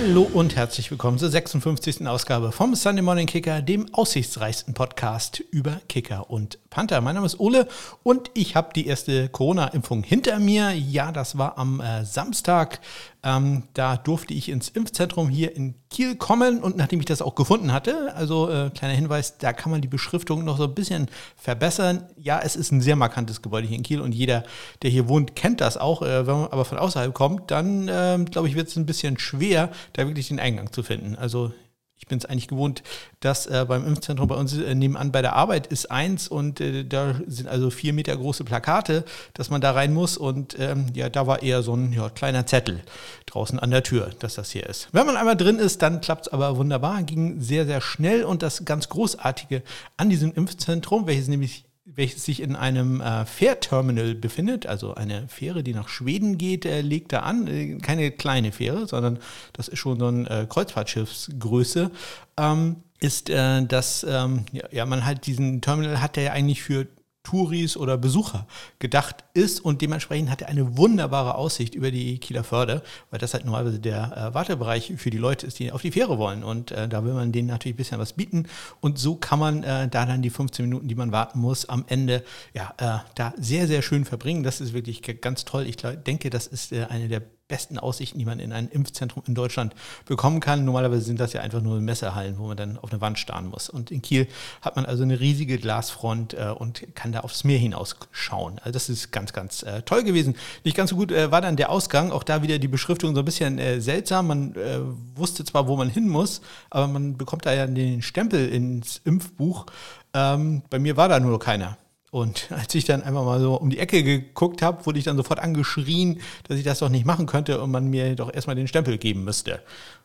[0.00, 2.06] Hallo und herzlich willkommen zur 56.
[2.06, 7.00] Ausgabe vom Sunday Morning Kicker, dem aussichtsreichsten Podcast über Kicker und Panther.
[7.00, 7.66] Mein Name ist Ole
[8.02, 10.72] und ich habe die erste Corona-Impfung hinter mir.
[10.72, 12.80] Ja, das war am äh, Samstag.
[13.22, 17.34] Ähm, da durfte ich ins Impfzentrum hier in Kiel kommen und nachdem ich das auch
[17.34, 21.08] gefunden hatte, also äh, kleiner Hinweis, da kann man die Beschriftung noch so ein bisschen
[21.36, 22.04] verbessern.
[22.16, 24.44] Ja, es ist ein sehr markantes Gebäude hier in Kiel und jeder,
[24.82, 26.02] der hier wohnt, kennt das auch.
[26.02, 29.18] Äh, wenn man aber von außerhalb kommt, dann ähm, glaube ich, wird es ein bisschen
[29.18, 31.16] schwer, da wirklich den Eingang zu finden.
[31.16, 31.52] Also
[31.98, 32.82] ich bin es eigentlich gewohnt,
[33.20, 36.84] dass äh, beim Impfzentrum bei uns äh, nebenan bei der Arbeit ist eins und äh,
[36.84, 41.08] da sind also vier Meter große Plakate, dass man da rein muss und ähm, ja,
[41.08, 42.80] da war eher so ein ja, kleiner Zettel
[43.26, 44.88] draußen an der Tür, dass das hier ist.
[44.92, 48.42] Wenn man einmal drin ist, dann klappt es aber wunderbar, ging sehr, sehr schnell und
[48.42, 49.62] das ganz Großartige
[49.96, 51.67] an diesem Impfzentrum, welches nämlich
[51.98, 56.80] welches sich in einem äh, Fährterminal befindet, also eine Fähre, die nach Schweden geht, äh,
[56.80, 57.48] legt da an.
[57.48, 59.18] Äh, keine kleine Fähre, sondern
[59.52, 61.90] das ist schon so eine äh, Kreuzfahrtschiffsgröße.
[62.38, 66.62] Ähm, ist, äh, dass ähm, ja, ja, man halt diesen Terminal hat, der ja eigentlich
[66.62, 66.86] für
[67.28, 68.46] Touris oder Besucher
[68.78, 73.34] gedacht ist und dementsprechend hat er eine wunderbare Aussicht über die Kieler Förde, weil das
[73.34, 76.70] halt normalerweise der äh, Wartebereich für die Leute ist, die auf die Fähre wollen und
[76.70, 78.46] äh, da will man denen natürlich ein bisschen was bieten
[78.80, 81.84] und so kann man äh, da dann die 15 Minuten, die man warten muss, am
[81.88, 84.42] Ende ja äh, da sehr, sehr schön verbringen.
[84.42, 85.66] Das ist wirklich ganz toll.
[85.66, 89.34] Ich denke, das ist äh, eine der besten Aussichten, die man in einem Impfzentrum in
[89.34, 90.64] Deutschland bekommen kann.
[90.64, 93.68] Normalerweise sind das ja einfach nur Messehallen, wo man dann auf eine Wand starren muss.
[93.70, 94.28] Und in Kiel
[94.60, 98.58] hat man also eine riesige Glasfront äh, und kann da aufs Meer hinausschauen.
[98.58, 100.36] Also das ist ganz, ganz äh, toll gewesen.
[100.64, 102.12] Nicht ganz so gut äh, war dann der Ausgang.
[102.12, 104.26] Auch da wieder die Beschriftung so ein bisschen äh, seltsam.
[104.26, 104.80] Man äh,
[105.14, 109.66] wusste zwar, wo man hin muss, aber man bekommt da ja den Stempel ins Impfbuch.
[110.12, 111.78] Ähm, bei mir war da nur keiner.
[112.10, 115.16] Und als ich dann einfach mal so um die Ecke geguckt habe, wurde ich dann
[115.16, 118.68] sofort angeschrien, dass ich das doch nicht machen könnte und man mir doch erstmal den
[118.68, 119.60] Stempel geben müsste.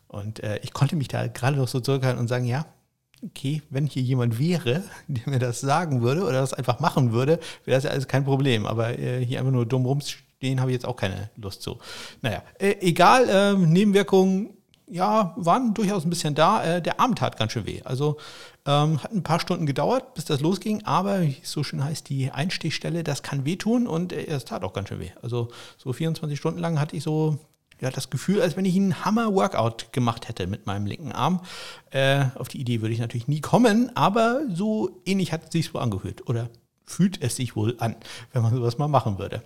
[0.07, 2.65] Und äh, ich konnte mich da gerade noch so zurückhalten und sagen, ja,
[3.23, 7.39] okay, wenn hier jemand wäre, der mir das sagen würde oder das einfach machen würde,
[7.65, 8.65] wäre das ja alles kein Problem.
[8.65, 11.80] Aber äh, hier einfach nur dumm rumstehen, habe ich jetzt auch keine Lust zu.
[12.21, 14.52] Naja, äh, egal, äh, Nebenwirkungen
[14.88, 16.64] ja, waren durchaus ein bisschen da.
[16.64, 17.82] Äh, der Arm tat ganz schön weh.
[17.83, 18.17] Also
[18.66, 23.04] ähm, hat ein paar Stunden gedauert, bis das losging, aber so schön heißt, die Einstichstelle,
[23.04, 25.11] das kann wehtun und äh, es tat auch ganz schön weh.
[25.22, 27.39] Also so 24 Stunden lang hatte ich so
[27.82, 31.42] ja, das Gefühl, als wenn ich einen Hammer-Workout gemacht hätte mit meinem linken Arm.
[31.92, 35.70] Äh, auf die Idee würde ich natürlich nie kommen, aber so ähnlich hat es sich
[35.70, 36.30] so angehört.
[36.30, 36.49] Oder
[36.86, 37.95] fühlt es sich wohl an,
[38.32, 39.42] wenn man sowas mal machen würde.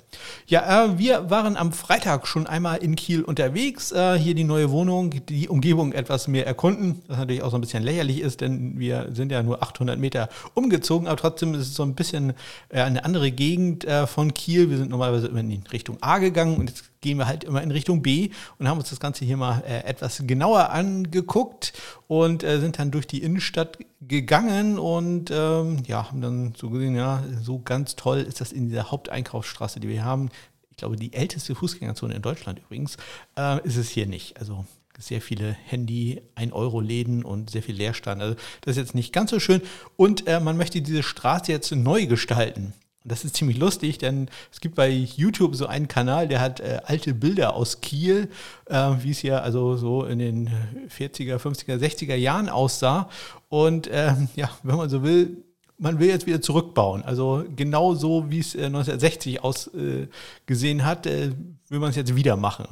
[0.48, 4.72] Ja, äh, wir waren am Freitag schon einmal in Kiel unterwegs, äh, hier die neue
[4.72, 8.80] Wohnung, die Umgebung etwas mehr erkunden, was natürlich auch so ein bisschen lächerlich ist, denn
[8.80, 12.34] wir sind ja nur 800 Meter umgezogen, aber trotzdem ist es so ein bisschen
[12.70, 14.70] äh, eine andere Gegend äh, von Kiel.
[14.70, 17.72] Wir sind normalerweise immer in Richtung A gegangen und jetzt gehen wir halt immer in
[17.72, 21.74] Richtung B und haben uns das Ganze hier mal äh, etwas genauer angeguckt
[22.08, 26.96] und äh, sind dann durch die Innenstadt gegangen und ähm, ja, haben dann so gesehen,
[26.96, 30.30] ja, so ganz toll ist das in dieser Haupteinkaufsstraße, die wir haben.
[30.70, 32.98] Ich glaube, die älteste Fußgängerzone in Deutschland übrigens,
[33.38, 34.38] äh, ist es hier nicht.
[34.38, 34.66] Also
[34.98, 38.22] sehr viele Handy, 1-Euro-Läden und sehr viel Leerstand.
[38.22, 39.62] Also das ist jetzt nicht ganz so schön.
[39.96, 42.74] Und äh, man möchte diese Straße jetzt neu gestalten.
[43.08, 46.60] Und das ist ziemlich lustig, denn es gibt bei YouTube so einen Kanal, der hat
[46.60, 48.28] äh, alte Bilder aus Kiel,
[48.66, 50.50] äh, wie es ja also so in den
[50.90, 53.08] 40er, 50er, 60er Jahren aussah.
[53.48, 55.38] Und ähm, ja, wenn man so will,
[55.78, 57.02] man will jetzt wieder zurückbauen.
[57.04, 61.32] Also genau so, wie es äh, 1960 ausgesehen hat, äh,
[61.70, 62.68] will man es jetzt wieder machen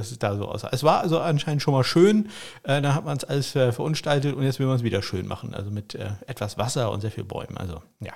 [0.00, 0.70] dass es da so aussah.
[0.72, 2.26] Es war also anscheinend schon mal schön,
[2.64, 5.26] äh, dann hat man es alles äh, verunstaltet und jetzt will man es wieder schön
[5.26, 5.54] machen.
[5.54, 7.56] Also mit äh, etwas Wasser und sehr viel Bäumen.
[7.56, 8.12] Also ja,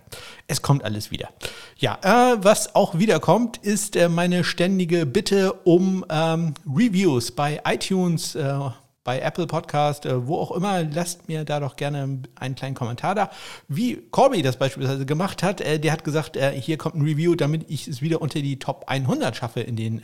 [0.48, 1.28] es kommt alles wieder.
[1.76, 8.34] Ja, äh, was auch wiederkommt, ist äh, meine ständige Bitte um ähm, Reviews bei iTunes
[8.34, 8.58] äh,
[9.04, 13.14] bei Apple Podcast, äh, wo auch immer, lasst mir da doch gerne einen kleinen Kommentar
[13.14, 13.30] da.
[13.68, 17.34] Wie Corby das beispielsweise gemacht hat, äh, der hat gesagt, äh, hier kommt ein Review,
[17.34, 20.00] damit ich es wieder unter die Top 100 schaffe in den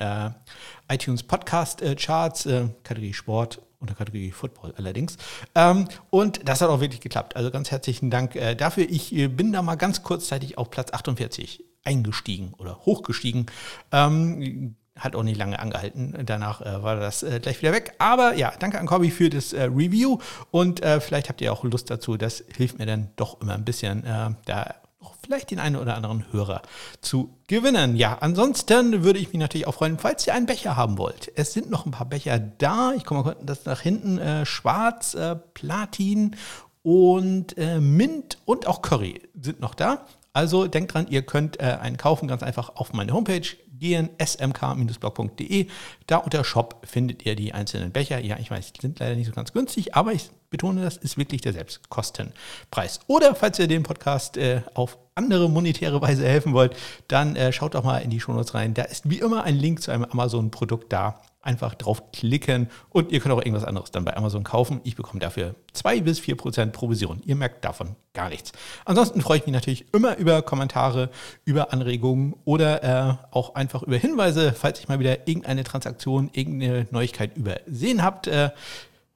[0.89, 2.47] iTunes Podcast Charts,
[2.83, 5.17] Kategorie Sport unter Kategorie Football allerdings.
[5.55, 7.37] Ähm, und das hat auch wirklich geklappt.
[7.37, 8.87] Also ganz herzlichen Dank dafür.
[8.89, 13.47] Ich bin da mal ganz kurzzeitig auf Platz 48 eingestiegen oder hochgestiegen.
[13.93, 16.15] Ähm, hat auch nicht lange angehalten.
[16.27, 17.95] Danach äh, war das äh, gleich wieder weg.
[17.99, 20.19] Aber ja, danke an Corby für das äh, Review
[20.51, 22.17] und äh, vielleicht habt ihr auch Lust dazu.
[22.17, 25.97] Das hilft mir dann doch immer ein bisschen, äh, da auch vielleicht den einen oder
[25.97, 26.61] anderen Hörer
[27.01, 27.97] zu gewinnen.
[27.97, 31.33] Ja, ansonsten würde ich mich natürlich auch freuen, falls ihr einen Becher haben wollt.
[31.37, 32.93] Es sind noch ein paar Becher da.
[32.95, 34.19] Ich komme mal das nach hinten.
[34.19, 35.17] Äh, schwarz,
[35.55, 36.37] Platin
[36.83, 40.07] und Mint und auch Curry sind noch da.
[40.33, 43.47] Also denkt dran, ihr könnt einen kaufen, ganz einfach auf meine Homepage
[43.81, 45.67] gehen, smk-blog.de.
[46.07, 48.21] Da unter Shop findet ihr die einzelnen Becher.
[48.21, 51.17] Ja, ich weiß, die sind leider nicht so ganz günstig, aber ich betone, das ist
[51.17, 53.01] wirklich der Selbstkostenpreis.
[53.07, 56.77] Oder falls ihr dem Podcast äh, auf andere monetäre Weise helfen wollt,
[57.09, 58.75] dann äh, schaut doch mal in die Shownotes rein.
[58.75, 61.21] Da ist wie immer ein Link zu einem Amazon-Produkt da.
[61.43, 64.83] Einfach draufklicken und ihr könnt auch irgendwas anderes dann bei Amazon kaufen.
[64.85, 67.23] Ich bekomme dafür 2 bis 4 Prozent Provision.
[67.25, 68.53] Ihr merkt davon gar nichts.
[68.85, 71.09] Ansonsten freue ich mich natürlich immer über Kommentare,
[71.47, 76.87] über Anregungen oder äh, auch einfach über Hinweise, falls ich mal wieder irgendeine Transaktion, irgendeine
[76.91, 78.51] Neuigkeit übersehen habt, äh,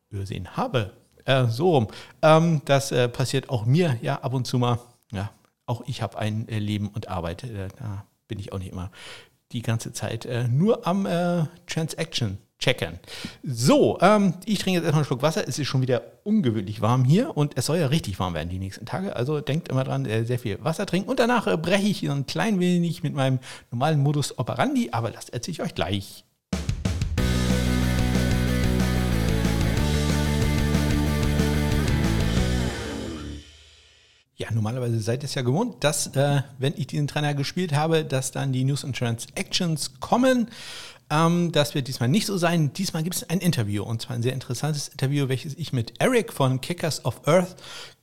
[0.09, 0.94] übersehen habe.
[1.27, 1.88] Äh, so rum.
[2.23, 4.79] Ähm, das äh, passiert auch mir ja ab und zu mal.
[5.12, 5.31] Ja,
[5.67, 7.44] auch ich habe ein äh, Leben und Arbeit.
[7.44, 8.91] Äh, da bin ich auch nicht immer
[9.55, 12.99] die ganze Zeit äh, nur am äh, Transaction checken.
[13.43, 15.47] So, ähm, ich trinke jetzt erstmal einen Schluck Wasser.
[15.47, 18.59] Es ist schon wieder ungewöhnlich warm hier und es soll ja richtig warm werden die
[18.59, 19.17] nächsten Tage.
[19.17, 21.09] Also denkt immer dran, äh, sehr viel Wasser trinken.
[21.09, 23.39] Und danach äh, breche ich ein klein wenig mit meinem
[23.71, 26.24] normalen Modus operandi, aber das erzähle ich euch gleich.
[34.36, 38.04] Ja, normalerweise seid ihr es ja gewohnt, dass, äh, wenn ich diesen Trainer gespielt habe,
[38.04, 40.48] dass dann die News und Transactions kommen.
[41.11, 42.73] Ähm, das wird diesmal nicht so sein.
[42.73, 46.33] Diesmal gibt es ein Interview und zwar ein sehr interessantes Interview, welches ich mit Eric
[46.33, 47.56] von Kickers of Earth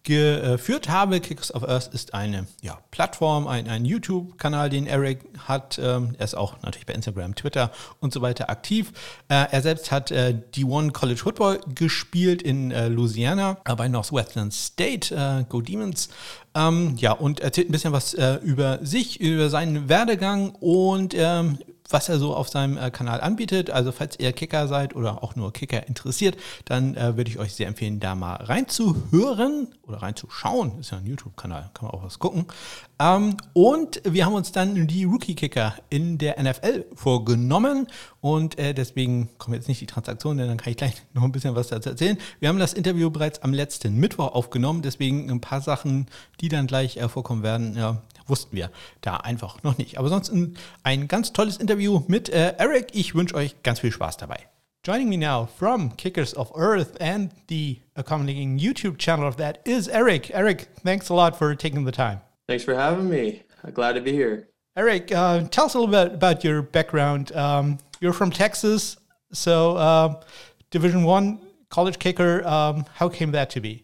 [0.04, 1.20] geführt habe.
[1.20, 5.80] Kickers of Earth ist eine ja, Plattform, ein, ein YouTube-Kanal, den Eric hat.
[5.82, 8.92] Ähm, er ist auch natürlich bei Instagram, Twitter und so weiter aktiv.
[9.28, 15.14] Äh, er selbst hat äh, D1 College Football gespielt in äh, Louisiana bei Northwestern State,
[15.14, 16.10] äh, Go Demons.
[16.56, 21.60] Ähm, ja, und erzählt ein bisschen was äh, über sich, über seinen Werdegang und ähm,
[21.94, 23.70] was er so auf seinem äh, Kanal anbietet.
[23.70, 27.54] Also falls ihr Kicker seid oder auch nur Kicker interessiert, dann äh, würde ich euch
[27.54, 30.80] sehr empfehlen, da mal reinzuhören oder reinzuschauen.
[30.80, 32.46] Ist ja ein YouTube-Kanal, kann man auch was gucken.
[33.00, 37.88] Ähm, und wir haben uns dann die Rookie-Kicker in der NFL vorgenommen
[38.20, 41.32] und äh, deswegen kommen jetzt nicht die Transaktionen, denn dann kann ich gleich noch ein
[41.32, 42.18] bisschen was dazu erzählen.
[42.40, 46.08] Wir haben das Interview bereits am letzten Mittwoch aufgenommen, deswegen ein paar Sachen,
[46.40, 50.00] die dann gleich äh, vorkommen werden, ja, wussten wir da einfach noch nicht.
[50.00, 50.34] Aber sonst
[50.84, 52.88] ein, ganz tolles Interview mit äh, Eric.
[52.94, 54.48] Ich wünsche euch ganz viel Spaß dabei.
[54.84, 59.88] Joining me now from Kickers of Earth and the accompanying YouTube channel of that is
[59.88, 60.32] Eric.
[60.34, 62.22] Eric, thanks a lot for taking the time.
[62.48, 63.44] Thanks for having me.
[63.76, 64.48] Glad to be here.
[64.76, 67.32] Eric, uh, tell us a little bit about your background.
[67.34, 68.98] Um, you're from Texas,
[69.32, 70.20] so uh,
[70.72, 71.40] Division One
[71.70, 72.44] college kicker.
[72.48, 73.84] Um, how came that to be?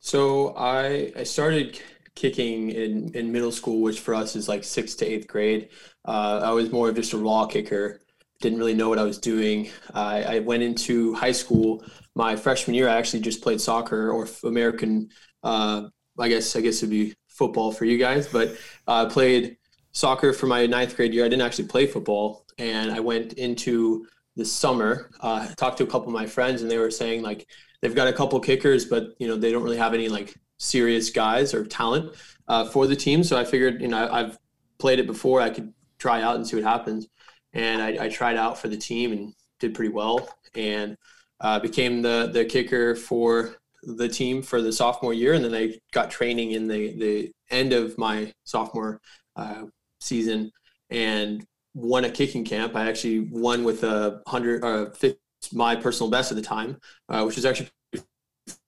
[0.00, 1.80] So I I started
[2.16, 5.68] kicking in, in middle school, which for us is like sixth to eighth grade.
[6.04, 8.02] Uh, I was more of just a raw kicker.
[8.40, 9.68] Didn't really know what I was doing.
[9.94, 11.84] I, I went into high school.
[12.14, 15.10] My freshman year, I actually just played soccer or American.
[15.42, 18.56] Uh, I guess I guess it'd be football for you guys, but
[18.88, 19.58] I uh, played
[19.92, 21.24] soccer for my ninth grade year.
[21.24, 25.10] I didn't actually play football, and I went into the summer.
[25.20, 27.46] Uh, talked to a couple of my friends, and they were saying like
[27.82, 31.10] they've got a couple kickers, but you know they don't really have any like serious
[31.10, 32.14] guys or talent
[32.48, 33.22] uh, for the team.
[33.22, 34.38] So I figured, you know, I've
[34.78, 35.40] played it before.
[35.40, 37.08] I could try out and see what happens.
[37.52, 40.96] And I, I tried out for the team and did pretty well, and
[41.40, 45.32] uh, became the the kicker for the team for the sophomore year.
[45.32, 49.00] And then I got training in the the end of my sophomore
[49.36, 49.64] uh,
[50.00, 50.50] season
[50.90, 52.76] and won a kicking camp.
[52.76, 55.10] I actually won with a hundred or uh,
[55.52, 57.70] my personal best at the time, uh, which was actually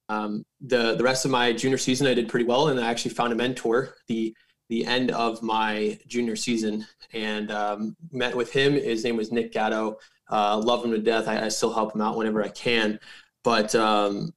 [0.09, 3.13] um, the the rest of my junior season, I did pretty well, and I actually
[3.13, 4.35] found a mentor the
[4.69, 8.75] the end of my junior season and um, met with him.
[8.75, 9.99] His name was Nick Gatto.
[10.31, 11.27] Uh, love him to death.
[11.27, 13.01] I, I, still help him out whenever I can,
[13.43, 14.35] but um,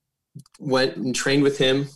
[0.58, 1.88] went and trained with him.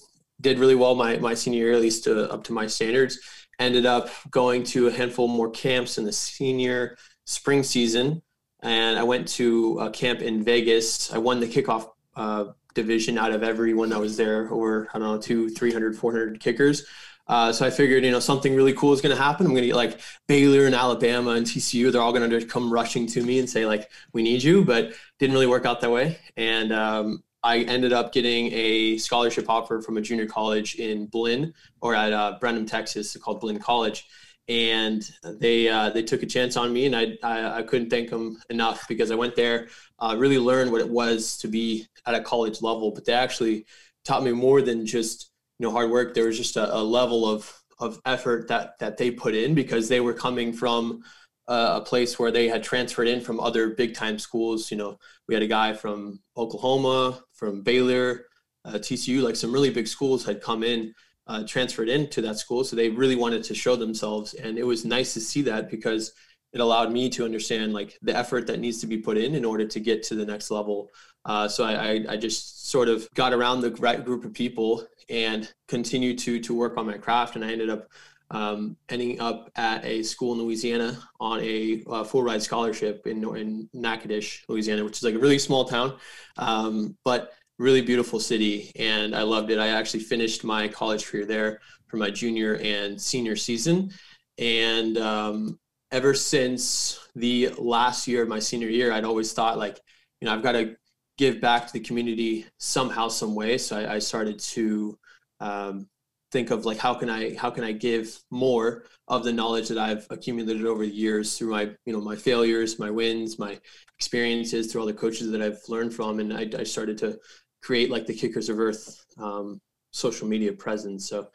[0.42, 3.20] Did really well my my senior year, at least to, up to my standards.
[3.58, 8.22] Ended up going to a handful more camps in the senior spring season,
[8.62, 11.14] and I went to a camp in Vegas.
[11.14, 15.08] I won the kickoff uh, division out of everyone that was there, or I don't
[15.08, 16.86] know, two, 300, 400 kickers.
[17.28, 19.48] Uh, so I figured, you know, something really cool is going to happen.
[19.48, 21.92] I'm going to get like Baylor and Alabama and TCU.
[21.92, 24.94] They're all going to come rushing to me and say like, "We need you," but
[25.18, 26.20] didn't really work out that way.
[26.38, 31.54] And um, I ended up getting a scholarship offer from a junior college in Blinn
[31.82, 34.08] or at uh, Brenham, Texas, called Blinn College.
[34.48, 38.12] And they uh, they took a chance on me, and I, I, I couldn't thank
[38.12, 42.14] them enough because I went there, uh, really learned what it was to be at
[42.14, 43.66] a college level, but they actually
[44.04, 46.14] taught me more than just you know hard work.
[46.14, 49.90] There was just a, a level of of effort that that they put in because
[49.90, 51.04] they were coming from
[51.48, 54.72] uh, a place where they had transferred in from other big time schools.
[54.72, 58.26] You know, we had a guy from Oklahoma, from Baylor,
[58.66, 60.94] uh, TCU, like some really big schools had come in,
[61.28, 62.64] uh, transferred into that school.
[62.64, 66.14] So they really wanted to show themselves, and it was nice to see that because
[66.54, 69.44] it allowed me to understand like the effort that needs to be put in in
[69.44, 70.90] order to get to the next level.
[71.26, 74.88] Uh, so I, I, I just sort of got around the right group of people
[75.10, 77.88] and continued to to work on my craft, and I ended up
[78.32, 83.24] um, ending up at a school in Louisiana on a uh, full ride scholarship in,
[83.36, 85.98] in Natchitoches, Louisiana, which is like a really small town,
[86.38, 88.72] um, but really beautiful city.
[88.76, 89.60] And I loved it.
[89.60, 93.92] I actually finished my college career there for my junior and senior season.
[94.38, 95.60] And um,
[95.92, 99.80] ever since the last year of my senior year, I'd always thought like,
[100.20, 100.76] you know, I've got to
[101.18, 103.58] give back to the community somehow, some way.
[103.58, 104.98] So I, I started to
[105.40, 105.88] um,
[106.32, 109.78] think of like how can I how can I give more of the knowledge that
[109.78, 113.58] I've accumulated over the years through my you know my failures, my wins, my
[113.98, 117.18] experiences, through all the coaches that I've learned from, and I, I started to
[117.66, 119.60] create like the Kickers of Earth um,
[119.92, 121.10] social media presence.
[121.10, 121.28] So,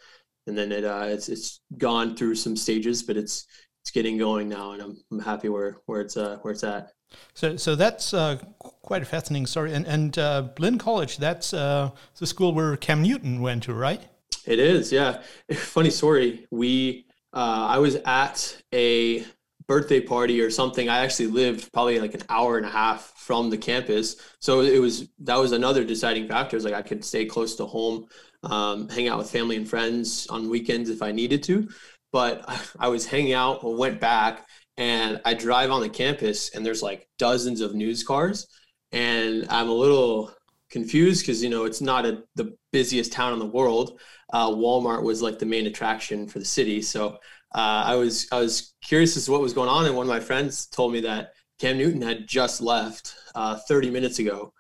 [0.47, 3.47] and then it uh, it's it's gone through some stages, but it's
[3.83, 6.93] it's getting going now, and I'm, I'm happy where where it's uh, where it's at.
[7.35, 9.75] So, so that's uh, quite a fascinating story.
[9.75, 14.01] And and uh, Blinn College, that's uh, the school where Cam Newton went to, right?
[14.47, 15.23] It is, yeah.
[15.53, 16.47] Funny story.
[16.51, 19.25] We, uh, I was at a
[19.71, 20.89] birthday party or something.
[20.89, 24.81] I actually lived probably like an hour and a half from the campus, so it
[24.81, 26.57] was that was another deciding factor.
[26.57, 28.07] Is like I could stay close to home,
[28.43, 31.69] um, hang out with family and friends on weekends if I needed to.
[32.11, 32.45] But
[32.81, 34.45] I was hanging out, went back,
[34.77, 38.49] and I drive on the campus, and there's like dozens of news cars,
[38.91, 40.35] and I'm a little
[40.69, 44.01] confused because you know it's not a, the busiest town in the world.
[44.33, 47.19] Uh, Walmart was like the main attraction for the city, so
[47.55, 50.11] uh, I was I was curious as to what was going on, and one of
[50.11, 54.53] my friends told me that Cam Newton had just left uh, 30 minutes ago,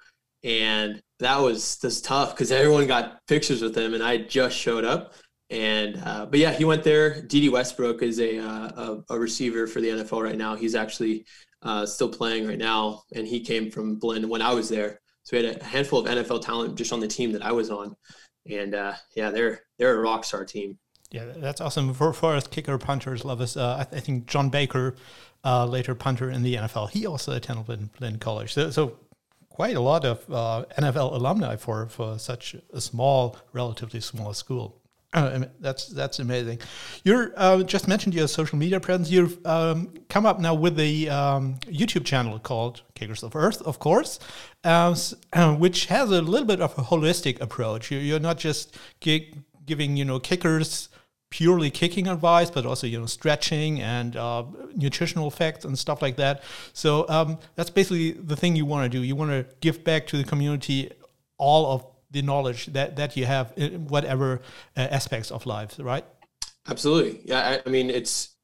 [0.42, 4.85] and that was that's tough because everyone got pictures with him, and I just showed
[4.85, 5.14] up.
[5.50, 7.23] And uh, but yeah, he went there.
[7.23, 10.54] Dede Westbrook is a, uh, a, a receiver for the NFL right now.
[10.54, 11.26] He's actually
[11.62, 15.00] uh, still playing right now, and he came from Blinn when I was there.
[15.25, 17.70] So we had a handful of NFL talent just on the team that I was
[17.70, 17.94] on,
[18.49, 20.78] and uh, yeah, they're they're a rock star team.
[21.11, 21.93] Yeah, that's awesome.
[21.93, 23.57] For, for us kicker punters, love us.
[23.57, 24.95] Uh, I, th- I, think John Baker,
[25.45, 28.55] uh, later punter in the NFL, he also attended Blinn, Blinn College.
[28.55, 28.99] So, so,
[29.49, 34.81] quite a lot of uh, NFL alumni for for such a small, relatively small school.
[35.12, 36.61] Uh, that's that's amazing.
[37.02, 39.11] You uh, just mentioned your social media presence.
[39.11, 43.81] You've um, come up now with a um, YouTube channel called Kickers of Earth, of
[43.81, 44.21] course,
[44.62, 44.95] uh,
[45.57, 47.90] which has a little bit of a holistic approach.
[47.90, 49.35] You're, you're not just gi
[49.67, 50.89] giving you know kickers
[51.30, 54.44] purely kicking advice, but also you know stretching and uh,
[54.75, 56.42] nutritional facts and stuff like that.
[56.72, 59.04] So um, that's basically the thing you want to do.
[59.04, 60.90] You want to give back to the community
[61.38, 64.42] all of the knowledge that, that you have in whatever
[64.76, 66.04] uh, aspects of life, right?
[66.68, 67.20] Absolutely.
[67.25, 67.60] Yeah.
[67.64, 68.34] I, I, mean, it's,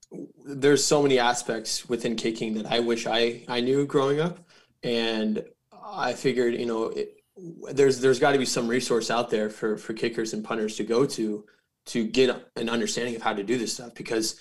[0.44, 4.38] there's so many aspects within kicking that I wish I, I knew growing up.
[4.82, 7.20] And I figured, you know, it,
[7.72, 11.04] there's, there's gotta be some resource out there for, for kickers and punters to go
[11.04, 11.44] to,
[11.86, 14.40] to get an understanding of how to do this stuff because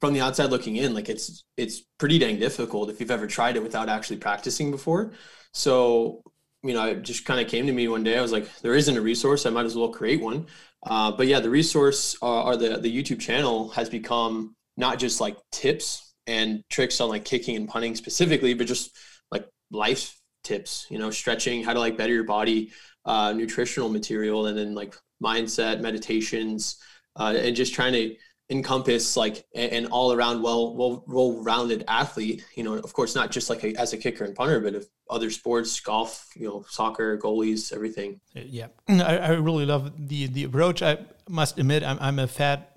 [0.00, 3.56] from the outside looking in, like it's, it's pretty dang difficult if you've ever tried
[3.56, 5.12] it without actually practicing before.
[5.52, 6.22] So
[6.62, 8.18] you know, it just kind of came to me one day.
[8.18, 9.46] I was like, there isn't a resource.
[9.46, 10.46] I might as well create one.
[10.82, 15.20] Uh, but yeah, the resource uh, or the, the YouTube channel has become not just
[15.20, 18.96] like tips and tricks on like kicking and punting specifically, but just
[19.30, 22.72] like life tips, you know, stretching, how to like better your body,
[23.04, 26.76] uh, nutritional material, and then like mindset, meditations,
[27.16, 28.16] uh, and just trying to
[28.50, 33.30] encompass like an all around well well well rounded athlete you know of course not
[33.30, 36.64] just like a, as a kicker and punter but of other sports golf you know
[36.68, 38.20] soccer goalies everything.
[38.34, 38.66] Yeah.
[38.88, 40.82] I, I really love the the approach.
[40.82, 40.98] I
[41.28, 42.69] must admit i'm, I'm a fat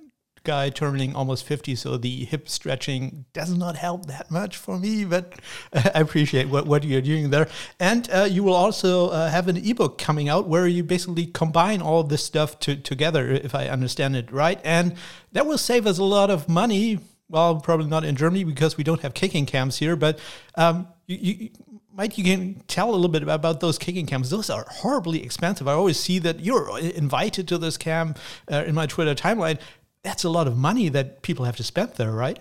[0.44, 5.06] guy turning almost 50, so the hip stretching does not help that much for me,
[5.06, 5.34] but
[5.74, 7.48] I appreciate what, what you're doing there.
[7.80, 11.82] And uh, you will also uh, have an ebook coming out where you basically combine
[11.82, 14.60] all this stuff to, together, if I understand it right.
[14.64, 14.96] And
[15.32, 17.00] that will save us a lot of money.
[17.30, 20.20] Well, probably not in Germany because we don't have kicking camps here, but
[20.56, 21.50] um, you, you
[21.96, 24.32] Mike, you can tell a little bit about those kicking camps.
[24.32, 25.68] Those are horribly expensive.
[25.68, 28.18] I always see that you're invited to this camp
[28.52, 29.60] uh, in my Twitter timeline
[30.04, 32.40] that's a lot of money that people have to spend there, right?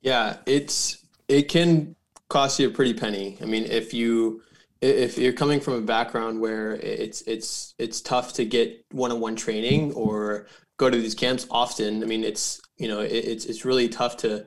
[0.00, 1.94] Yeah, it's it can
[2.28, 3.38] cost you a pretty penny.
[3.40, 4.42] I mean, if you
[4.80, 9.92] if you're coming from a background where it's it's it's tough to get one-on-one training
[9.92, 14.16] or go to these camps often, I mean, it's you know it's it's really tough
[14.18, 14.46] to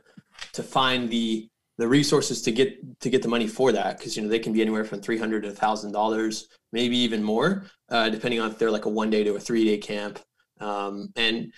[0.54, 4.24] to find the the resources to get to get the money for that because you
[4.24, 8.10] know they can be anywhere from three hundred to thousand dollars, maybe even more, uh,
[8.10, 10.20] depending on if they're like a one day to a three day camp.
[10.60, 11.52] Um, and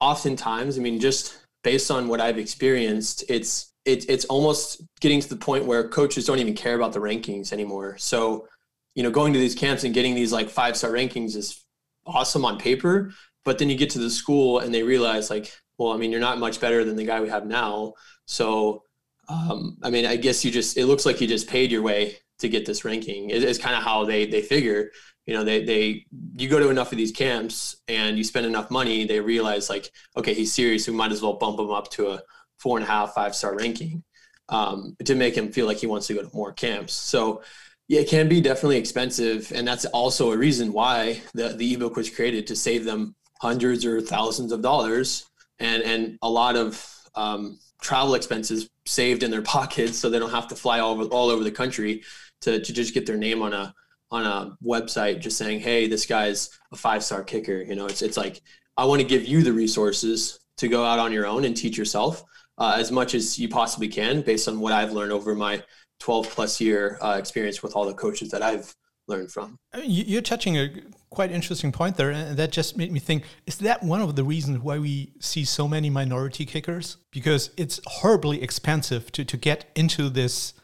[0.00, 5.28] oftentimes, I mean, just based on what I've experienced, it's it, it's almost getting to
[5.28, 7.96] the point where coaches don't even care about the rankings anymore.
[7.98, 8.46] So,
[8.94, 11.64] you know, going to these camps and getting these like five star rankings is
[12.06, 13.12] awesome on paper,
[13.44, 16.20] but then you get to the school and they realize like, well, I mean, you're
[16.20, 17.94] not much better than the guy we have now.
[18.26, 18.82] So,
[19.28, 22.18] um, I mean, I guess you just, it looks like you just paid your way
[22.40, 23.30] to get this ranking.
[23.30, 24.90] It, it's kind of how they, they figure,
[25.28, 26.06] you know, they, they,
[26.36, 29.92] you go to enough of these camps and you spend enough money, they realize like,
[30.16, 30.88] okay, he's serious.
[30.88, 32.22] We might as well bump him up to a
[32.58, 34.02] four and a half, five star ranking
[34.48, 36.94] um, to make him feel like he wants to go to more camps.
[36.94, 37.42] So,
[37.88, 41.96] yeah, it can be definitely expensive, and that's also a reason why the the ebook
[41.96, 45.26] was created to save them hundreds or thousands of dollars
[45.58, 50.30] and and a lot of um, travel expenses saved in their pockets, so they don't
[50.30, 52.02] have to fly all over all over the country
[52.42, 53.74] to to just get their name on a
[54.10, 58.02] on a website just saying, "Hey, this guy's a five star kicker." You know, it's
[58.02, 58.42] it's like
[58.76, 61.78] I want to give you the resources to go out on your own and teach
[61.78, 62.24] yourself
[62.58, 65.62] uh, as much as you possibly can, based on what I've learned over my
[66.00, 68.74] 12 plus year uh, experience with all the coaches that I've
[69.08, 69.56] learned from.
[69.82, 70.70] You're touching a
[71.10, 74.24] quite interesting point there, and that just made me think: Is that one of the
[74.24, 76.98] reasons why we see so many minority kickers?
[77.10, 80.54] Because it's horribly expensive to to get into this.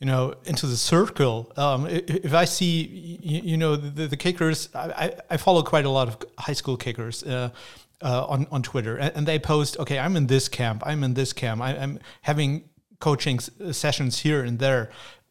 [0.00, 1.50] You know, into the circle.
[1.56, 6.08] Um, if I see, you, know, the, the kickers, I, I follow quite a lot
[6.08, 7.48] of high school kickers, uh,
[8.02, 11.32] uh, on on Twitter, and, they post, okay, I'm in this camp, I'm in this
[11.32, 12.68] camp, I, am having
[13.00, 14.90] coaching sessions here and there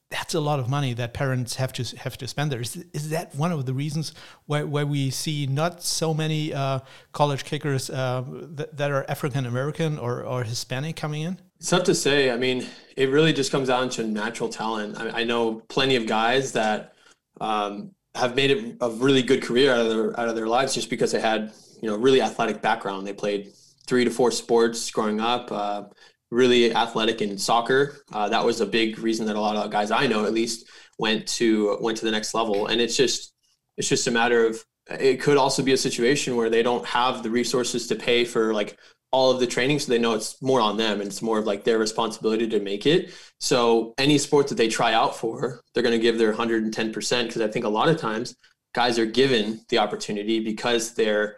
[0.09, 2.61] that's a lot of money that parents have to have to spend there.
[2.61, 4.13] Is, is that one of the reasons
[4.45, 6.79] why, why we see not so many uh,
[7.11, 11.39] college kickers uh, that, that, are African American or, or Hispanic coming in?
[11.65, 12.29] It's tough to say.
[12.29, 15.01] I mean, it really just comes down to natural talent.
[15.01, 16.93] I, I know plenty of guys that
[17.41, 20.75] um, have made it a really good career out of their out of their lives
[20.75, 23.07] just because they had you know really athletic background.
[23.07, 23.51] They played
[23.87, 25.51] three to four sports growing up.
[25.51, 25.85] Uh,
[26.29, 27.97] really athletic in soccer.
[28.13, 30.69] Uh, that was a big reason that a lot of guys I know, at least,
[30.99, 32.67] went to went to the next level.
[32.67, 33.33] And it's just
[33.75, 37.23] it's just a matter of it could also be a situation where they don't have
[37.23, 38.77] the resources to pay for like
[39.15, 41.45] all of the training so they know it's more on them and it's more of
[41.45, 45.83] like their responsibility to make it so any sport that they try out for they're
[45.83, 48.35] going to give their 110% because i think a lot of times
[48.73, 51.37] guys are given the opportunity because they're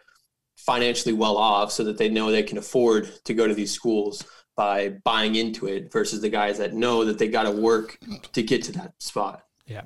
[0.56, 4.24] financially well off so that they know they can afford to go to these schools
[4.56, 8.00] by buying into it versus the guys that know that they got to work
[8.34, 9.44] to get to that spot.
[9.68, 9.84] Yeah.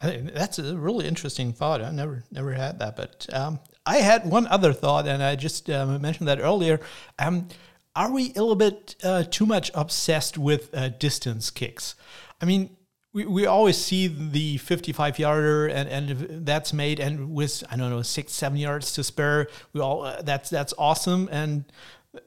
[0.00, 1.82] that's a really interesting thought.
[1.82, 5.70] I never never had that, but um, I had one other thought, and I just
[5.70, 6.80] um, mentioned that earlier.
[7.18, 7.48] Um,
[7.94, 11.94] are we a little bit uh, too much obsessed with uh, distance kicks?
[12.40, 12.76] I mean,
[13.16, 17.88] we, we always see the 55 yarder and, and that's made and with I don't
[17.88, 21.64] know six seven yards to spare we all uh, that's that's awesome and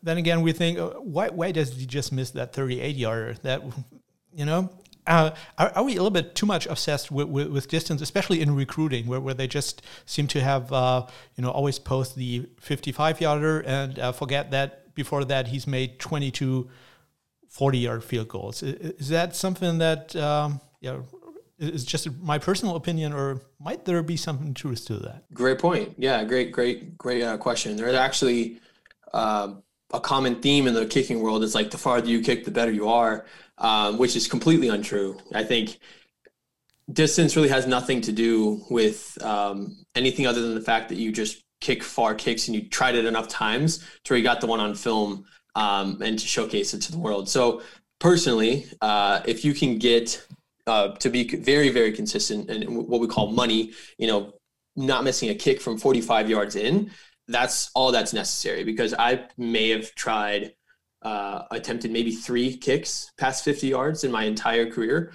[0.02, 3.62] then again we think uh, why why does he just miss that 38 yarder that
[4.34, 4.72] you know
[5.10, 8.41] uh, are, are, we a little bit too much obsessed with, with, with, distance, especially
[8.41, 12.48] in recruiting, where, where they just seem to have, uh, you know, always post the
[12.62, 16.69] 55 yarder and uh, forget that before that he's made 22
[17.50, 18.63] 40 yard field goals?
[18.63, 21.00] Is, is that something that um, yeah,
[21.60, 25.24] is just my personal opinion, or might there be something truth to that?
[25.34, 25.95] Great point.
[25.98, 27.76] Yeah, great, great, great uh, question.
[27.76, 28.60] There's actually
[29.13, 29.56] uh,
[29.91, 31.43] a common theme in the kicking world.
[31.43, 33.26] It's like the farther you kick, the better you are,
[33.60, 35.17] um, which is completely untrue.
[35.34, 35.80] I think
[36.91, 41.12] distance really has nothing to do with um, anything other than the fact that you
[41.12, 44.48] just kick far kicks and you tried it enough times to where you got the
[44.48, 47.30] one on film um, and to showcase it to the world.
[47.30, 47.62] So
[48.00, 50.26] personally, uh, if you can get
[50.67, 54.34] uh, to be very, very consistent and what we call money, you know,
[54.76, 56.91] not missing a kick from 45 yards in,
[57.28, 60.54] that's all that's necessary because I may have tried,
[61.01, 65.13] uh, attempted maybe three kicks past 50 yards in my entire career,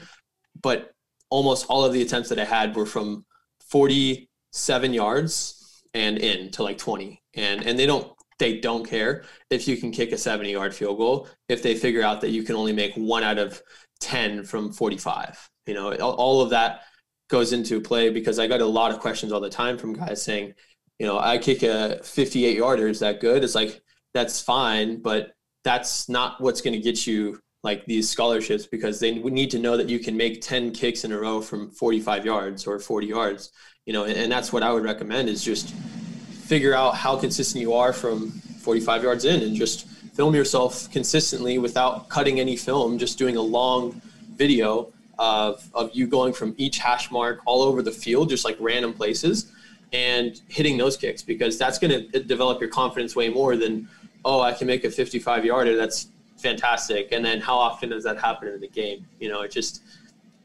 [0.62, 0.92] but
[1.30, 3.24] almost all of the attempts that I had were from
[3.68, 7.20] 47 yards and in to like 20.
[7.34, 10.98] And, and they don't, they don't care if you can kick a 70 yard field
[10.98, 13.62] goal if they figure out that you can only make one out of
[14.00, 15.48] 10 from 45.
[15.66, 16.82] You know, all of that
[17.28, 20.22] goes into play because I got a lot of questions all the time from guys
[20.22, 20.54] saying,
[20.98, 22.88] you know, I kick a 58 yarder.
[22.88, 23.42] Is that good?
[23.42, 25.32] It's like, that's fine, but
[25.64, 29.76] that's not what's going to get you like these scholarships because they need to know
[29.76, 33.50] that you can make 10 kicks in a row from 45 yards or 40 yards,
[33.86, 35.70] you know, and, and that's what I would recommend is just
[36.44, 41.56] figure out how consistent you are from 45 yards in and just film yourself consistently
[41.56, 44.00] without cutting any film, just doing a long
[44.36, 48.58] video of, of you going from each hash mark all over the field, just like
[48.60, 49.50] random places,
[49.94, 53.88] and hitting those kicks because that's going to develop your confidence way more than,
[54.24, 56.08] oh, I can make a 55 yarder that's
[56.38, 57.12] fantastic.
[57.12, 59.06] And then how often does that happen in the game?
[59.20, 59.82] You know, it just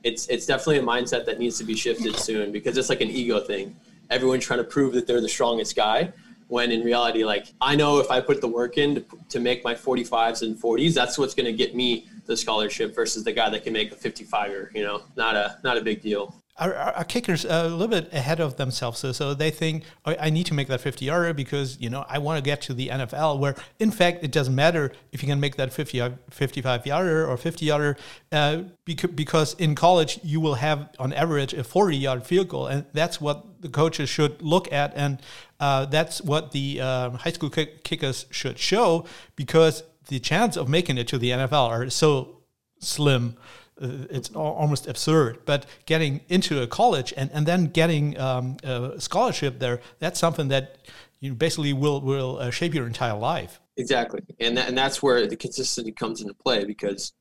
[0.04, 3.10] it's it's definitely a mindset that needs to be shifted soon because it's like an
[3.10, 3.76] ego thing.
[4.10, 6.14] Everyone's trying to prove that they're the strongest guy
[6.48, 9.64] when in reality like I know if I put the work in to, to make
[9.64, 13.50] my 45s and 40s, that's what's going to get me the scholarship versus the guy
[13.50, 15.04] that can make a 55er, you know.
[15.16, 19.00] Not a not a big deal our, our, kickers a little bit ahead of themselves.
[19.00, 22.06] So, so they think, oh, I need to make that 50 yarder because, you know,
[22.08, 25.30] I want to get to the NFL, where in fact, it doesn't matter if you
[25.30, 27.98] can make that 50, 55 yarder or 50 yarder,
[28.32, 32.68] uh, because in college, you will have on average a 40 yard field goal.
[32.68, 34.94] And that's what the coaches should look at.
[34.96, 35.22] And
[35.60, 40.68] uh, that's what the um, high school kick kickers should show because the chance of
[40.68, 42.40] making it to the NFL are so
[42.80, 43.36] slim
[43.80, 45.40] it's almost absurd.
[45.46, 50.50] But getting into a college and, and then getting um, a scholarship there, that's something
[50.50, 50.78] that
[51.20, 53.60] you basically will will uh, shape your entire life.
[53.78, 57.14] Exactly, and and that's where the consistency comes into play because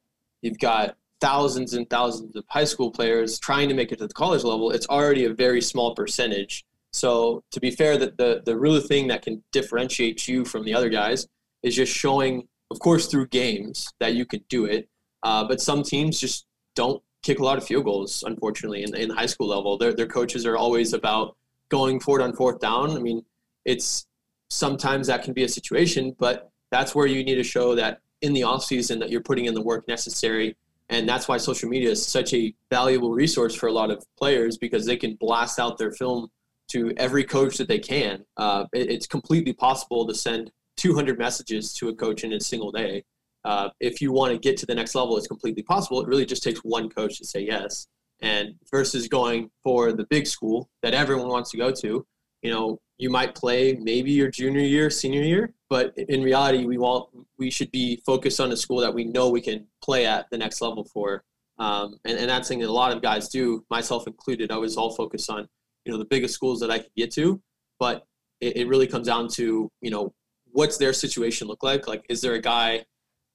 [0.42, 4.14] you've got thousands and thousands of high school players trying to make it to the
[4.14, 4.70] college level.
[4.70, 6.64] It's already a very small percentage.
[6.92, 10.74] So to be fair, that the the real thing that can differentiate you from the
[10.74, 11.26] other guys
[11.62, 14.88] is just showing, of course, through games that you can do it.
[15.22, 16.46] Uh, but some teams just
[16.78, 19.76] don't kick a lot of field goals, unfortunately, in, in high school level.
[19.76, 21.36] Their, their coaches are always about
[21.70, 22.92] going forward on fourth down.
[22.92, 23.24] I mean,
[23.64, 24.06] it's
[24.48, 28.32] sometimes that can be a situation, but that's where you need to show that in
[28.32, 30.56] the offseason that you're putting in the work necessary.
[30.88, 34.56] And that's why social media is such a valuable resource for a lot of players
[34.56, 36.28] because they can blast out their film
[36.68, 38.24] to every coach that they can.
[38.36, 42.70] Uh, it, it's completely possible to send 200 messages to a coach in a single
[42.70, 43.02] day
[43.44, 46.00] uh, if you want to get to the next level, it's completely possible.
[46.00, 47.86] It really just takes one coach to say yes.
[48.20, 52.04] And versus going for the big school that everyone wants to go to,
[52.42, 56.78] you know, you might play maybe your junior year, senior year, but in reality, we
[56.78, 60.26] want we should be focused on a school that we know we can play at
[60.30, 61.22] the next level for.
[61.58, 64.50] Um, and, and that's something that a lot of guys do, myself included.
[64.50, 65.48] I was all focused on,
[65.84, 67.40] you know, the biggest schools that I could get to,
[67.78, 68.04] but
[68.40, 70.12] it, it really comes down to, you know,
[70.52, 71.86] what's their situation look like?
[71.86, 72.84] Like, is there a guy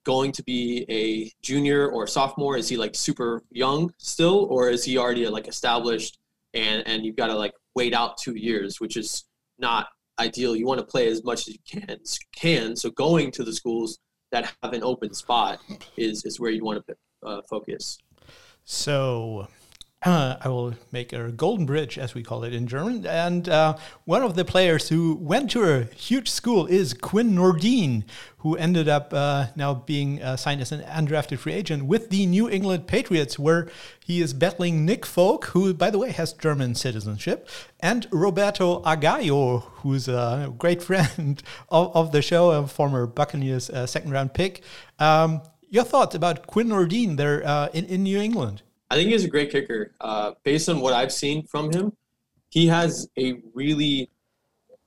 [0.03, 2.57] going to be a junior or sophomore?
[2.57, 6.19] Is he like super young still, or is he already like established
[6.53, 9.25] and and you've got to like wait out two years, which is
[9.57, 9.87] not
[10.19, 10.55] ideal.
[10.55, 11.97] You want to play as much as you can
[12.35, 12.75] can.
[12.75, 13.99] So going to the schools
[14.31, 15.59] that have an open spot
[15.97, 17.97] is is where you want to uh, focus.
[18.65, 19.47] So
[20.03, 23.05] uh, I will make a golden bridge, as we call it in German.
[23.05, 28.03] And uh, one of the players who went to a huge school is Quinn Nordine,
[28.39, 32.25] who ended up uh, now being uh, signed as an undrafted free agent with the
[32.25, 33.69] New England Patriots, where
[34.03, 37.47] he is battling Nick Folk, who, by the way, has German citizenship,
[37.79, 43.87] and Roberto Agallo, who's a great friend of, of the show, a former Buccaneers uh,
[43.87, 44.63] second round pick.
[44.99, 47.39] Um, your thoughts about Quinn Nordine there
[47.73, 48.61] in, in New England?
[48.93, 49.95] I think he's a great kicker.
[49.99, 51.93] Uh, based on what I've seen from him,
[52.49, 54.11] he has a really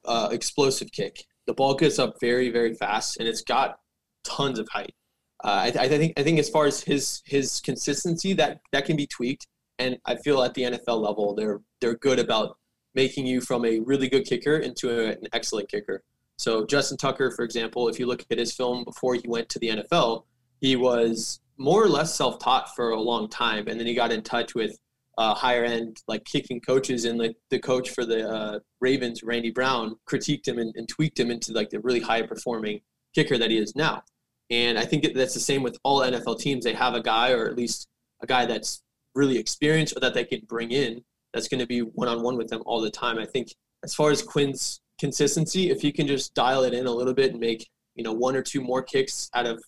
[0.04, 1.24] uh, explosive kick.
[1.46, 3.80] The ball gets up very, very fast, and it's got
[4.22, 4.94] tons of height.
[5.42, 8.96] Uh, I, I, think I think as far as his his consistency, that that can
[8.96, 9.48] be tweaked,
[9.80, 12.58] and I feel at the NFL level, they're they're good about
[12.94, 16.04] making you from a really good kicker into a, an excellent kicker.
[16.38, 19.58] So Justin Tucker, for example, if you look at his film before he went to
[19.58, 20.26] the NFL,
[20.60, 24.22] he was more or less self-taught for a long time, and then he got in
[24.22, 24.78] touch with
[25.18, 29.50] uh, higher end like kicking coaches, and like the coach for the uh, Ravens, Randy
[29.50, 32.80] Brown, critiqued him and, and tweaked him into like the really high performing
[33.14, 34.02] kicker that he is now.
[34.50, 36.64] And I think that's the same with all NFL teams.
[36.64, 37.88] They have a guy, or at least
[38.22, 38.82] a guy that's
[39.14, 42.36] really experienced, or that they can bring in that's going to be one on one
[42.36, 43.18] with them all the time.
[43.18, 46.90] I think as far as Quinn's consistency, if he can just dial it in a
[46.90, 49.62] little bit and make you know one or two more kicks out of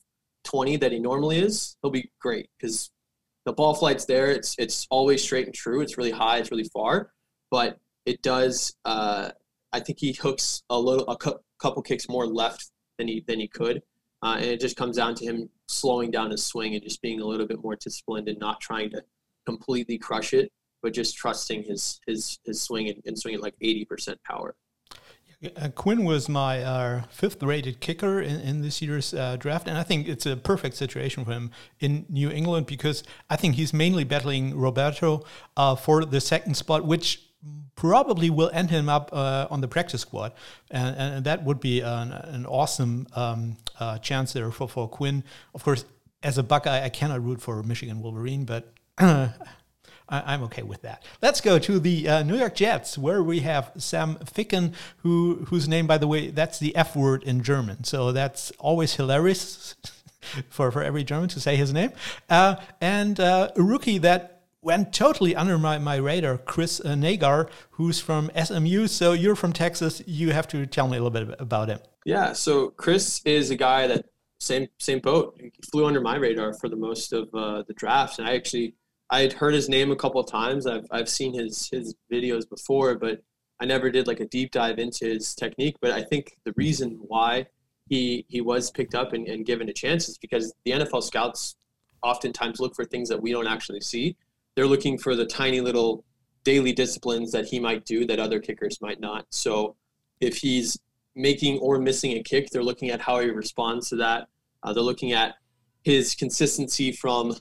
[0.48, 2.90] 20 that he normally is, he'll be great because
[3.44, 4.30] the ball flight's there.
[4.30, 5.82] It's it's always straight and true.
[5.82, 6.38] It's really high.
[6.38, 7.12] It's really far,
[7.50, 8.74] but it does.
[8.84, 9.30] Uh,
[9.72, 13.40] I think he hooks a little a cu- couple kicks more left than he than
[13.40, 13.82] he could,
[14.22, 17.20] uh, and it just comes down to him slowing down his swing and just being
[17.20, 19.02] a little bit more disciplined and not trying to
[19.44, 20.50] completely crush it,
[20.82, 24.56] but just trusting his his his swing and, and swinging like 80% power.
[25.57, 29.79] Uh, Quinn was my uh, fifth rated kicker in, in this year's uh, draft, and
[29.79, 33.72] I think it's a perfect situation for him in New England because I think he's
[33.72, 35.24] mainly battling Roberto
[35.57, 37.22] uh, for the second spot, which
[37.77, 40.33] probably will end him up uh, on the practice squad,
[40.72, 45.22] and, and that would be an, an awesome um, uh, chance there for, for Quinn.
[45.55, 45.85] Of course,
[46.24, 48.72] as a Buckeye, I cannot root for Michigan Wolverine, but
[50.08, 51.04] I, am okay with that.
[51.22, 55.68] Let's go to the uh, New York Jets, where we have Sam Ficken, who whose
[55.68, 59.74] name, by the way, that's the F word in German, so that's always hilarious.
[60.50, 61.90] for, for every German to say his name.
[62.28, 67.48] Uh, and uh, a rookie that went totally under my, my radar, Chris uh, Nagar,
[67.70, 68.86] who's from SMU.
[68.88, 70.02] So you're from Texas.
[70.06, 71.78] You have to tell me a little bit about him.
[72.04, 74.06] Yeah, so Chris is a guy that
[74.40, 75.36] same same boat.
[75.40, 78.74] He flew under my radar for the most of uh, the draft, and I actually
[79.10, 80.66] I had heard his name a couple of times.
[80.66, 83.22] I've I've seen his his videos before, but
[83.60, 85.76] I never did like a deep dive into his technique.
[85.80, 87.46] But I think the reason why
[87.88, 91.56] he he was picked up and, and given a chance is because the NFL scouts
[92.02, 94.16] oftentimes look for things that we don't actually see.
[94.54, 96.04] They're looking for the tiny little
[96.44, 99.26] daily disciplines that he might do that other kickers might not.
[99.30, 99.76] So
[100.20, 100.78] if he's
[101.14, 104.28] making or missing a kick, they're looking at how he responds to that.
[104.62, 105.34] Uh, they're looking at
[105.82, 107.34] his consistency from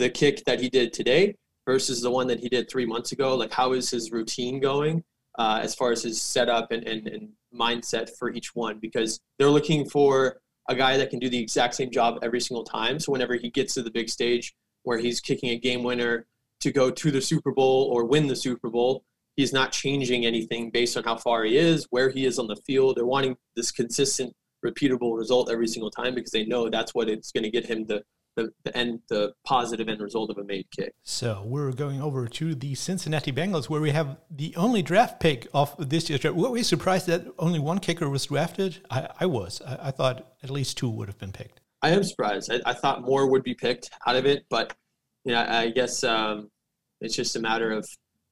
[0.00, 1.36] the kick that he did today
[1.66, 3.36] versus the one that he did three months ago.
[3.36, 5.04] Like, how is his routine going
[5.38, 8.78] uh, as far as his setup and, and, and mindset for each one?
[8.78, 12.64] Because they're looking for a guy that can do the exact same job every single
[12.64, 12.98] time.
[12.98, 16.26] So, whenever he gets to the big stage where he's kicking a game winner
[16.60, 19.04] to go to the Super Bowl or win the Super Bowl,
[19.36, 22.56] he's not changing anything based on how far he is, where he is on the
[22.56, 22.96] field.
[22.96, 24.34] They're wanting this consistent,
[24.64, 27.86] repeatable result every single time because they know that's what it's going to get him
[27.86, 28.02] the
[28.40, 30.94] the, the end the positive end result of a made kick.
[31.02, 35.46] So we're going over to the Cincinnati Bengals where we have the only draft pick
[35.52, 36.36] of this year's draft.
[36.36, 38.78] Were we surprised that only one kicker was drafted?
[38.90, 39.60] I, I was.
[39.66, 41.60] I, I, thought at least two would have been picked.
[41.82, 42.50] I am surprised.
[42.52, 44.74] I, I, thought more would be picked out of it, but
[45.24, 46.50] you know, I guess um,
[47.00, 47.86] it's just a matter of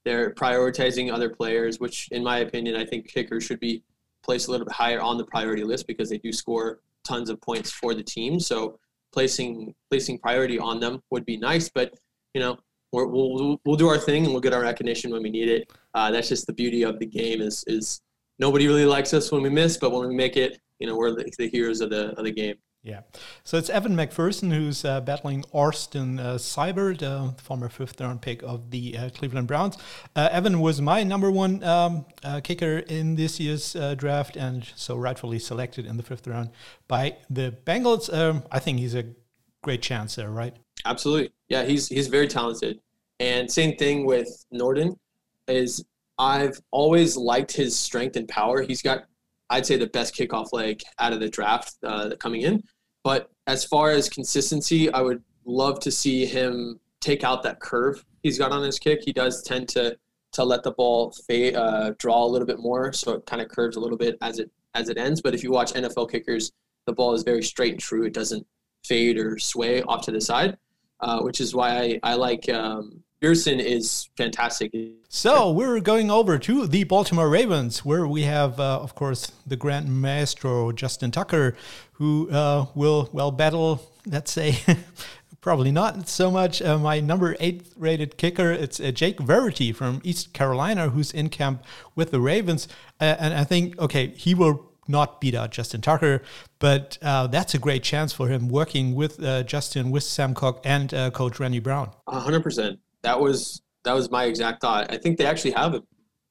[0.05, 3.83] they're prioritizing other players, which in my opinion, I think kickers should be
[4.23, 7.41] placed a little bit higher on the priority list because they do score tons of
[7.41, 8.41] points for the team.
[8.41, 8.79] So
[9.13, 11.69] placing placing priority on them would be nice.
[11.69, 11.95] But
[12.35, 12.59] you know,
[12.93, 15.71] we will we'll do our thing and we'll get our recognition when we need it.
[15.95, 17.41] Uh, that's just the beauty of the game.
[17.41, 18.01] Is is
[18.39, 21.11] nobody really likes us when we miss, but when we make it, you know, we're
[21.13, 22.57] the, the heroes of the of the game.
[22.83, 23.01] Yeah.
[23.45, 28.43] So it's Evan McPherson who's uh, battling Austin uh, Seibert, uh, former fifth round pick
[28.43, 29.77] of the uh, Cleveland Browns.
[30.15, 34.71] Uh, Evan was my number one um, uh, kicker in this year's uh, draft and
[34.77, 36.51] so rightfully selected in the fifth round
[36.87, 38.13] by the Bengals.
[38.13, 39.05] Um, I think he's a
[39.63, 40.55] great chance there, right?
[40.87, 41.33] Absolutely.
[41.49, 42.81] Yeah, he's, he's very talented.
[43.19, 44.97] And same thing with Norden
[45.49, 45.85] is
[46.19, 48.63] I've always liked his strength and power.
[48.63, 49.05] He's got
[49.51, 52.63] I'd say the best kickoff leg out of the draft uh, coming in.
[53.05, 58.05] But as far as consistency, I would love to see him take out that curve
[58.23, 59.01] he's got on his kick.
[59.03, 59.97] He does tend to
[60.31, 63.49] to let the ball fade, uh, draw a little bit more, so it kind of
[63.49, 65.21] curves a little bit as it as it ends.
[65.21, 66.53] But if you watch NFL kickers,
[66.87, 68.05] the ball is very straight and true.
[68.05, 68.47] It doesn't
[68.85, 70.57] fade or sway off to the side,
[71.01, 74.73] uh, which is why I, I like um, Pearson is fantastic.
[75.09, 79.57] So we're going over to the Baltimore Ravens, where we have, uh, of course, the
[79.57, 81.57] Grand Maestro Justin Tucker,
[81.95, 83.83] who uh, will well battle.
[84.07, 84.59] Let's say.
[85.41, 86.61] Probably not so much.
[86.61, 91.29] Uh, my number eight rated kicker, it's uh, Jake Verity from East Carolina, who's in
[91.29, 91.63] camp
[91.95, 92.67] with the Ravens.
[93.01, 96.23] Uh, and I think, okay, he will not beat out Justin Tucker,
[96.59, 100.61] but uh, that's a great chance for him working with uh, Justin, with Sam Koch,
[100.65, 101.93] and uh, Coach Randy Brown.
[102.09, 104.93] 100% that was that was my exact thought.
[104.93, 105.83] I think they actually have a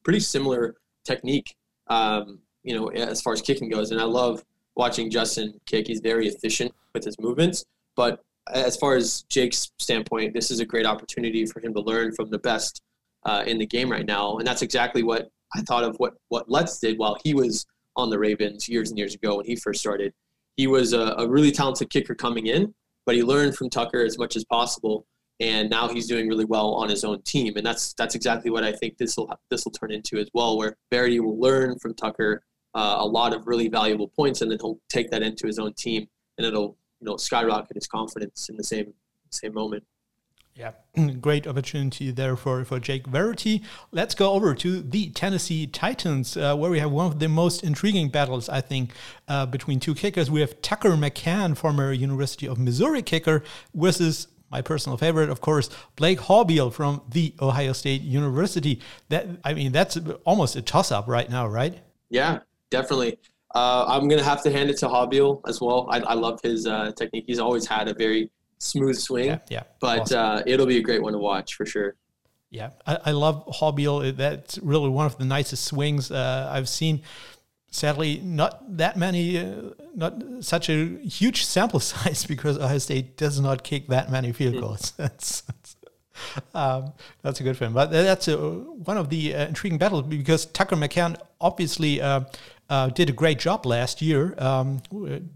[0.04, 0.76] pretty similar
[1.06, 1.56] technique,
[1.88, 3.92] um, you know, as far as kicking goes.
[3.92, 4.44] And I love
[4.76, 5.88] watching Justin kick.
[5.88, 7.66] He's very efficient with his movements.
[7.96, 8.22] But
[8.54, 12.30] as far as Jake's standpoint, this is a great opportunity for him to learn from
[12.30, 12.82] the best
[13.26, 14.38] uh, in the game right now.
[14.38, 18.10] And that's exactly what I thought of what what Lutz did while he was on
[18.10, 20.14] the Ravens years and years ago when he first started.
[20.56, 22.74] He was a, a really talented kicker coming in,
[23.06, 25.06] but he learned from Tucker as much as possible
[25.40, 27.58] and now he's doing really well on his own team.
[27.58, 30.58] And that's that's exactly what I think this will this will turn into as well,
[30.58, 34.60] where Verity will learn from Tucker uh, a lot of really valuable points, and then
[34.62, 38.58] he'll take that into his own team, and it'll you know skyrocket his confidence in
[38.58, 38.94] the same
[39.30, 39.84] same moment.
[40.58, 40.72] Yeah,
[41.22, 43.62] great opportunity there for, for Jake Verity.
[43.92, 47.64] Let's go over to the Tennessee Titans, uh, where we have one of the most
[47.64, 48.92] intriguing battles, I think,
[49.28, 50.32] uh, between two kickers.
[50.32, 53.44] We have Tucker McCann, former University of Missouri kicker,
[53.76, 58.80] versus my personal favorite, of course, Blake Haubeil from the Ohio State University.
[59.10, 61.80] That I mean, that's almost a toss-up right now, right?
[62.10, 63.20] Yeah, definitely.
[63.54, 65.88] Uh, I'm gonna have to hand it to Haubeil as well.
[65.90, 67.26] I, I love his uh, technique.
[67.28, 68.30] He's always had a very
[68.60, 69.28] smooth swing.
[69.28, 70.20] Yeah, yeah but awesome.
[70.20, 71.96] uh, it'll be a great one to watch for sure.
[72.50, 74.16] Yeah, I, I love Haubeil.
[74.16, 77.02] That's really one of the nicest swings uh, I've seen
[77.78, 83.40] sadly not that many, uh, not such a huge sample size because Ohio State does
[83.40, 84.92] not kick that many field goals.
[84.98, 85.76] that's, that's,
[86.56, 87.74] um, that's a good film.
[87.74, 92.02] But that's a, one of the uh, intriguing battles because Tucker McCann obviously
[92.70, 94.36] uh, did a great job last year.
[94.38, 94.82] Um,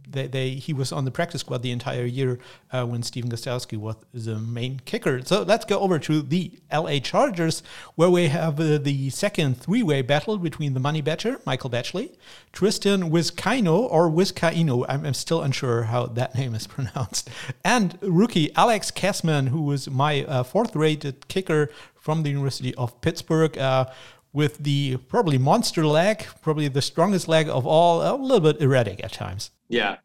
[0.10, 2.40] they, they, he was on the practice squad the entire year
[2.72, 5.22] uh, when Stephen Gostkowski was the main kicker.
[5.24, 7.64] So let's go over to the LA Chargers,
[7.96, 12.16] where we have uh, the second three-way battle between the money batcher, Michael Batchley,
[12.52, 17.30] Tristan Vizcaino, or Vizcaino, I'm, I'm, still unsure how that name is pronounced,
[17.64, 23.58] and rookie Alex Kessman, who was my uh, fourth-rated kicker from the University of Pittsburgh.
[23.58, 23.86] Uh,
[24.34, 29.04] with the probably monster leg, probably the strongest leg of all, a little bit erratic
[29.04, 29.52] at times.
[29.68, 29.98] Yeah,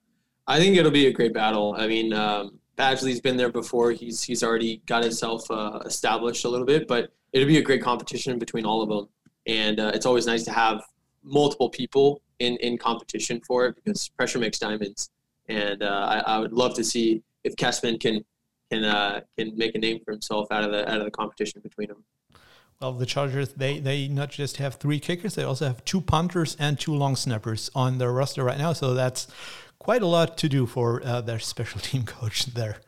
[0.47, 1.75] I think it'll be a great battle.
[1.79, 3.93] I mean, um, Badgley's been there before.
[3.93, 7.83] He's he's already got himself uh, established a little bit, but it'll be a great
[7.83, 9.09] competition between all of them.
[9.47, 10.83] And uh, it's always nice to have
[11.23, 15.11] multiple people in, in competition for it because pressure makes diamonds.
[15.49, 18.25] And uh, I, I, would love to see if Kessman can
[18.71, 21.61] can uh, can make a name for himself out of the out of the competition
[21.63, 22.05] between them.
[22.81, 26.57] Well, the Chargers, they, they not just have three kickers, they also have two punters
[26.59, 28.75] and two long snappers on their roster right now.
[28.75, 29.29] So that's
[29.79, 32.79] quite a lot to do for uh, their special team coach there.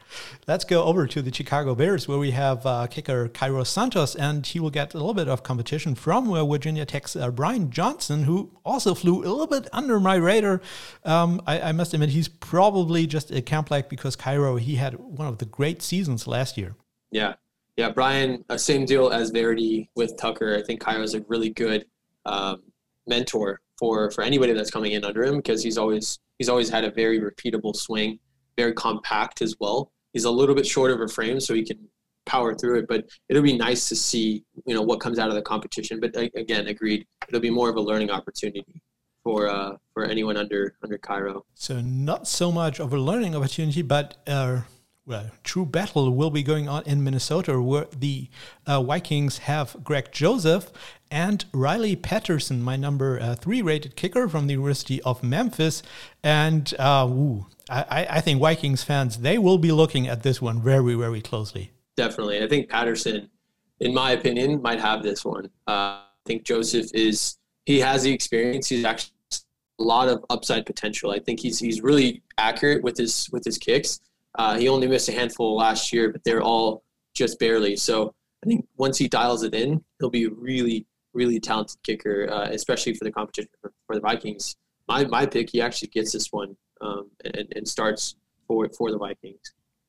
[0.46, 4.46] Let's go over to the Chicago Bears, where we have uh, kicker Cairo Santos, and
[4.46, 8.24] he will get a little bit of competition from uh, Virginia Tech's uh, Brian Johnson,
[8.24, 10.61] who also flew a little bit under my radar.
[11.05, 14.98] Um, I, I, must admit, he's probably just a camp like because Cairo, he had
[14.98, 16.74] one of the great seasons last year.
[17.11, 17.35] Yeah,
[17.79, 20.57] yeah, Brian, uh, same deal as Verity with Tucker.
[20.57, 21.87] I think is a really good
[22.27, 22.64] um,
[23.07, 26.83] mentor for for anybody that's coming in under him because he's always he's always had
[26.83, 28.19] a very repeatable swing,
[28.57, 29.93] very compact as well.
[30.12, 31.79] He's a little bit short of a frame, so he can
[32.27, 32.87] power through it.
[32.88, 36.01] But it'll be nice to see you know what comes out of the competition.
[36.01, 38.83] But again, agreed, it'll be more of a learning opportunity
[39.23, 41.45] for uh, for anyone under under Cairo.
[41.55, 44.17] So not so much of a learning opportunity, but.
[44.27, 44.62] Uh
[45.09, 48.29] well, true battle will be going on in Minnesota, where the
[48.66, 50.71] uh, Vikings have Greg Joseph
[51.11, 55.83] and Riley Patterson, my number uh, three rated kicker from the University of Memphis.
[56.23, 60.61] And uh, ooh, I, I think Vikings fans, they will be looking at this one
[60.61, 61.73] very, very closely.
[61.97, 62.42] Definitely.
[62.42, 63.31] I think Patterson,
[63.81, 65.47] in my opinion, might have this one.
[65.66, 68.68] Uh, I think Joseph is, he has the experience.
[68.68, 71.11] He's actually a lot of upside potential.
[71.12, 74.01] I think he's, he's really accurate with his, with his kicks.
[74.38, 77.77] Uh, he only missed a handful last year, but they're all just barely.
[77.77, 82.31] So I think once he dials it in, he'll be a really, really talented kicker,
[82.31, 84.57] uh, especially for the competition for, for, the Vikings.
[84.87, 88.14] My, my pick, he actually gets this one um, and, and starts
[88.46, 89.40] for, for the Vikings.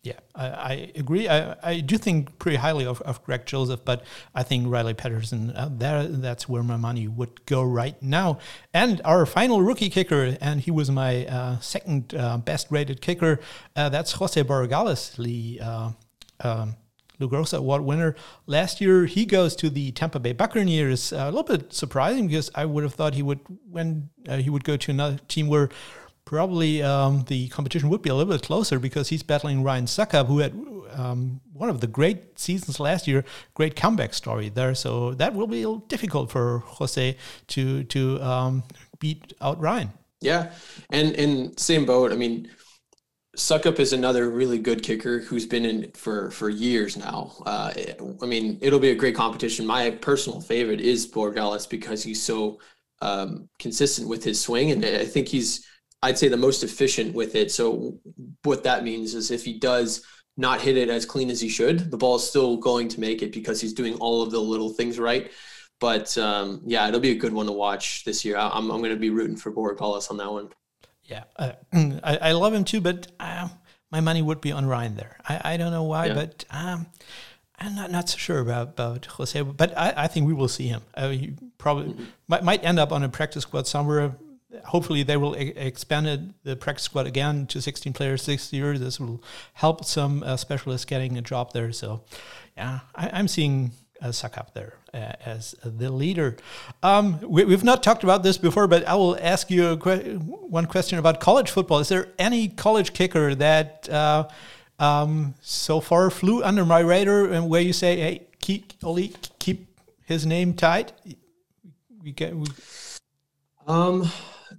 [0.02, 1.28] Yeah, I, I agree.
[1.28, 5.52] I, I do think pretty highly of, of Greg Joseph, but I think Riley Patterson,
[5.52, 8.40] uh, there, that's where my money would go right now.
[8.74, 13.42] And our final rookie kicker, and he was my uh, second uh, best rated kicker,
[13.76, 15.92] uh, that's Jose Borregales, the uh,
[16.40, 16.78] um,
[17.20, 18.16] Lou Groza Award winner.
[18.46, 21.12] Last year, he goes to the Tampa Bay Buccaneers.
[21.12, 24.64] Uh, a little bit surprising because I would have thought he would when he would
[24.64, 25.68] go to another team where
[26.30, 30.28] probably um, the competition would be a little bit closer because he's battling Ryan Suckup,
[30.28, 30.54] who had
[30.92, 34.76] um, one of the great seasons last year, great comeback story there.
[34.76, 38.64] So that will be difficult for Jose to to um,
[39.00, 39.92] beat out Ryan.
[40.22, 40.52] Yeah,
[40.92, 42.12] and in same boat.
[42.12, 42.48] I mean,
[43.36, 47.32] Suckup is another really good kicker who's been in for for years now.
[47.44, 47.74] Uh,
[48.22, 49.66] I mean, it'll be a great competition.
[49.66, 52.60] My personal favorite is Borgalis because he's so
[53.02, 55.66] um, consistent with his swing, and I think he's
[56.02, 57.52] I'd say the most efficient with it.
[57.52, 58.00] So
[58.44, 60.06] what that means is if he does
[60.38, 63.22] not hit it as clean as he should, the ball is still going to make
[63.22, 65.32] it because he's doing all of the little things right.
[65.80, 68.38] But um, yeah, it'll be a good one to watch this year.
[68.38, 70.50] I'm, I'm going to be rooting for Borregales on that one.
[71.04, 73.50] Yeah, uh, I, I, love him too, but uh,
[73.92, 75.18] my money would be on Ryan there.
[75.28, 76.14] I, I don't know why, yeah.
[76.14, 76.86] but um,
[77.58, 79.42] I'm not, not so sure about, about Jose.
[79.42, 80.82] But I, I think we will see him.
[80.94, 82.04] Uh, he probably mm-hmm.
[82.28, 84.16] might, might end up on a practice squad somewhere
[84.66, 88.78] hopefully they will e- expand the practice squad again to 16 players this year.
[88.78, 91.72] This will help some uh, specialists getting a job there.
[91.72, 92.02] So,
[92.58, 96.38] yeah, I, am seeing uh, Succop there uh, as the leader.
[96.84, 100.66] Um, we, have not talked about this before, but I will ask you que- one
[100.66, 101.80] question about college football.
[101.80, 104.28] Is there any college kicker that uh,
[104.80, 109.80] um, so far flew under my radar and where you say, hey, keep, Oli, keep
[110.06, 110.92] his name tight?
[112.02, 112.36] We get.
[112.36, 112.48] We...
[113.68, 114.10] Um,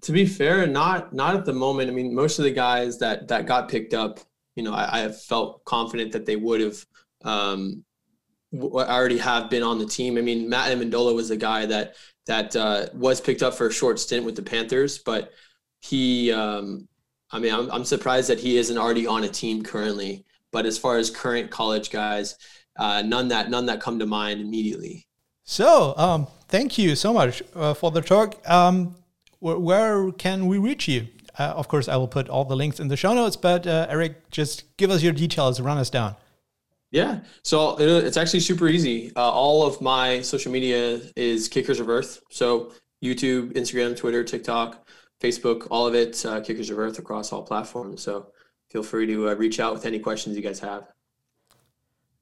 [0.03, 1.91] to be fair, not not at the moment.
[1.91, 4.21] I mean, most of the guys that that got picked up,
[4.57, 6.85] you know, I, I have felt confident that they would have
[7.25, 7.85] um,
[8.55, 10.19] already have been on the team.
[10.19, 11.97] I mean, Matt Amendola was a guy that
[12.27, 15.33] that uh, was picked up for a short stint with the Panthers, but
[15.81, 16.87] he, um,
[17.31, 20.25] I mean, I'm, I'm surprised that he isn't already on a team currently.
[20.53, 22.37] But as far as current college guys,
[22.77, 25.07] uh, none that none that come to mind immediately.
[25.45, 28.37] So, um, thank you so much uh, for the talk.
[28.49, 28.97] Um,
[29.41, 31.09] where can we reach you?
[31.39, 33.87] Uh, of course, I will put all the links in the show notes, but uh,
[33.89, 36.17] Eric, just give us your details, run us down.
[36.91, 39.13] Yeah, so it's actually super easy.
[39.15, 42.21] Uh, all of my social media is Kickers of Earth.
[42.31, 42.73] So
[43.03, 44.89] YouTube, Instagram, Twitter, TikTok,
[45.21, 48.03] Facebook, all of it, uh, Kickers of Earth across all platforms.
[48.03, 48.33] So
[48.71, 50.89] feel free to uh, reach out with any questions you guys have.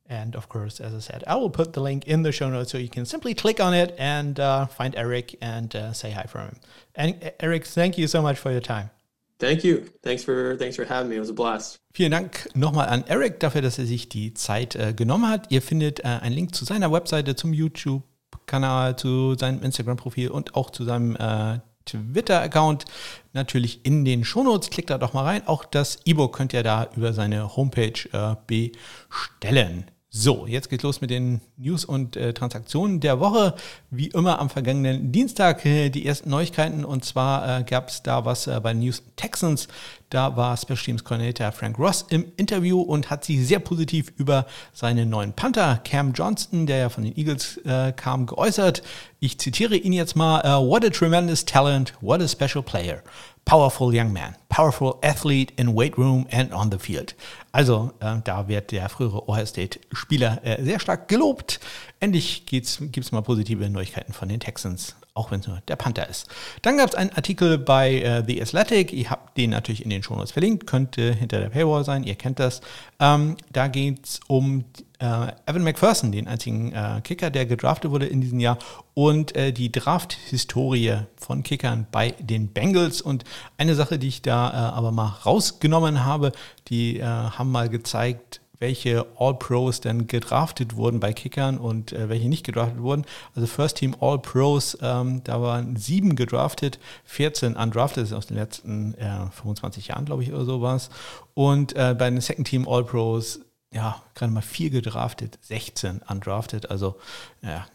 [0.09, 2.73] And of course, as I said, I will put the link in the show notes
[2.73, 6.25] so you can simply click on it and uh, find Eric and uh, say hi
[6.25, 6.57] from him.
[6.95, 8.91] And Eric, thank you so much for your time.
[9.39, 9.85] Thank you.
[10.03, 11.17] Thanks for, thanks for having me.
[11.17, 11.79] It was a blast.
[11.93, 15.51] Vielen Dank nochmal an Eric dafür, dass er sich die Zeit äh, genommen hat.
[15.51, 20.71] Ihr findet äh, einen Link zu seiner Webseite, zum YouTube-Kanal, zu seinem Instagram-Profil und auch
[20.71, 22.87] zu seinem äh, Twitter-Account
[23.33, 24.71] natürlich in den Shownotes.
[24.71, 25.47] Klickt da doch mal rein.
[25.47, 29.91] Auch das E-Book könnt ihr da über seine Homepage äh, bestellen.
[30.11, 33.55] So, jetzt geht's los mit den News und äh, Transaktionen der Woche.
[33.91, 38.25] Wie immer am vergangenen Dienstag äh, die ersten Neuigkeiten und zwar äh, gab es da
[38.25, 39.69] was äh, bei News Texans.
[40.09, 44.47] Da war Special Teams Coordinator Frank Ross im Interview und hat sich sehr positiv über
[44.73, 48.83] seinen neuen Panther Cam Johnston, der ja von den Eagles äh, kam, geäußert.
[49.21, 53.03] Ich zitiere ihn jetzt mal: uh, What a tremendous talent, what a special player
[53.49, 57.15] powerful young man, powerful athlete in weight room and on the field.
[57.51, 61.59] Also äh, da wird der frühere Ohio State Spieler äh, sehr stark gelobt.
[61.99, 66.07] Endlich gibt es mal positive Neuigkeiten von den Texans, auch wenn es nur der Panther
[66.11, 66.29] ist.
[66.61, 68.93] Dann gab es einen Artikel bei äh, The Athletic.
[68.93, 72.39] Ich habe den natürlich in den Shownotes verlinkt, könnte hinter der Paywall sein, ihr kennt
[72.39, 72.61] das.
[73.01, 74.67] Ähm, da geht es um
[74.99, 78.59] äh, Evan McPherson, den einzigen äh, Kicker, der gedraftet wurde in diesem Jahr,
[78.95, 83.01] und äh, die Draft-Historie von Kickern bei den Bengals.
[83.01, 83.25] Und
[83.57, 86.33] eine Sache, die ich da äh, aber mal rausgenommen habe,
[86.69, 92.29] die äh, haben mal gezeigt, welche All-Pros denn gedraftet wurden bei Kickern und äh, welche
[92.29, 93.05] nicht gedraftet wurden.
[93.37, 99.89] Also First Team All-Pros, ähm, da waren sieben gedraftet, 14 undrafted, aus den letzten 25
[99.89, 100.91] Jahren, glaube ich, oder so war es.
[101.35, 103.41] Und bei den Second Team All-Pros
[103.73, 106.71] ja, gerade mal vier gedraftet, 16 undrafted.
[106.71, 106.97] Also,
[107.43, 107.67] ja,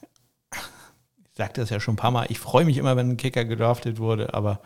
[1.34, 2.28] ich sagte das ja schon ein paar Mal.
[2.30, 4.60] Ich freue mich immer, wenn ein Kicker gedraftet wurde, aber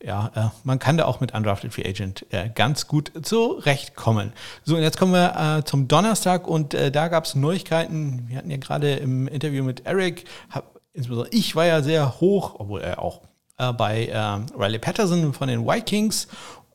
[0.00, 4.32] ja, äh, man kann da auch mit Undrafted Free Agent äh, ganz gut zurechtkommen.
[4.64, 8.28] So, und jetzt kommen wir äh, zum Donnerstag und da gab es Neuigkeiten.
[8.28, 12.54] Wir hatten ja gerade im Interview mit Eric, hab, insbesondere ich war ja sehr hoch,
[12.58, 13.22] obwohl er auch
[13.56, 14.16] bei äh,
[14.58, 16.26] Riley Patterson von den Vikings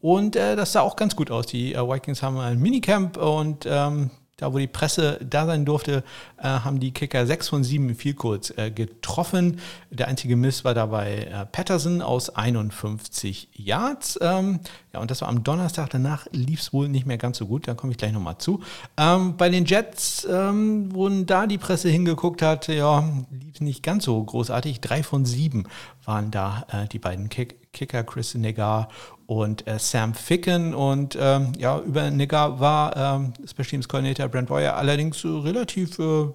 [0.01, 1.47] und äh, das sah auch ganz gut aus.
[1.47, 6.03] Die äh, Vikings haben ein Minicamp und ähm, da, wo die Presse da sein durfte,
[6.37, 9.59] äh, haben die Kicker sechs von sieben viel kurz äh, getroffen.
[9.89, 14.19] Der einzige Miss war dabei äh, Patterson aus 51 Yards.
[14.21, 14.59] Ähm,
[14.93, 15.89] ja, und das war am Donnerstag.
[15.89, 17.67] Danach lief es wohl nicht mehr ganz so gut.
[17.67, 18.61] Da komme ich gleich nochmal zu.
[18.95, 23.81] Ähm, bei den Jets, ähm, wo da die Presse hingeguckt hat, ja, lief es nicht
[23.81, 24.81] ganz so großartig.
[24.81, 25.63] Drei von sieben
[26.05, 28.87] waren da äh, die beiden Kick Kicker, Chris Negar
[29.27, 30.73] und äh, Sam Ficken.
[30.73, 35.99] Und ähm, ja, über Nigger war ähm, Special Teams Coordinator Brent Boyer allerdings äh, relativ
[35.99, 36.29] äh,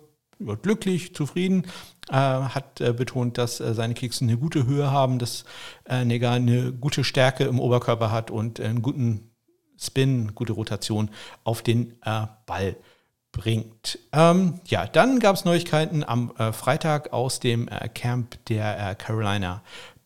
[0.63, 1.65] glücklich, zufrieden.
[2.11, 5.45] Äh, hat äh, betont, dass äh, seine Kicks eine gute Höhe haben, dass
[5.89, 9.31] äh, Nigger eine gute Stärke im Oberkörper hat und einen guten
[9.79, 11.11] Spin, gute Rotation
[11.43, 11.95] auf den
[12.47, 12.77] Ball
[13.33, 13.99] bringt.
[14.13, 19.63] Ähm, ja, dann gab es Neuigkeiten am Freitag aus dem Camp der Carolina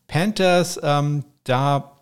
[0.07, 0.79] Panthers.
[0.81, 1.96] Ähm, da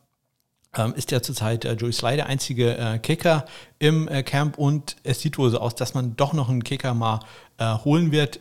[0.95, 3.45] ist ja zurzeit äh, Joey Sly der einzige äh, Kicker
[3.79, 6.93] im äh, Camp und es sieht wohl so aus, dass man doch noch einen Kicker
[6.93, 7.19] mal
[7.57, 8.39] äh, holen wird,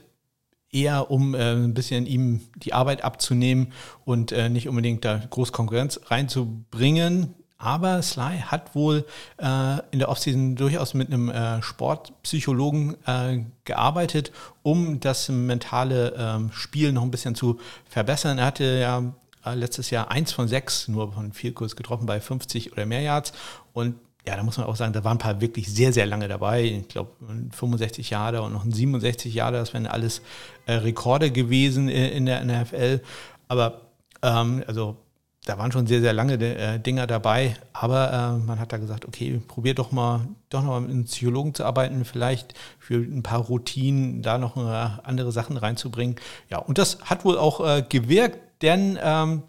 [0.73, 3.73] eher um äh, ein bisschen ihm die Arbeit abzunehmen
[4.05, 7.35] und äh, nicht unbedingt da groß Konkurrenz reinzubringen.
[7.57, 9.07] Aber Sly hat wohl
[9.39, 11.33] in der Offseason durchaus mit einem
[11.63, 12.97] Sportpsychologen
[13.65, 14.33] gearbeitet,
[14.63, 17.59] um das mentale ähm, Spiel noch ein bisschen zu
[17.89, 18.37] verbessern.
[18.37, 19.15] Er hatte ja
[19.45, 23.01] äh, letztes Jahr eins von sechs, nur von vier Kurs getroffen bei 50 oder mehr
[23.01, 23.33] Yards.
[23.73, 26.29] Und ja, da muss man auch sagen, da waren ein paar wirklich sehr, sehr lange
[26.29, 26.63] dabei.
[26.63, 27.11] Ich glaube,
[27.53, 30.23] 65 Jahre und noch ein 67 Jahre, das wären alles
[30.67, 33.01] äh, Rekorde gewesen in, in der NFL.
[33.49, 33.83] Aber
[34.23, 34.97] ähm, also
[35.45, 39.05] da waren schon sehr, sehr lange äh, Dinger dabei, aber äh, man hat da gesagt,
[39.07, 43.23] okay, probier doch mal, doch noch mal mit einem Psychologen zu arbeiten, vielleicht für ein
[43.23, 44.61] paar Routinen da noch äh,
[45.03, 46.17] andere Sachen reinzubringen.
[46.49, 49.43] Ja, und das hat wohl auch äh, gewirkt denn ähm,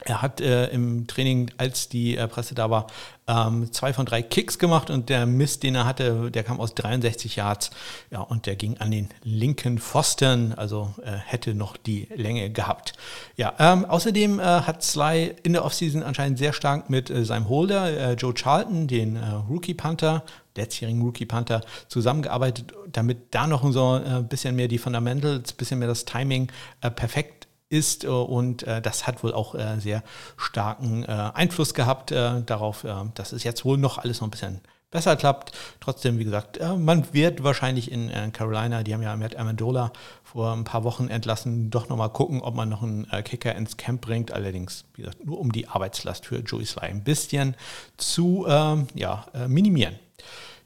[0.00, 2.88] er hat äh, im Training, als die äh, Presse da war,
[3.26, 6.74] ähm, zwei von drei Kicks gemacht und der Mist, den er hatte, der kam aus
[6.74, 7.70] 63 Yards.
[8.10, 12.94] Ja, und der ging an den linken Pfosten, also äh, hätte noch die Länge gehabt.
[13.36, 17.48] Ja, ähm, außerdem äh, hat Sly in der Offseason anscheinend sehr stark mit äh, seinem
[17.48, 19.16] Holder, äh, Joe Charlton, den
[19.48, 20.24] Rookie Panther,
[20.56, 25.88] letztjährigen Rookie Panther, zusammengearbeitet, damit da noch so ein bisschen mehr die Fundamentals, bisschen mehr
[25.88, 26.48] das Timing
[26.94, 28.04] perfekt ist.
[28.04, 30.02] Und äh, das hat wohl auch äh, sehr
[30.36, 34.30] starken äh, Einfluss gehabt äh, darauf, äh, dass es jetzt wohl noch alles noch ein
[34.30, 34.60] bisschen
[34.90, 35.52] besser klappt.
[35.80, 39.92] Trotzdem, wie gesagt, äh, man wird wahrscheinlich in Carolina, die haben ja Matt Amendola
[40.22, 44.02] vor ein paar Wochen entlassen, doch nochmal gucken, ob man noch einen Kicker ins Camp
[44.02, 44.30] bringt.
[44.30, 47.56] Allerdings, wie gesagt, nur um die Arbeitslast für Joey Sly ein bisschen
[47.96, 49.98] zu ähm, ja, minimieren.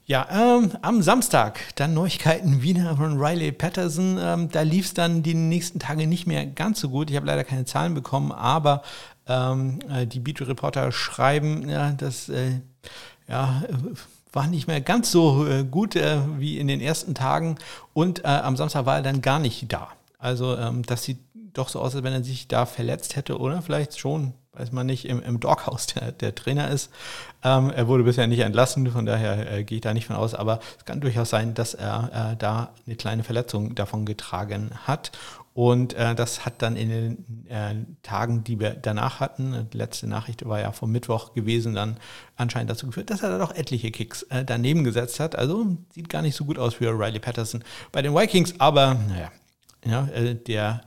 [0.09, 4.17] Ja, ähm, am Samstag dann Neuigkeiten wieder von Riley Patterson.
[4.19, 7.11] Ähm, da lief es dann die nächsten Tage nicht mehr ganz so gut.
[7.11, 8.81] Ich habe leider keine Zahlen bekommen, aber
[9.27, 12.53] ähm, äh, die Beat Reporter schreiben, ja, dass äh,
[13.27, 13.61] ja,
[14.33, 17.59] war nicht mehr ganz so äh, gut äh, wie in den ersten Tagen
[17.93, 19.89] und äh, am Samstag war er dann gar nicht da.
[20.17, 21.19] Also ähm, das sieht
[21.53, 24.85] doch so aus, als wenn er sich da verletzt hätte oder vielleicht schon weiß man
[24.85, 26.91] nicht, im, im Doghouse der, der Trainer ist.
[27.43, 30.33] Ähm, er wurde bisher nicht entlassen, von daher äh, gehe ich da nicht von aus,
[30.33, 35.11] aber es kann durchaus sein, dass er äh, da eine kleine Verletzung davon getragen hat.
[35.53, 40.07] Und äh, das hat dann in den äh, Tagen, die wir danach hatten, die letzte
[40.07, 41.97] Nachricht war ja vom Mittwoch gewesen, dann
[42.37, 45.35] anscheinend dazu geführt, dass er da doch etliche Kicks äh, daneben gesetzt hat.
[45.35, 49.31] Also sieht gar nicht so gut aus für Riley Patterson bei den Vikings, aber naja,
[49.85, 50.81] ja, äh, der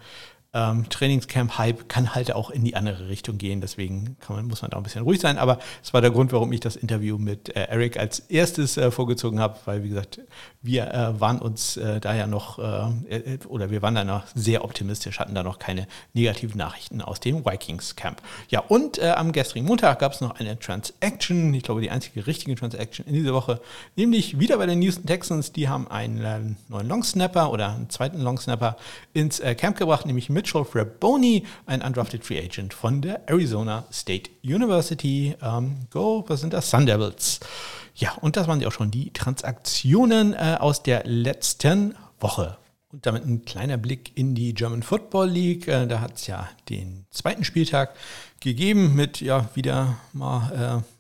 [0.55, 3.61] ähm, Trainingscamp-Hype kann halt auch in die andere Richtung gehen.
[3.61, 5.39] Deswegen man, muss man da ein bisschen ruhig sein.
[5.39, 8.91] Aber es war der Grund, warum ich das Interview mit äh, Eric als erstes äh,
[8.91, 10.21] vorgezogen habe, weil, wie gesagt,
[10.61, 14.25] wir äh, waren uns äh, da ja noch, äh, äh, oder wir waren da noch
[14.35, 18.21] sehr optimistisch, hatten da noch keine negativen Nachrichten aus dem Vikings-Camp.
[18.49, 22.55] Ja, und am gestrigen Montag gab es noch eine Transaction, ich glaube, die einzige richtige
[22.55, 23.61] Transaction in dieser Woche,
[23.97, 25.53] nämlich wieder bei den Houston Texans.
[25.53, 28.77] Die haben einen neuen Longsnapper oder einen zweiten Longsnapper
[29.13, 34.29] ins Camp gebracht, nämlich mit Mitchell Fraboni, ein undrafted Free Agent von der Arizona State
[34.43, 35.37] University.
[35.41, 36.69] Ähm, go, was sind das?
[36.69, 37.39] Sun Devils.
[37.95, 42.57] Ja, und das waren ja auch schon die Transaktionen äh, aus der letzten Woche.
[42.91, 45.69] Und damit ein kleiner Blick in die German Football League.
[45.69, 47.95] Äh, da hat es ja den zweiten Spieltag
[48.41, 50.92] gegeben mit ja wieder mal äh,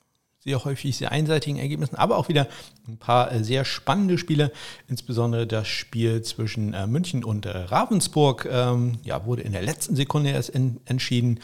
[0.44, 2.48] sehr häufig sehr einseitigen Ergebnissen, aber auch wieder
[2.88, 4.50] ein paar äh, sehr spannende Spiele,
[4.88, 9.94] insbesondere das Spiel zwischen äh, München und äh, Ravensburg ähm, ja, wurde in der letzten
[9.96, 11.40] Sekunde erst entschieden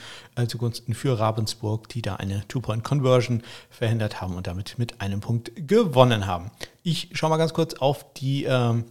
[0.46, 6.26] zugunsten für Ravensburg, die da eine Two-Point-Conversion verhindert haben und damit mit einem Punkt gewonnen
[6.26, 6.50] haben.
[6.82, 8.84] Ich schaue mal ganz kurz auf die ähm,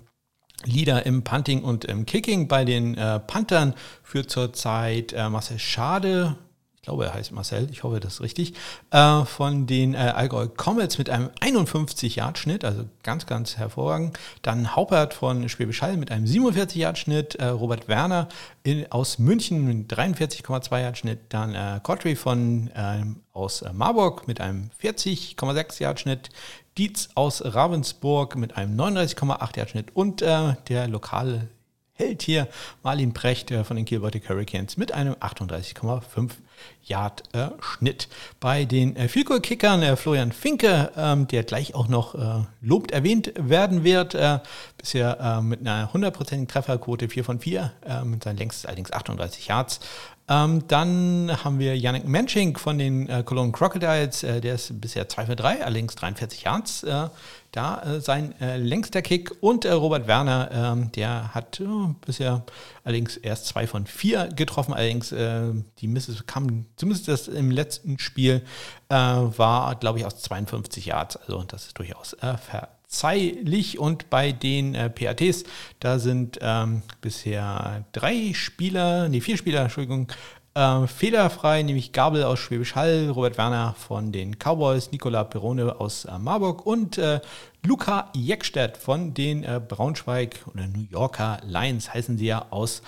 [0.65, 6.37] Leader im Punting und im Kicking bei den äh, Panthern für zurzeit äh, Marcel Schade
[6.87, 8.53] glaube, er heißt Marcel, ich hoffe, das ist richtig,
[8.91, 14.17] äh, von den äh, Allgäu Comets mit einem 51-Yard-Schnitt, also ganz, ganz hervorragend.
[14.41, 18.29] Dann Haupert von Schwäbisch Hall mit einem 47-Yard-Schnitt, äh, Robert Werner
[18.63, 24.39] in, aus München mit 43,2 Yard-Schnitt, dann äh, Cotry von ähm, aus äh, Marburg mit
[24.39, 26.29] einem 40,6 Yard-Schnitt,
[26.77, 31.49] Dietz aus Ravensburg mit einem 39,8 Yard-Schnitt und äh, der lokale
[31.97, 32.47] Held hier
[32.83, 36.31] Marlin Precht von den Kielbeutel Hurricanes mit einem 38,5
[36.83, 38.07] Yard äh, Schnitt.
[38.39, 43.33] Bei den äh, Vielkohl-Kickern äh, Florian Finke, ähm, der gleich auch noch äh, lobt erwähnt
[43.35, 44.39] werden wird, äh,
[44.77, 49.47] bisher äh, mit einer hundertprozentigen Trefferquote 4 von 4, äh, mit seinen längstes allerdings 38
[49.47, 49.79] Yards.
[50.29, 55.07] Ähm, dann haben wir Yannick Mensching von den äh, Cologne Crocodiles, äh, der ist bisher
[55.07, 56.83] 2 für 3, allerdings 43 Yards.
[56.83, 57.07] Äh,
[57.53, 59.31] da äh, sein äh, längster Kick.
[59.41, 61.61] Und äh, Robert Werner, ähm, der hat
[62.05, 62.43] bisher
[62.83, 64.73] allerdings erst 2 von 4 getroffen.
[64.73, 68.41] Allerdings die Misses kamen, zumindest das im letzten Spiel,
[68.89, 71.17] war, glaube ich, aus 52 Yards.
[71.17, 72.15] Also das ist durchaus
[72.87, 73.79] verzeihlich.
[73.79, 75.43] Und bei den äh, PATs,
[75.79, 80.07] da sind ähm, bisher drei Spieler, nee, vier Spieler, Entschuldigung,
[80.53, 86.05] äh, fehlerfrei, nämlich Gabel aus Schwäbisch Hall, Robert Werner von den Cowboys, Nicola Perone aus
[86.05, 87.19] äh, Marburg und äh,
[87.65, 92.81] Luca Jeckstedt von den äh, Braunschweig oder New Yorker Lions heißen sie ja aus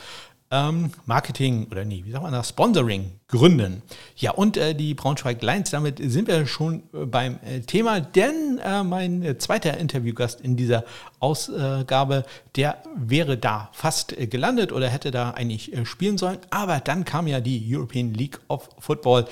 [0.52, 3.84] ähm, Marketing oder nee, wie sagt man das, Sponsoring gründen.
[4.16, 8.60] Ja, und äh, die Braunschweig Lions, damit sind wir schon äh, beim äh, Thema, denn
[8.64, 10.86] äh, mein äh, zweiter Interviewgast in dieser
[11.20, 12.26] Ausgabe,
[12.56, 17.28] der wäre da fast äh, gelandet oder hätte da eigentlich spielen sollen, aber dann kam
[17.28, 19.26] ja die European League of Football.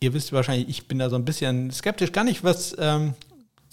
[0.00, 3.14] Ihr wisst wahrscheinlich, ich bin da so ein bisschen skeptisch, gar nicht was ähm,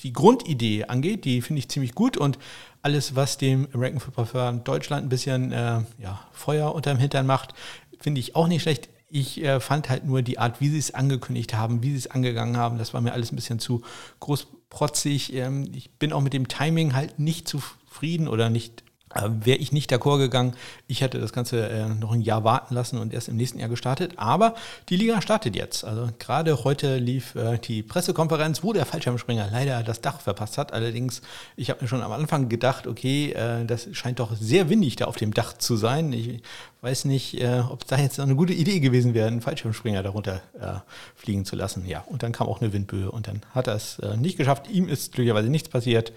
[0.05, 2.37] die Grundidee angeht, die finde ich ziemlich gut und
[2.83, 7.55] alles, was dem American Football Firm Deutschland ein bisschen äh, ja, Feuer unterm Hintern macht,
[7.99, 8.89] finde ich auch nicht schlecht.
[9.09, 12.07] Ich äh, fand halt nur die Art, wie sie es angekündigt haben, wie sie es
[12.07, 13.81] angegangen haben, das war mir alles ein bisschen zu
[14.19, 15.33] großprotzig.
[15.33, 18.83] Ähm, ich bin auch mit dem Timing halt nicht zufrieden oder nicht
[19.15, 20.55] wäre ich nicht d'accord gegangen.
[20.87, 23.69] Ich hätte das Ganze äh, noch ein Jahr warten lassen und erst im nächsten Jahr
[23.69, 24.13] gestartet.
[24.17, 24.55] Aber
[24.89, 25.85] die Liga startet jetzt.
[25.85, 30.73] Also gerade heute lief äh, die Pressekonferenz, wo der Fallschirmspringer leider das Dach verpasst hat.
[30.73, 31.21] Allerdings,
[31.55, 35.05] ich habe mir schon am Anfang gedacht, okay, äh, das scheint doch sehr windig da
[35.05, 36.11] auf dem Dach zu sein.
[36.11, 36.41] Ich
[36.81, 40.79] weiß nicht, äh, ob da jetzt eine gute Idee gewesen wäre, einen Fallschirmspringer darunter äh,
[41.15, 41.85] fliegen zu lassen.
[41.85, 44.69] Ja, und dann kam auch eine Windböe und dann hat er es nicht geschafft.
[44.69, 46.11] Ihm ist glücklicherweise nichts passiert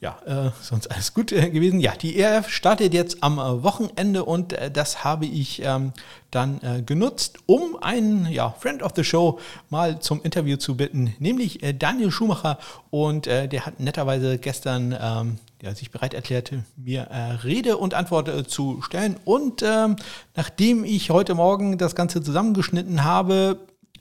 [0.00, 1.80] ja, äh, sonst alles gut äh, gewesen.
[1.80, 5.92] Ja, die ERF startet jetzt am äh, Wochenende und äh, das habe ich ähm,
[6.30, 9.40] dann äh, genutzt, um einen ja, Friend of the Show
[9.70, 12.58] mal zum Interview zu bitten, nämlich äh, Daniel Schumacher.
[12.90, 17.08] Und der hat netterweise gestern ähm, ja, sich bereit erklärt, mir
[17.44, 19.16] Rede und Antwort zu stellen.
[19.24, 19.96] Und ähm,
[20.34, 23.58] nachdem ich heute Morgen das Ganze zusammengeschnitten habe,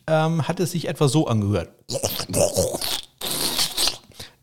[0.08, 1.70] ähm, hat es sich etwa so angehört.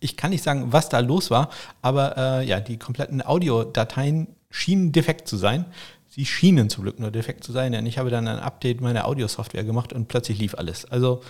[0.04, 1.48] Ich kann nicht sagen, was da los war,
[1.80, 5.64] aber äh, ja, die kompletten Audiodateien schienen defekt zu sein.
[6.10, 9.06] Sie schienen zum Glück nur defekt zu sein, denn ich habe dann ein Update meiner
[9.06, 10.84] Audiosoftware gemacht und plötzlich lief alles.
[10.84, 11.22] Also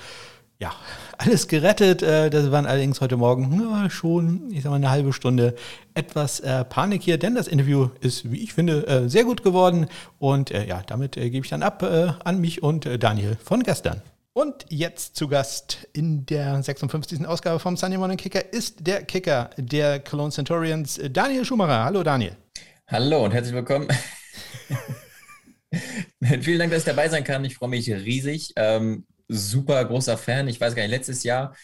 [0.59, 0.73] ja,
[1.19, 2.03] alles gerettet.
[2.03, 5.55] Äh, das waren allerdings heute Morgen schon, ich sag mal, eine halbe Stunde
[5.95, 9.87] etwas äh, Panik hier, denn das Interview ist, wie ich finde, äh, sehr gut geworden.
[10.19, 11.85] Und ja, damit gebe ich dann ab
[12.25, 14.03] an mich und Daniel von gestern.
[14.37, 17.25] Und jetzt zu Gast in der 56.
[17.25, 21.85] Ausgabe vom Sunday Morning Kicker ist der Kicker der Cologne Centurions, Daniel Schumacher.
[21.85, 22.37] Hallo Daniel.
[22.89, 23.87] Hallo und herzlich willkommen.
[26.41, 27.45] Vielen Dank, dass ich dabei sein kann.
[27.45, 28.53] Ich freue mich riesig.
[28.57, 30.49] Ähm, super großer Fan.
[30.49, 31.55] Ich weiß gar nicht, letztes Jahr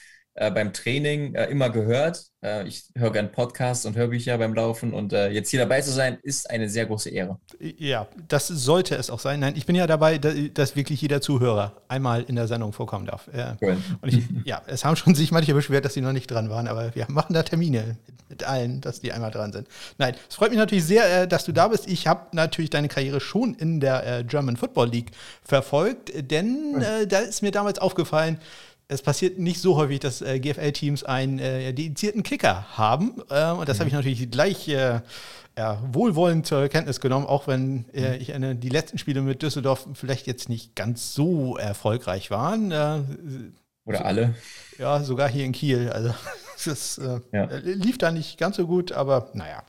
[0.41, 2.25] äh, beim Training äh, immer gehört.
[2.43, 5.91] Äh, ich höre gerne Podcasts und Hörbücher beim Laufen und äh, jetzt hier dabei zu
[5.91, 7.39] sein, ist eine sehr große Ehre.
[7.59, 9.41] Ja, das sollte es auch sein.
[9.41, 13.29] Nein, ich bin ja dabei, dass, wirklich jeder Zuhörer einmal in der Sendung vorkommen darf.
[13.61, 13.77] Cool.
[14.01, 16.69] Und ich, ja, es haben schon sich manche beschwert, dass sie noch nicht dran waren,
[16.69, 17.99] aber wir machen da Termine
[18.31, 19.69] mit allen, dass die einmal dran sind.
[19.99, 21.89] Nein, es freut mich natürlich sehr, äh, dass du da bist.
[21.89, 25.11] Ich habe natürlich deine Karriere schon in der äh, German Football League
[25.43, 28.39] verfolgt, denn da ist mir damals aufgefallen,
[28.91, 33.23] es passiert nicht so häufig, dass äh, GFL-Teams einen äh, dedizierten Kicker haben.
[33.31, 33.81] Äh, und das mhm.
[33.81, 35.01] habe ich natürlich gleich äh,
[35.57, 38.21] ja, wohlwollend zur Kenntnis genommen, auch wenn äh, mhm.
[38.21, 42.73] ich eine, die letzten Spiele mit Düsseldorf vielleicht jetzt nicht ganz so erfolgreich waren.
[42.73, 43.03] Äh,
[43.85, 44.35] Oder alle.
[44.79, 45.91] Ja, sogar hier in Kiel.
[45.91, 46.13] Also
[46.65, 47.01] das
[47.33, 47.49] ja.
[47.63, 49.63] lief da nicht ganz so gut, aber naja,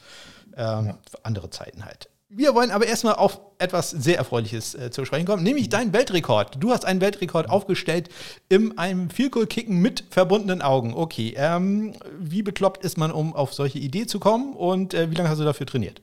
[0.57, 0.97] ähm, ja.
[1.23, 2.10] andere Zeiten halt.
[2.33, 6.63] Wir wollen aber erstmal auf etwas sehr Erfreuliches äh, zu sprechen kommen, nämlich deinen Weltrekord.
[6.63, 8.07] Du hast einen Weltrekord aufgestellt
[8.47, 10.93] in einem Vielkohl-Kicken mit verbundenen Augen.
[10.93, 15.15] Okay, ähm, wie bekloppt ist man, um auf solche Idee zu kommen und äh, wie
[15.15, 16.01] lange hast du dafür trainiert?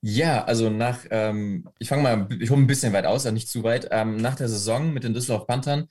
[0.00, 3.62] Ja, also nach, ähm, ich fange mal, ich hole ein bisschen weit aus, nicht zu
[3.62, 3.86] weit.
[3.92, 5.86] Ähm, nach der Saison mit den Düsseldorf Panthern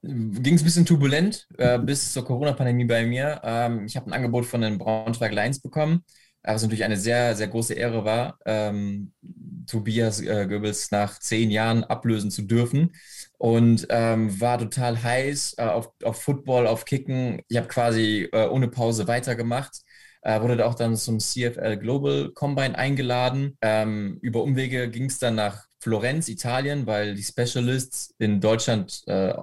[0.00, 3.42] ging es ein bisschen turbulent äh, bis zur Corona-Pandemie bei mir.
[3.44, 6.02] Ähm, ich habe ein Angebot von den Braunschweig Lions bekommen
[6.44, 9.12] was natürlich eine sehr, sehr große Ehre war, ähm,
[9.66, 12.92] Tobias äh, Goebbels nach zehn Jahren ablösen zu dürfen.
[13.38, 17.40] Und ähm, war total heiß äh, auf, auf Football, auf Kicken.
[17.48, 19.82] Ich habe quasi äh, ohne Pause weitergemacht.
[20.22, 23.58] Äh, wurde da auch dann zum CFL Global Combine eingeladen.
[23.60, 29.34] Ähm, über Umwege ging es dann nach Florenz, Italien, weil die Specialists in Deutschland äh,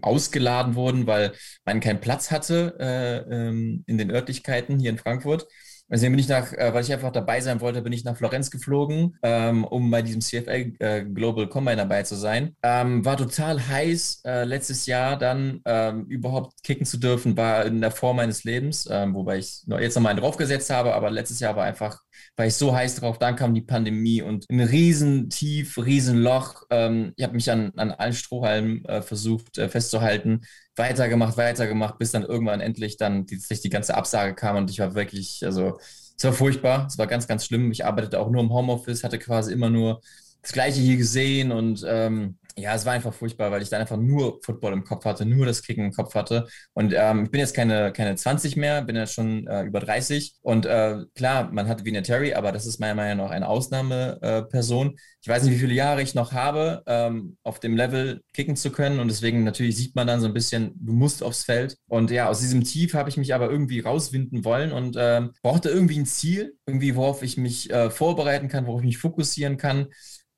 [0.00, 1.32] ausgeladen wurden, weil
[1.64, 3.16] man keinen Platz hatte äh,
[3.48, 5.46] ähm, in den Örtlichkeiten hier in Frankfurt.
[5.92, 8.50] Also bin ich nach, äh, weil ich einfach dabei sein wollte, bin ich nach Florenz
[8.50, 12.56] geflogen, ähm, um bei diesem CFL äh, Global Combine dabei zu sein.
[12.62, 17.82] Ähm, war total heiß äh, letztes Jahr dann ähm, überhaupt kicken zu dürfen, war in
[17.82, 21.56] der Form meines Lebens, wobei ich noch, jetzt nochmal einen draufgesetzt habe, aber letztes Jahr
[21.56, 22.00] war einfach,
[22.36, 26.64] war ich so heiß drauf, dann kam die Pandemie und ein riesen Tief, riesen Loch.
[26.70, 30.42] Ähm, ich habe mich an, an allen Strohhalmen äh, versucht äh, festzuhalten,
[30.76, 34.94] weitergemacht, weitergemacht, bis dann irgendwann endlich dann die, die ganze Absage kam und ich war
[34.94, 35.78] wirklich, also
[36.16, 37.72] es war furchtbar, es war ganz, ganz schlimm.
[37.72, 40.00] Ich arbeitete auch nur im Homeoffice, hatte quasi immer nur
[40.42, 43.96] das Gleiche hier gesehen und ähm, ja, es war einfach furchtbar, weil ich dann einfach
[43.96, 46.46] nur Football im Kopf hatte, nur das Kicken im Kopf hatte.
[46.74, 50.34] Und ähm, ich bin jetzt keine, keine 20 mehr, bin jetzt schon äh, über 30.
[50.42, 54.96] Und äh, klar, man hat Vina Terry, aber das ist meiner Meinung nach eine Ausnahmeperson.
[55.22, 58.70] Ich weiß nicht, wie viele Jahre ich noch habe, ähm, auf dem Level kicken zu
[58.70, 58.98] können.
[59.00, 61.76] Und deswegen natürlich sieht man dann so ein bisschen, du musst aufs Feld.
[61.88, 65.68] Und ja, aus diesem Tief habe ich mich aber irgendwie rauswinden wollen und ähm, brauchte
[65.70, 69.86] irgendwie ein Ziel, irgendwie, worauf ich mich äh, vorbereiten kann, worauf ich mich fokussieren kann.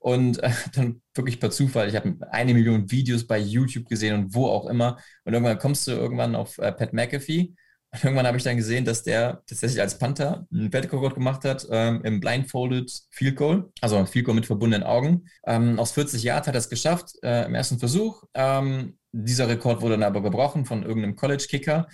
[0.04, 4.34] Und äh, dann wirklich per Zufall, ich habe eine Million Videos bei YouTube gesehen und
[4.34, 4.98] wo auch immer.
[5.24, 7.54] Und irgendwann kommst du irgendwann auf äh, Pat McAfee.
[7.90, 11.66] Und irgendwann habe ich dann gesehen, dass der tatsächlich als Panther einen Weltrekord gemacht hat
[11.70, 15.24] ähm, im Blindfolded Field Goal, also ein Field Goal mit verbundenen Augen.
[15.46, 18.24] Ähm, aus 40 Jahren hat er es geschafft äh, im ersten Versuch.
[18.34, 21.86] Ähm, dieser Rekord wurde dann aber gebrochen von irgendeinem College-Kicker.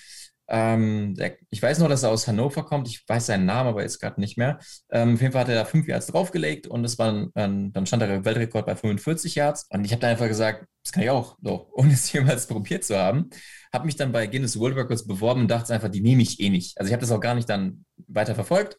[0.50, 2.88] Ähm, der, ich weiß noch, dass er aus Hannover kommt.
[2.88, 4.58] Ich weiß seinen Namen, aber jetzt gerade nicht mehr.
[4.90, 7.86] Ähm, auf jeden Fall hat er da fünf Yards draufgelegt und es war ein, dann
[7.86, 9.66] stand der Weltrekord bei 45 Yards.
[9.70, 12.84] Und ich habe da einfach gesagt, das kann ich auch, so, ohne es jemals probiert
[12.84, 13.30] zu haben.
[13.72, 16.50] Habe mich dann bei Guinness World Records beworben und dachte einfach, die nehme ich eh
[16.50, 16.76] nicht.
[16.78, 18.76] Also ich habe das auch gar nicht dann weiter verfolgt.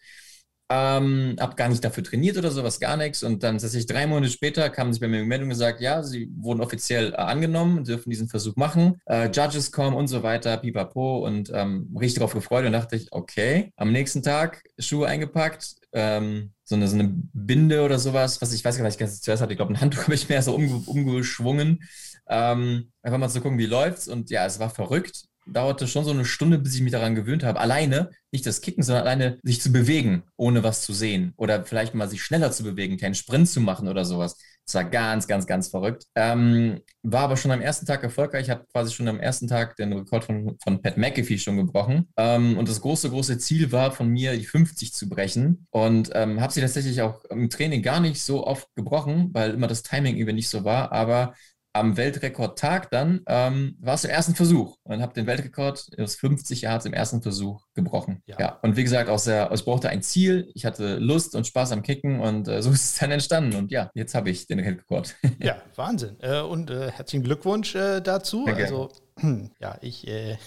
[0.74, 3.24] Ähm, habe gar nicht dafür trainiert oder sowas, gar nichts.
[3.24, 6.01] Und dann tatsächlich drei Monate später kamen sie bei mir eine Meldung und gesagt, ja,
[6.01, 9.01] sie wurden offiziell äh, angenommen, dürfen diesen Versuch machen.
[9.05, 11.26] Äh, Judges kommen und so weiter, pipapo.
[11.26, 13.74] Und ähm, richtig darauf gefreut und dachte ich, okay.
[13.76, 18.63] Am nächsten Tag Schuhe eingepackt, ähm, so, eine, so eine Binde oder sowas, was ich
[18.63, 19.51] weiß gar nicht, was ich zuerst hatte.
[19.51, 21.84] Ich glaube, ein Handtuch habe ich mehr so umge umgeschwungen.
[22.30, 24.07] Ähm, einfach mal zu gucken, wie läuft's.
[24.07, 27.43] Und ja, es war verrückt dauerte schon so eine Stunde, bis ich mich daran gewöhnt
[27.43, 31.33] habe, alleine, nicht das Kicken, sondern alleine sich zu bewegen, ohne was zu sehen.
[31.37, 34.37] Oder vielleicht mal sich schneller zu bewegen, keinen Sprint zu machen oder sowas.
[34.65, 36.05] Das war ganz, ganz, ganz verrückt.
[36.15, 38.43] Ähm, war aber schon am ersten Tag erfolgreich.
[38.43, 42.07] Ich habe quasi schon am ersten Tag den Rekord von, von Pat McAfee schon gebrochen.
[42.15, 45.67] Ähm, und das große, große Ziel war von mir, die 50 zu brechen.
[45.71, 49.67] Und ähm, habe sie tatsächlich auch im Training gar nicht so oft gebrochen, weil immer
[49.67, 50.91] das Timing eben nicht so war.
[50.91, 51.33] Aber
[51.74, 56.61] am Weltrekordtag dann ähm, war es der ersten Versuch und habe den Weltrekord aus 50
[56.61, 58.22] Yards im ersten Versuch gebrochen.
[58.26, 58.36] Ja.
[58.39, 58.59] ja.
[58.61, 61.82] Und wie gesagt, aus der, ich brauchte ein Ziel, ich hatte Lust und Spaß am
[61.82, 63.55] Kicken und äh, so ist es dann entstanden.
[63.55, 65.15] Und ja, jetzt habe ich den Weltrekord.
[65.39, 66.17] ja, Wahnsinn.
[66.19, 68.45] Äh, und äh, herzlichen Glückwunsch äh, dazu.
[68.45, 68.63] Danke.
[68.63, 68.89] Also
[69.59, 70.38] ja, ich äh,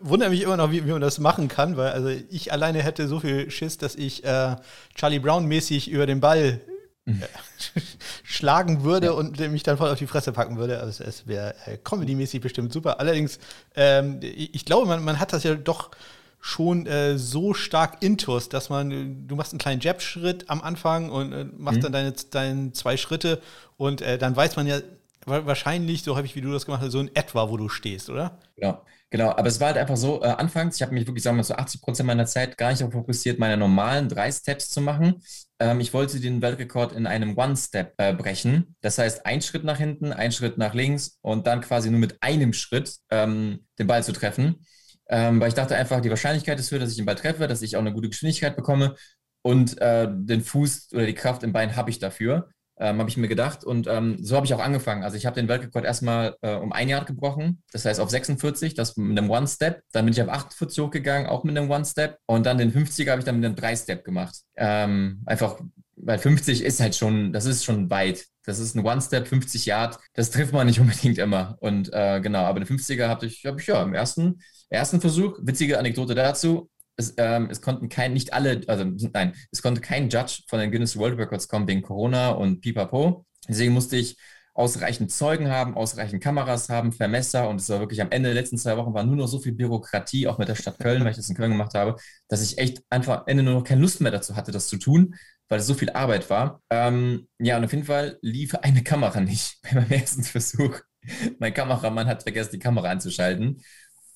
[0.00, 3.08] wundere mich immer noch, wie, wie, man das machen kann, weil also ich alleine hätte
[3.08, 4.56] so viel Schiss, dass ich äh,
[4.94, 6.60] Charlie Brown mäßig über den Ball
[8.22, 9.12] schlagen würde ja.
[9.12, 10.80] und mich dann voll auf die Fresse packen würde.
[10.80, 13.00] Also es wäre äh, comedy-mäßig bestimmt super.
[13.00, 13.38] Allerdings,
[13.74, 15.90] ähm, ich glaube, man, man hat das ja doch
[16.40, 21.32] schon äh, so stark intus, dass man, du machst einen kleinen Jab-Schritt am Anfang und
[21.32, 21.82] äh, machst mhm.
[21.82, 23.40] dann deine, deine zwei Schritte
[23.76, 24.80] und äh, dann weiß man ja
[25.26, 28.08] wahrscheinlich, so habe ich, wie du das gemacht hast, so in etwa, wo du stehst,
[28.08, 28.38] oder?
[28.56, 28.82] Genau.
[29.10, 31.44] Genau, aber es war halt einfach so, äh, anfangs, ich habe mich wirklich, sagen wir
[31.44, 35.22] so 80 Prozent meiner Zeit gar nicht darauf fokussiert, meine normalen drei Steps zu machen.
[35.60, 38.76] Ähm, ich wollte den Weltrekord in einem One-Step äh, brechen.
[38.80, 42.22] Das heißt, ein Schritt nach hinten, ein Schritt nach links und dann quasi nur mit
[42.22, 44.64] einem Schritt ähm, den Ball zu treffen.
[45.08, 47.62] Ähm, weil ich dachte einfach, die Wahrscheinlichkeit ist höher, dass ich den Ball treffe, dass
[47.62, 48.94] ich auch eine gute Geschwindigkeit bekomme
[49.42, 52.50] und äh, den Fuß oder die Kraft im Bein habe ich dafür
[52.80, 53.64] ähm, habe ich mir gedacht.
[53.64, 55.02] Und ähm, so habe ich auch angefangen.
[55.02, 58.74] Also ich habe den Weltrekord erstmal äh, um ein Jahr gebrochen, das heißt auf 46,
[58.74, 59.82] das mit einem One-Step.
[59.92, 62.18] Dann bin ich auf 48 hochgegangen, auch mit einem One-Step.
[62.26, 64.36] Und dann den 50er habe ich dann mit einem Drei-Step gemacht.
[64.56, 65.60] Ähm, einfach,
[65.96, 68.26] weil 50 ist halt schon, das ist schon weit.
[68.44, 69.98] Das ist ein One-Step, 50 Yard.
[70.14, 71.56] Das trifft man nicht unbedingt immer.
[71.60, 75.38] Und äh, genau, aber den 50er habe ich, hab ich ja im ersten, ersten Versuch,
[75.42, 78.84] witzige Anekdote dazu, es, ähm, es, konnten kein, nicht alle, also
[79.14, 83.24] nein, es konnte kein Judge von den Guinness World Records kommen wegen Corona und Pipapo.
[83.48, 84.16] Deswegen musste ich
[84.58, 88.58] ausreichend Zeugen haben, ausreichend Kameras haben, Vermesser und es war wirklich am Ende der letzten
[88.58, 91.16] zwei Wochen war nur noch so viel Bürokratie, auch mit der Stadt Köln, weil ich
[91.16, 91.94] das in Köln gemacht habe,
[92.26, 94.76] dass ich echt einfach am Ende nur noch keine Lust mehr dazu hatte, das zu
[94.76, 95.14] tun,
[95.48, 96.60] weil es so viel Arbeit war.
[96.70, 100.80] Ähm, ja, und auf jeden Fall lief eine Kamera nicht bei meinem ersten Versuch.
[101.38, 103.62] mein Kameramann hat vergessen, die Kamera anzuschalten.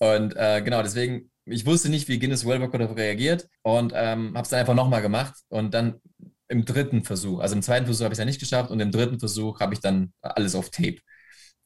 [0.00, 4.34] Und äh, genau, deswegen ich wusste nicht, wie Guinness World Record darauf reagiert und ähm,
[4.34, 6.00] habe es dann einfach nochmal gemacht und dann
[6.48, 8.90] im dritten Versuch, also im zweiten Versuch habe ich es ja nicht geschafft und im
[8.90, 10.98] dritten Versuch habe ich dann alles auf Tape.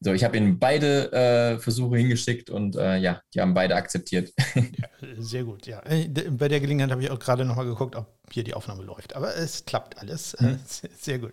[0.01, 4.31] So, ich habe ihnen beide äh, Versuche hingeschickt und äh, ja, die haben beide akzeptiert.
[4.55, 5.81] Ja, sehr gut, ja.
[5.87, 9.17] Äh, bei der Gelegenheit habe ich auch gerade nochmal geguckt, ob hier die Aufnahme läuft.
[9.17, 10.37] Aber es klappt alles.
[10.39, 10.59] Hm.
[11.01, 11.33] Sehr gut.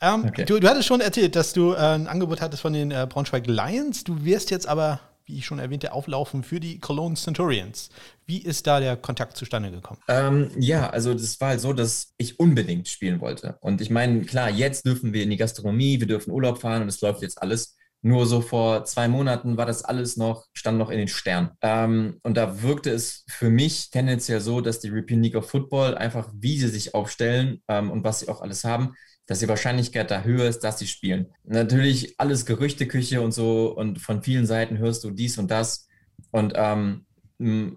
[0.00, 0.44] Ähm, okay.
[0.44, 3.46] du, du, hattest schon erzählt, dass du äh, ein Angebot hattest von den äh, Braunschweig
[3.46, 4.04] Lions.
[4.04, 7.88] Du wirst jetzt aber wie ich schon erwähnte, auflaufen für die Cologne Centurions.
[8.26, 10.00] Wie ist da der Kontakt zustande gekommen?
[10.08, 13.56] Ähm, ja, also das war halt so, dass ich unbedingt spielen wollte.
[13.60, 16.88] Und ich meine, klar, jetzt dürfen wir in die Gastronomie, wir dürfen Urlaub fahren und
[16.88, 17.76] es läuft jetzt alles.
[18.02, 21.52] Nur so vor zwei Monaten war das alles noch, stand noch in den Sternen.
[21.62, 25.96] Ähm, und da wirkte es für mich tendenziell so, dass die European League of Football
[25.96, 28.94] einfach, wie sie sich aufstellen ähm, und was sie auch alles haben,
[29.26, 31.26] dass die Wahrscheinlichkeit da höher ist, dass sie spielen.
[31.44, 35.88] Natürlich alles Gerüchteküche und so und von vielen Seiten hörst du dies und das.
[36.30, 37.06] Und ähm,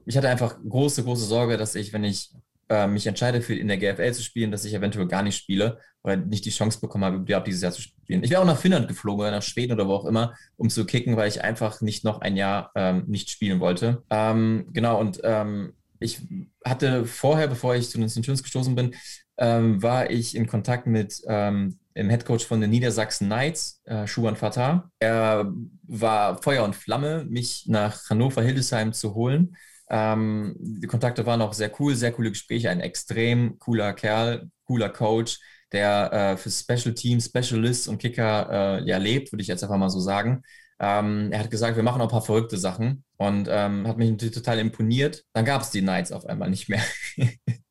[0.06, 2.32] ich hatte einfach große, große Sorge, dass ich, wenn ich
[2.70, 5.80] äh, mich entscheide, für in der GFL zu spielen, dass ich eventuell gar nicht spiele
[6.04, 8.24] oder nicht die Chance bekommen habe, überhaupt dieses Jahr zu spielen.
[8.24, 10.86] Ich wäre auch nach Finnland geflogen oder nach Schweden oder wo auch immer, um zu
[10.86, 14.04] kicken, weil ich einfach nicht noch ein Jahr ähm, nicht spielen wollte.
[14.10, 16.22] Ähm, genau, und ähm, ich
[16.64, 18.94] hatte vorher, bevor ich zu den Centurions gestoßen bin,
[19.38, 24.36] ähm, war ich in Kontakt mit ähm, dem Headcoach von den Niedersachsen Knights, äh, Schuhan
[24.36, 24.92] Fatah.
[25.00, 25.52] Er
[25.84, 29.56] war Feuer und Flamme, mich nach Hannover-Hildesheim zu holen.
[29.90, 34.90] Ähm, die Kontakte waren auch sehr cool, sehr coole Gespräche, ein extrem cooler Kerl, cooler
[34.90, 35.40] Coach,
[35.72, 39.78] der äh, für Special Teams, Specialists und Kicker äh, ja lebt, würde ich jetzt einfach
[39.78, 40.44] mal so sagen.
[40.80, 44.10] Ähm, er hat gesagt, wir machen auch ein paar verrückte Sachen und ähm, hat mich
[44.12, 45.24] natürlich total imponiert.
[45.34, 46.82] Dann gab es die Knights auf einmal nicht mehr.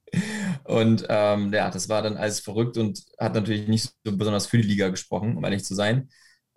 [0.65, 4.59] und ähm, ja, das war dann alles verrückt und hat natürlich nicht so besonders für
[4.59, 6.09] die Liga gesprochen, um ehrlich zu sein.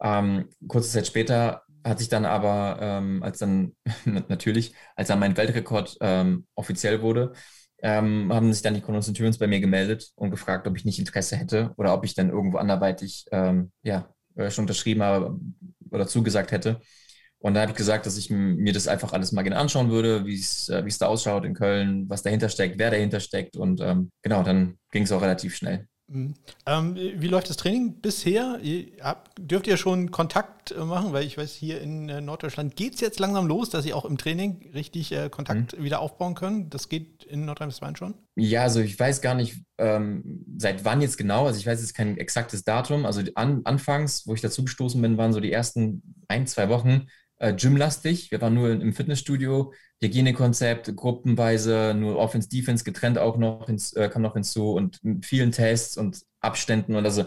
[0.01, 5.37] Ähm, kurze Zeit später hat sich dann aber, ähm, als dann natürlich, als dann mein
[5.37, 7.33] Weltrekord ähm, offiziell wurde,
[7.81, 10.99] ähm, haben sich dann die Cologne Centurions bei mir gemeldet und gefragt, ob ich nicht
[10.99, 15.39] Interesse hätte oder ob ich dann irgendwo anderweitig ähm, ja, äh, schon unterschrieben habe
[15.91, 16.81] oder zugesagt hätte.
[17.41, 20.25] Und da habe ich gesagt, dass ich mir das einfach alles mal gerne anschauen würde,
[20.25, 23.55] wie es äh, da ausschaut in Köln, was dahinter steckt, wer dahinter steckt.
[23.55, 25.87] Und ähm, genau, dann ging es auch relativ schnell.
[26.09, 26.33] Mhm.
[26.65, 28.59] Ähm, wie läuft das Training bisher?
[28.61, 31.13] Ihr habt, dürft ihr schon Kontakt äh, machen?
[31.13, 34.05] Weil ich weiß, hier in äh, Norddeutschland geht es jetzt langsam los, dass ihr auch
[34.05, 35.83] im Training richtig äh, Kontakt mhm.
[35.83, 36.69] wieder aufbauen können.
[36.69, 38.15] Das geht in Nordrhein-Westfalen schon?
[38.35, 41.45] Ja, also ich weiß gar nicht, ähm, seit wann jetzt genau.
[41.45, 43.05] Also ich weiß jetzt kein exaktes Datum.
[43.05, 47.07] Also an, anfangs, wo ich dazu gestoßen bin, waren so die ersten ein, zwei Wochen
[47.39, 48.31] äh, gymlastig.
[48.31, 54.09] Wir waren nur im Fitnessstudio, Hygienekonzept, gruppenweise, nur Offense, Defense getrennt auch noch, ins, äh,
[54.09, 57.25] kam noch hinzu und vielen Tests und Abständen und also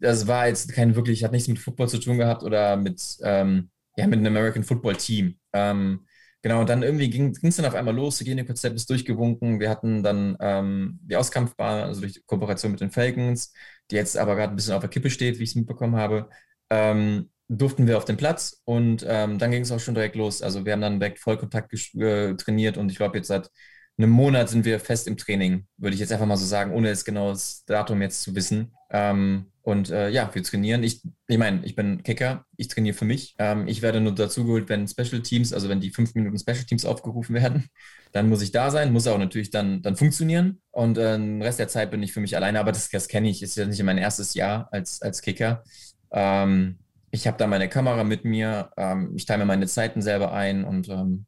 [0.00, 3.70] das war jetzt kein wirklich, hat nichts mit Football zu tun gehabt oder mit, ähm,
[3.96, 5.38] ja, mit einem American Football Team.
[5.52, 6.06] Ähm,
[6.42, 9.60] genau, und dann irgendwie ging es dann auf einmal los, Hygienekonzept ist durchgewunken.
[9.60, 13.52] Wir hatten dann ähm, die Auskampfbahn, also durch Kooperation mit den Falcons,
[13.90, 16.30] die jetzt aber gerade ein bisschen auf der Kippe steht, wie ich es mitbekommen habe.
[16.70, 20.40] Ähm, durften wir auf den Platz und ähm, dann ging es auch schon direkt los.
[20.40, 23.50] Also wir haben dann direkt Vollkontakt äh, trainiert und ich glaube jetzt seit
[23.98, 26.88] einem Monat sind wir fest im Training, würde ich jetzt einfach mal so sagen, ohne
[26.88, 28.72] jetzt genau das Datum jetzt zu wissen.
[28.90, 30.82] Ähm, und äh, ja, wir trainieren.
[30.82, 33.34] Ich, ich meine, ich bin Kicker, ich trainiere für mich.
[33.38, 36.84] Ähm, ich werde nur dazugeholt, wenn Special Teams, also wenn die fünf Minuten Special Teams
[36.84, 37.66] aufgerufen werden,
[38.12, 40.62] dann muss ich da sein, muss auch natürlich dann, dann funktionieren.
[40.70, 43.28] Und äh, den Rest der Zeit bin ich für mich alleine, aber das, das kenne
[43.28, 45.64] ich, ist ja nicht mein erstes Jahr als, als Kicker.
[46.12, 46.78] Ähm,
[47.10, 50.64] ich habe da meine Kamera mit mir, ähm, ich teile mir meine Zeiten selber ein
[50.64, 51.26] und ähm,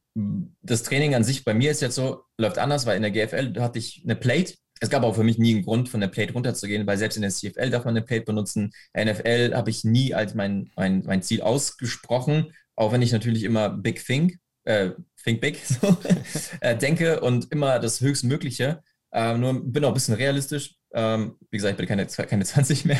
[0.62, 3.60] das Training an sich bei mir ist jetzt so, läuft anders, weil in der GFL
[3.60, 4.54] hatte ich eine Plate.
[4.80, 7.22] Es gab auch für mich nie einen Grund, von der Plate runterzugehen, weil selbst in
[7.22, 8.72] der CFL darf man eine Plate benutzen.
[8.96, 13.70] NFL habe ich nie als mein, mein, mein Ziel ausgesprochen, auch wenn ich natürlich immer
[13.70, 14.90] Big Think, äh,
[15.22, 15.96] Think Big so,
[16.60, 18.82] äh, denke und immer das Höchstmögliche.
[19.12, 20.76] Ähm, nur bin auch ein bisschen realistisch.
[20.94, 22.98] Ähm, wie gesagt, ich bin keine, keine 20 mehr.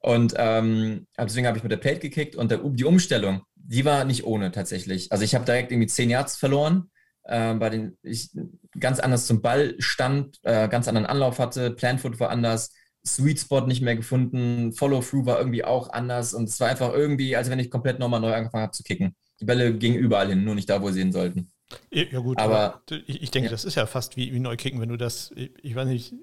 [0.00, 4.04] Und ähm, deswegen habe ich mit der Plate gekickt und der, die Umstellung, die war
[4.04, 5.12] nicht ohne tatsächlich.
[5.12, 6.90] Also ich habe direkt irgendwie 10 Yards verloren,
[7.24, 8.30] äh, bei den ich
[8.78, 12.72] ganz anders zum Ball stand, äh, ganz anderen Anlauf hatte, Planfoot war anders,
[13.04, 17.36] Sweet Spot nicht mehr gefunden, Follow-Through war irgendwie auch anders und es war einfach irgendwie,
[17.36, 19.16] als wenn ich komplett nochmal neu angefangen habe zu kicken.
[19.40, 21.51] Die Bälle gingen überall hin, nur nicht da, wo sie hin sollten.
[21.90, 23.50] Ja, gut, aber, aber ich, ich, denke, ja.
[23.50, 26.14] das ist ja fast wie, wie Neukicken, wenn du das, ich, ich weiß nicht,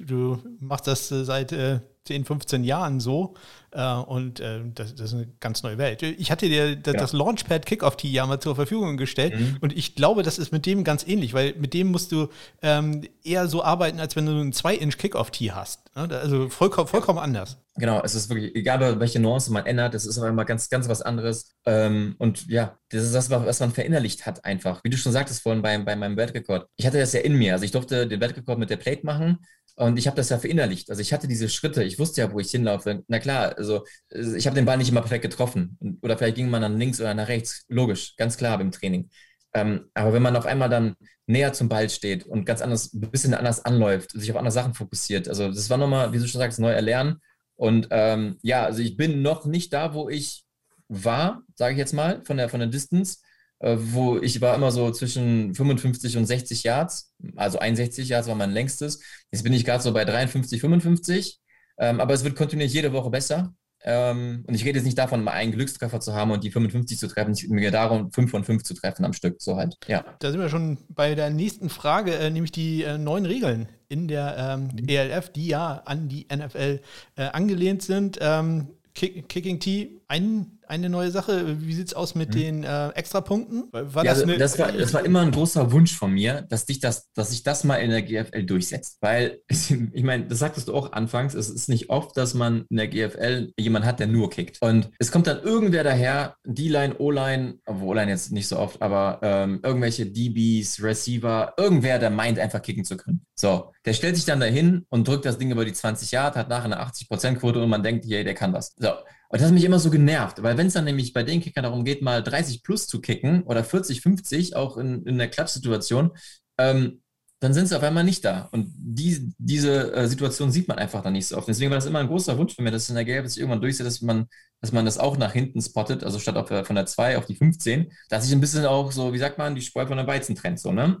[0.00, 3.34] du machst das äh, seit äh, 10, 15 Jahren so
[3.72, 6.02] äh, und äh, das, das, ist eine ganz neue Welt.
[6.02, 7.00] Ich hatte dir das, ja.
[7.00, 9.58] das Launchpad Kickoff Tee ja mal zur Verfügung gestellt mhm.
[9.60, 12.28] und ich glaube, das ist mit dem ganz ähnlich, weil mit dem musst du
[12.62, 15.94] ähm, eher so arbeiten, als wenn du ein 2-Inch Kickoff Tee hast.
[15.96, 16.08] Ne?
[16.16, 17.58] Also vollkommen, vollkommen anders.
[17.78, 20.88] Genau, es ist wirklich, egal welche Nuance man ändert, es ist aber immer ganz, ganz
[20.88, 21.56] was anderes.
[21.66, 24.82] Ähm, und ja, das ist das, was man verinnerlicht hat einfach.
[24.82, 26.68] Wie du schon sagtest vorhin bei, bei meinem Weltrekord.
[26.76, 27.52] Ich hatte das ja in mir.
[27.52, 29.40] Also ich durfte den Weltrekord mit der Plate machen
[29.76, 30.88] und ich habe das ja verinnerlicht.
[30.90, 33.04] Also ich hatte diese Schritte, ich wusste ja, wo ich hinlaufe.
[33.08, 35.78] Na klar, also ich habe den Ball nicht immer perfekt getroffen.
[36.02, 37.64] Oder vielleicht ging man dann links oder nach rechts.
[37.68, 39.10] Logisch, ganz klar beim Training.
[39.52, 40.96] Ähm, aber wenn man auf einmal dann
[41.26, 44.74] näher zum Ball steht und ganz anders, ein bisschen anders anläuft, sich auf andere Sachen
[44.74, 45.28] fokussiert.
[45.28, 47.20] Also das war nochmal, wie du schon sagst, neu erlernen.
[47.54, 50.44] Und ähm, ja, also ich bin noch nicht da, wo ich
[50.88, 53.18] war, sage ich jetzt mal, von der, von der Distance.
[53.58, 58.34] Äh, wo ich war immer so zwischen 55 und 60 Yards, also 61 Yards war
[58.34, 59.00] mein längstes.
[59.32, 61.40] Jetzt bin ich gerade so bei 53, 55,
[61.78, 63.54] ähm, aber es wird kontinuierlich jede Woche besser.
[63.82, 66.98] Ähm, und ich rede jetzt nicht davon, mal einen Glückstreffer zu haben und die 55
[66.98, 67.32] zu treffen.
[67.32, 69.40] Es geht darum, 5 von 5 zu treffen am Stück.
[69.40, 70.04] So halt, ja.
[70.18, 74.08] Da sind wir schon bei der nächsten Frage, äh, nämlich die äh, neuen Regeln in
[74.08, 74.88] der ähm, mhm.
[74.88, 76.80] ELF, die ja an die NFL
[77.16, 78.18] äh, angelehnt sind.
[78.20, 81.60] Ähm, Kick, Kicking T, ein eine neue Sache.
[81.60, 82.40] Wie sieht es aus mit hm.
[82.40, 83.68] den äh, Extrapunkten?
[83.72, 86.66] War ja, das, also, das, war, das war immer ein großer Wunsch von mir, dass,
[86.66, 88.98] dich das, dass sich das mal in der GFL durchsetzt.
[89.00, 92.76] Weil, ich meine, das sagtest du auch anfangs, es ist nicht oft, dass man in
[92.76, 94.58] der GFL jemanden hat, der nur kickt.
[94.60, 99.20] Und es kommt dann irgendwer daher, D-Line, O-Line, obwohl O-Line jetzt nicht so oft, aber
[99.22, 103.24] ähm, irgendwelche DBs, Receiver, irgendwer, der meint, einfach kicken zu können.
[103.34, 106.48] So, der stellt sich dann dahin und drückt das Ding über die 20 Yard, hat
[106.48, 108.74] nachher eine 80%-Quote und man denkt, hey, der kann das.
[108.76, 108.90] So,
[109.28, 111.64] und das hat mich immer so genervt, weil wenn es dann nämlich bei den Kickern
[111.64, 116.12] darum geht, mal 30 plus zu kicken oder 40, 50, auch in, in der Klatschsituation,
[116.58, 117.02] ähm,
[117.40, 118.48] dann sind sie auf einmal nicht da.
[118.52, 121.48] Und die, diese äh, Situation sieht man einfach dann nicht so oft.
[121.48, 123.60] Deswegen war das immer ein großer Wunsch für mich, dass in der Gelb sich irgendwann
[123.60, 124.26] durchsetzt, dass man,
[124.60, 127.36] dass man das auch nach hinten spottet, also statt auf, von der 2 auf die
[127.36, 130.34] 15, dass sich ein bisschen auch so, wie sagt man, die Spreu von der Weizen
[130.34, 130.98] trennt, so, ne?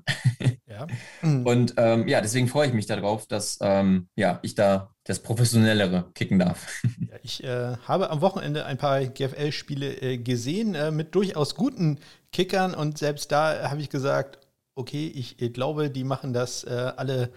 [0.66, 0.86] Ja.
[1.22, 6.10] Und ähm, ja, deswegen freue ich mich darauf, dass ähm, ja, ich da das Professionellere
[6.14, 6.82] kicken darf.
[7.08, 12.00] Ja, ich äh, habe am Wochenende ein paar GFL-Spiele äh, gesehen äh, mit durchaus guten
[12.32, 14.38] Kickern und selbst da habe ich gesagt,
[14.76, 17.30] okay, ich, glaube, die machen das äh, alle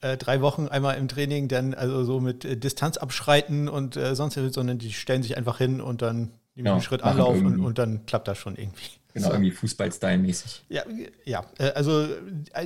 [0.00, 4.16] äh, drei Wochen einmal im Training, dann also so mit äh, Distanz abschreiten und äh,
[4.16, 7.60] sonst, sondern die stellen sich einfach hin und dann nehmen genau, einen Schritt Anlauf und,
[7.60, 8.90] und, dann klappt das schon irgendwie.
[9.12, 9.32] Genau, so.
[9.34, 10.64] irgendwie Fußball-Style-mäßig.
[10.68, 10.84] Ja,
[11.24, 12.06] ja, äh, also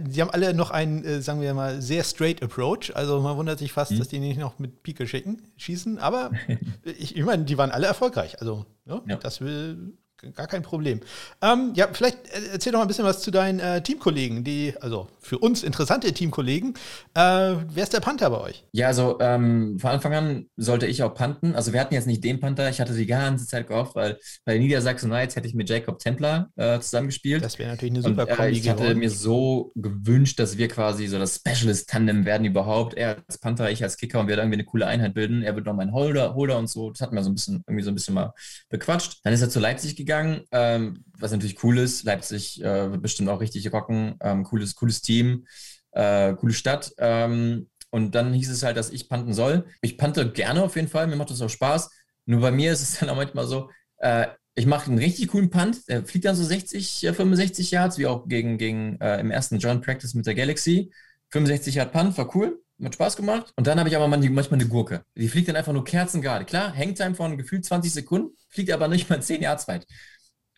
[0.08, 2.94] sie haben alle noch einen, äh, sagen wir mal, sehr straight Approach.
[2.94, 3.98] Also man wundert sich fast, hm.
[3.98, 6.30] dass die nicht noch mit Pike schicken, schießen, aber
[6.84, 8.40] ich, ich meine, die waren alle erfolgreich.
[8.40, 9.16] Also ne, ja.
[9.16, 9.94] das will
[10.34, 11.00] gar kein Problem.
[11.42, 12.18] Ähm, ja, vielleicht
[12.52, 16.12] erzähl doch mal ein bisschen was zu deinen äh, Teamkollegen, die, also für uns interessante
[16.12, 16.74] Teamkollegen.
[17.14, 18.64] Äh, wer ist der Panther bei euch?
[18.72, 21.54] Ja, also ähm, von Anfang an sollte ich auch panten.
[21.54, 24.58] Also wir hatten jetzt nicht den Panther, ich hatte die ganze Zeit gehofft, weil bei
[24.58, 27.44] Niedersachsen Knights hätte ich mit Jacob Templer äh, zusammengespielt.
[27.44, 31.06] Das wäre natürlich eine super Und, äh, Ich hatte mir so gewünscht, dass wir quasi
[31.06, 32.94] so das Specialist-Tandem werden überhaupt.
[32.94, 35.42] Er als Panther, ich als Kicker und wir irgendwie eine coole Einheit bilden.
[35.42, 36.90] Er wird noch mein Holder, Holder und so.
[36.90, 38.32] Das hatten wir so ein bisschen, irgendwie so ein bisschen mal
[38.68, 39.20] bequatscht.
[39.24, 42.04] Dann ist er zu Leipzig gegangen gegangen, ähm, was natürlich cool ist.
[42.04, 44.16] Leipzig äh, wird bestimmt auch richtig rocken.
[44.20, 45.46] Ähm, cooles, cooles Team,
[45.92, 46.92] äh, coole Stadt.
[46.98, 49.66] Ähm, und dann hieß es halt, dass ich panten soll.
[49.80, 51.90] Ich pante gerne auf jeden Fall, mir macht das auch Spaß.
[52.26, 54.26] Nur bei mir ist es dann auch manchmal so, äh,
[54.56, 58.06] ich mache einen richtig coolen Punt, der fliegt dann so 60, 65 äh, Yards, wie
[58.06, 60.92] auch gegen, gegen äh, im ersten Joint Practice mit der Galaxy.
[61.30, 63.52] 65 Yard Punt, war cool hat Spaß gemacht.
[63.56, 65.04] Und dann habe ich aber manchmal eine Gurke.
[65.16, 66.44] Die fliegt dann einfach nur kerzengerade.
[66.44, 69.86] Klar, Hangtime von gefühlt 20 Sekunden, fliegt aber nicht mal 10 Yards weit.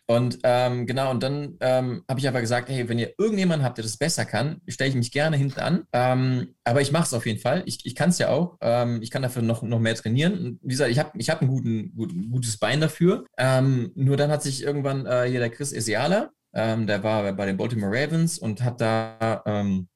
[0.09, 3.77] Und ähm, genau, und dann ähm, habe ich aber gesagt, hey, wenn ihr irgendjemanden habt,
[3.77, 5.83] der das besser kann, stelle ich mich gerne hinten an.
[5.91, 7.61] Ähm, aber ich mache es auf jeden Fall.
[7.65, 8.57] Ich, ich kann es ja auch.
[8.61, 10.33] Ähm, ich kann dafür noch, noch mehr trainieren.
[10.39, 13.25] Und wie gesagt, ich habe ich hab ein guten, gut, gutes Bein dafür.
[13.37, 17.45] Ähm, nur dann hat sich irgendwann äh, hier der Chris Esiala, ähm, der war bei
[17.45, 19.43] den Baltimore Ravens und hat da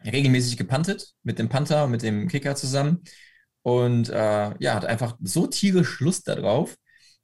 [0.03, 3.01] regelmäßig gepantet mit dem Panther und mit dem Kicker zusammen.
[3.63, 6.75] Und äh, ja, hat einfach so tierisch Lust darauf,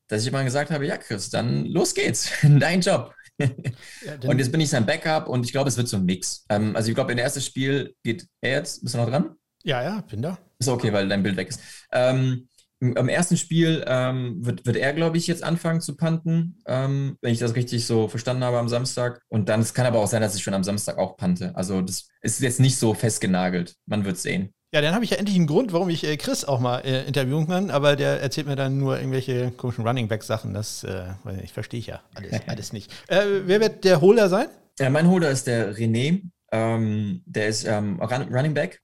[0.07, 3.13] dass ich immer gesagt habe, ja Chris, dann los geht's, dein Job.
[3.39, 3.47] Ja,
[4.29, 6.45] und jetzt bin ich sein Backup und ich glaube, es wird so ein Mix.
[6.49, 8.81] Ähm, also ich glaube, in der erste Spiel geht er jetzt.
[8.83, 9.35] Bist du noch dran?
[9.63, 10.37] Ja, ja, bin da.
[10.59, 11.61] Ist okay, weil dein Bild weg ist.
[11.91, 12.47] Ähm,
[12.79, 17.33] im, ersten Spiel ähm, wird, wird er, glaube ich, jetzt anfangen zu panten, ähm, wenn
[17.33, 19.21] ich das richtig so verstanden habe am Samstag.
[19.29, 21.55] Und dann, es kann aber auch sein, dass ich schon am Samstag auch pante.
[21.55, 23.75] Also das ist jetzt nicht so festgenagelt.
[23.87, 24.53] Man wird sehen.
[24.73, 27.05] Ja, dann habe ich ja endlich einen Grund, warum ich äh, Chris auch mal äh,
[27.05, 30.53] interviewen kann, aber der erzählt mir dann nur irgendwelche komischen Running Back Sachen.
[30.53, 31.05] Das äh,
[31.41, 32.91] ich verstehe ich ja alles, alles nicht.
[33.07, 34.47] Äh, wer wird der Holder sein?
[34.77, 36.21] Ja, mein Holder ist der René.
[36.51, 38.81] Ähm, der ist ähm, Running Back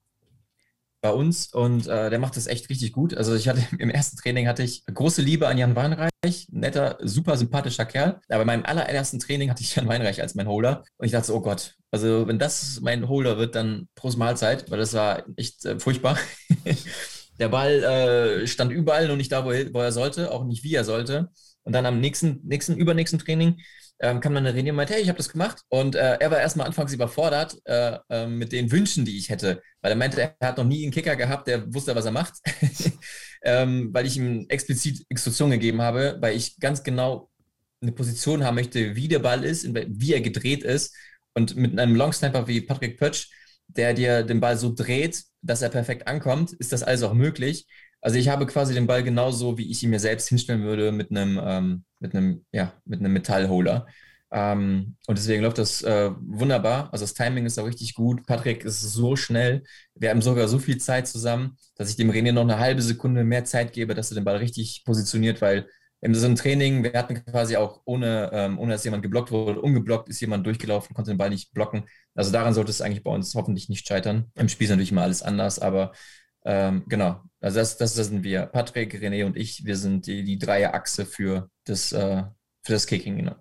[1.03, 3.13] bei uns und äh, der macht das echt richtig gut.
[3.13, 7.35] Also ich hatte im ersten Training hatte ich große Liebe an Jan Weinreich, netter, super
[7.35, 8.21] sympathischer Kerl.
[8.29, 11.27] Aber in meinem allerersten Training hatte ich Jan Weinreich als mein Holder und ich dachte
[11.27, 15.23] so, oh Gott, also wenn das mein Holder wird, dann Prost Mahlzeit, weil das war
[15.35, 16.17] echt äh, furchtbar.
[17.39, 20.63] Der Ball äh, stand überall und nicht da, wo er, wo er sollte, auch nicht
[20.63, 21.29] wie er sollte.
[21.63, 23.59] Und dann am nächsten, nächsten, übernächsten Training
[23.99, 25.61] ähm, kam dann René und meinte, hey, ich habe das gemacht.
[25.69, 29.61] Und äh, er war erstmal anfangs überfordert äh, äh, mit den Wünschen, die ich hätte.
[29.83, 32.35] Weil er meinte, er hat noch nie einen Kicker gehabt, der wusste, was er macht.
[33.43, 37.29] ähm, weil ich ihm explizit Instruktionen gegeben habe, weil ich ganz genau
[37.81, 40.95] eine Position haben möchte, wie der Ball ist, wie er gedreht ist.
[41.33, 43.29] Und mit einem Longsnapper wie Patrick Pötsch,
[43.67, 47.67] der dir den Ball so dreht, dass er perfekt ankommt, ist das alles auch möglich.
[47.99, 51.11] Also ich habe quasi den Ball genauso, wie ich ihn mir selbst hinstellen würde mit
[51.11, 53.85] einem, ähm, mit einem, ja, mit einem Metallholder.
[54.35, 56.89] Ähm, und deswegen läuft das äh, wunderbar.
[56.91, 58.25] Also das Timing ist auch richtig gut.
[58.25, 59.63] Patrick ist so schnell.
[59.93, 63.23] Wir haben sogar so viel Zeit zusammen, dass ich dem René noch eine halbe Sekunde
[63.23, 65.67] mehr Zeit gebe, dass er den Ball richtig positioniert, weil
[66.01, 69.61] in so einem Training, wir hatten quasi auch ohne, ähm, ohne dass jemand geblockt wurde,
[69.61, 71.85] ungeblockt ist jemand durchgelaufen, konnte den Ball nicht blocken.
[72.15, 74.31] Also daran sollte es eigentlich bei uns hoffentlich nicht scheitern.
[74.35, 75.93] Im Spiel ist natürlich immer alles anders, aber
[76.43, 78.47] ähm, genau, also das, das, das, sind wir.
[78.47, 82.23] Patrick, René und ich, wir sind die, die Achse für das, äh,
[82.63, 83.17] für das Kicking.
[83.17, 83.35] Genau.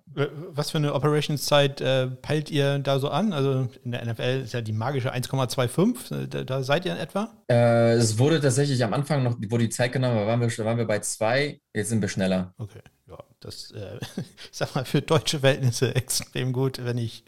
[0.51, 3.33] Was für eine Operationszeit äh, peilt ihr da so an?
[3.33, 7.33] Also in der NFL ist ja die magische 1,25, da, da, seid ihr in etwa?
[7.49, 10.77] Äh, es wurde tatsächlich am Anfang noch, wo die Zeit genommen war, waren wir, waren
[10.77, 12.53] wir bei zwei, jetzt sind wir schneller.
[12.57, 17.23] Okay ja, das, äh, ich sag mal, für deutsche Verhältnisse extrem gut, wenn ich,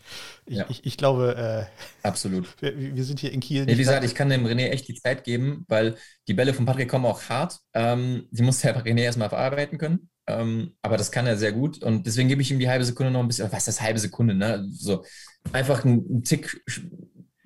[0.46, 0.66] ich, ja.
[0.70, 2.48] ich, ich, glaube, äh, absolut.
[2.62, 3.66] Wir, wir, sind hier in Kiel.
[3.66, 5.96] Nee, wie gesagt, ich kann dem René echt die Zeit geben, weil
[6.28, 7.60] die Bälle von Patrick kommen auch hart.
[7.74, 10.10] Ähm, die muss der René erstmal verarbeiten können.
[10.28, 13.12] Ähm, aber das kann er sehr gut und deswegen gebe ich ihm die halbe Sekunde
[13.12, 14.66] noch ein bisschen, was ist das halbe Sekunde, ne?
[14.72, 15.04] So
[15.54, 16.62] einfach einen Tick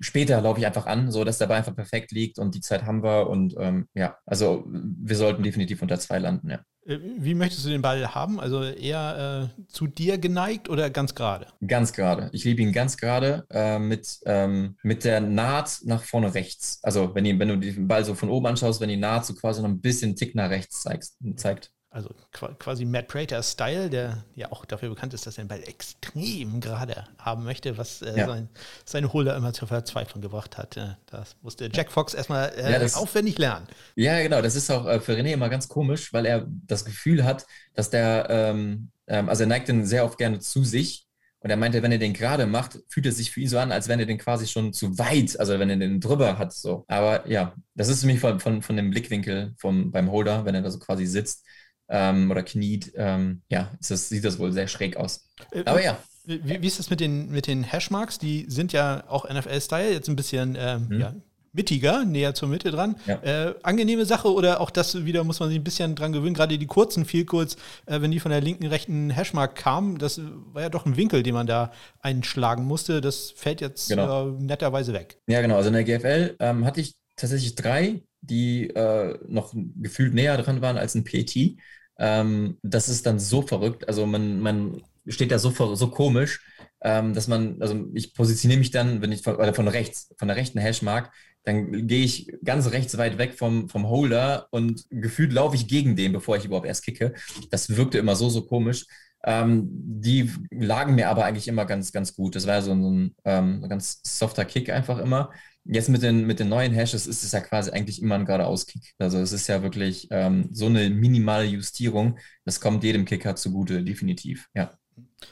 [0.00, 2.84] später laufe ich einfach an, so dass der Ball einfach perfekt liegt und die Zeit
[2.84, 6.60] haben wir und ähm, ja, also wir sollten definitiv unter zwei landen, ja.
[6.86, 8.40] Äh, wie möchtest du den Ball haben?
[8.40, 11.48] Also eher äh, zu dir geneigt oder ganz gerade?
[11.66, 12.30] Ganz gerade.
[12.32, 16.80] Ich liebe ihn ganz gerade äh, mit, ähm, mit der Naht nach vorne rechts.
[16.82, 19.34] Also wenn, die, wenn du den Ball so von oben anschaust, wenn die Naht so
[19.34, 24.52] quasi noch ein bisschen Tick nach rechts zeigst, zeigt also quasi Matt Prater-Style, der ja
[24.52, 28.26] auch dafür bekannt ist, dass er den Ball extrem gerade haben möchte, was äh, ja.
[28.26, 28.48] sein,
[28.84, 30.76] seine Holder immer zur Verzweiflung gebracht hat.
[31.06, 33.66] Das musste Jack Fox erstmal äh, ja, aufwendig lernen.
[33.96, 34.40] Ja, genau.
[34.40, 37.90] Das ist auch äh, für René immer ganz komisch, weil er das Gefühl hat, dass
[37.90, 41.08] der, ähm, ähm, also er neigt den sehr oft gerne zu sich.
[41.42, 43.72] Und er meinte, wenn er den gerade macht, fühlt es sich für ihn so an,
[43.72, 46.52] als wenn er den quasi schon zu weit, also wenn er den drüber hat.
[46.52, 46.84] So.
[46.86, 50.54] Aber ja, das ist für mich von, von, von dem Blickwinkel vom, beim Holder, wenn
[50.54, 51.42] er da so quasi sitzt
[51.90, 55.28] ähm, oder kniet, ähm, ja, das, sieht das wohl sehr schräg aus.
[55.52, 55.98] Äh, Aber ja.
[56.24, 58.18] Wie, wie, ist das mit den, mit den Hashmarks?
[58.18, 61.00] Die sind ja auch NFL-Style, jetzt ein bisschen ähm, hm.
[61.00, 61.14] ja,
[61.52, 62.96] mittiger, näher zur Mitte dran.
[63.06, 63.48] Ja.
[63.48, 66.56] Äh, angenehme Sache oder auch das wieder muss man sich ein bisschen dran gewöhnen, gerade
[66.56, 70.20] die kurzen, viel kurz, äh, wenn die von der linken, rechten Hashmark kamen, das
[70.52, 73.00] war ja doch ein Winkel, den man da einschlagen musste.
[73.00, 74.28] Das fällt jetzt genau.
[74.28, 75.18] äh, netterweise weg.
[75.26, 75.56] Ja, genau.
[75.56, 80.60] Also in der GFL ähm, hatte ich tatsächlich drei, die äh, noch gefühlt näher dran
[80.60, 81.56] waren als ein PT.
[82.00, 83.86] Ähm, das ist dann so verrückt.
[83.86, 86.40] Also man, man steht da so, so komisch,
[86.82, 90.28] ähm, dass man, also ich positioniere mich dann, wenn ich von, oder von rechts, von
[90.28, 91.12] der rechten Hashmark,
[91.44, 95.94] dann gehe ich ganz rechts weit weg vom, vom Holder und gefühlt laufe ich gegen
[95.96, 97.14] den, bevor ich überhaupt erst kicke.
[97.50, 98.86] Das wirkte immer so, so komisch.
[99.24, 102.34] Ähm, die lagen mir aber eigentlich immer ganz, ganz gut.
[102.34, 105.30] Das war so ein, ähm, ganz softer Kick einfach immer.
[105.64, 108.94] Jetzt mit den, mit den neuen Hashes ist es ja quasi eigentlich immer ein geradeaus-Kick.
[108.98, 112.18] Also es ist ja wirklich ähm, so eine minimale Justierung.
[112.44, 114.72] Das kommt jedem Kicker zugute, definitiv, ja.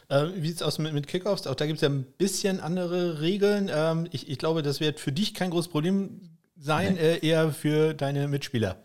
[0.09, 1.47] Äh, wie sieht es aus mit, mit Kickoffs?
[1.47, 3.71] Auch da gibt es ja ein bisschen andere Regeln.
[3.73, 7.01] Ähm, ich, ich, glaube, das wird für dich kein großes Problem sein, nee.
[7.01, 8.85] äh, eher für deine Mitspieler.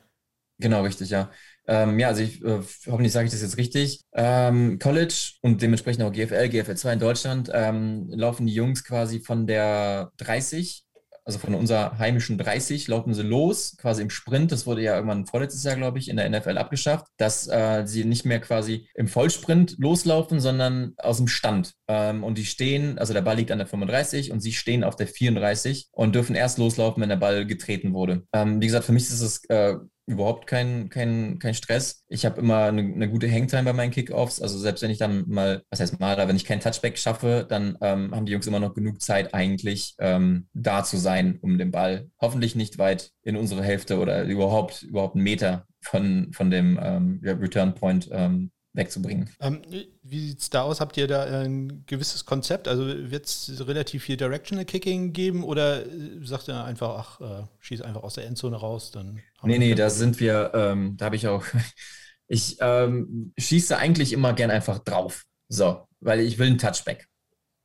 [0.60, 1.32] Genau, richtig, ja.
[1.68, 4.02] Ähm, ja, also ich äh, hoffentlich sage ich das jetzt richtig.
[4.14, 9.20] Ähm, College und dementsprechend auch GFL, GFL 2 in Deutschland ähm, laufen die Jungs quasi
[9.20, 10.86] von der 30
[11.26, 14.52] also von unserer heimischen 30 laufen sie los, quasi im Sprint.
[14.52, 18.06] Das wurde ja irgendwann vorletztes Jahr, glaube ich, in der NFL abgeschafft, dass äh, sie
[18.06, 21.74] nicht mehr quasi im Vollsprint loslaufen, sondern aus dem Stand.
[21.88, 24.96] Ähm, und die stehen, also der Ball liegt an der 35 und sie stehen auf
[24.96, 28.24] der 34 und dürfen erst loslaufen, wenn der Ball getreten wurde.
[28.34, 29.76] Ähm, wie gesagt, für mich ist es äh,
[30.06, 32.04] überhaupt kein, kein, kein Stress.
[32.08, 34.42] Ich habe immer eine, eine, gute Hangtime bei meinen Kickoffs.
[34.42, 37.78] Also selbst wenn ich dann mal, was heißt mal, wenn ich kein Touchback schaffe, dann
[37.82, 41.72] ähm, haben die Jungs immer noch genug Zeit eigentlich ähm, da zu sein, um den
[41.72, 46.80] Ball hoffentlich nicht weit in unsere Hälfte oder überhaupt überhaupt einen Meter von, von dem
[46.82, 49.30] ähm, Return Point ähm, wegzubringen.
[49.40, 49.62] Ähm,
[50.02, 50.82] wie sieht es da aus?
[50.82, 52.68] Habt ihr da ein gewisses Konzept?
[52.68, 55.84] Also wird es relativ viel Directional Kicking geben oder
[56.24, 58.92] sagt ihr einfach, ach, äh, schieß einfach aus der Endzone raus?
[58.92, 61.46] Dann nee, nee, da sind wir, ähm, da habe ich auch,
[62.28, 65.24] ich ähm, schieße eigentlich immer gern einfach drauf.
[65.50, 67.08] So, weil ich will einen Touchback.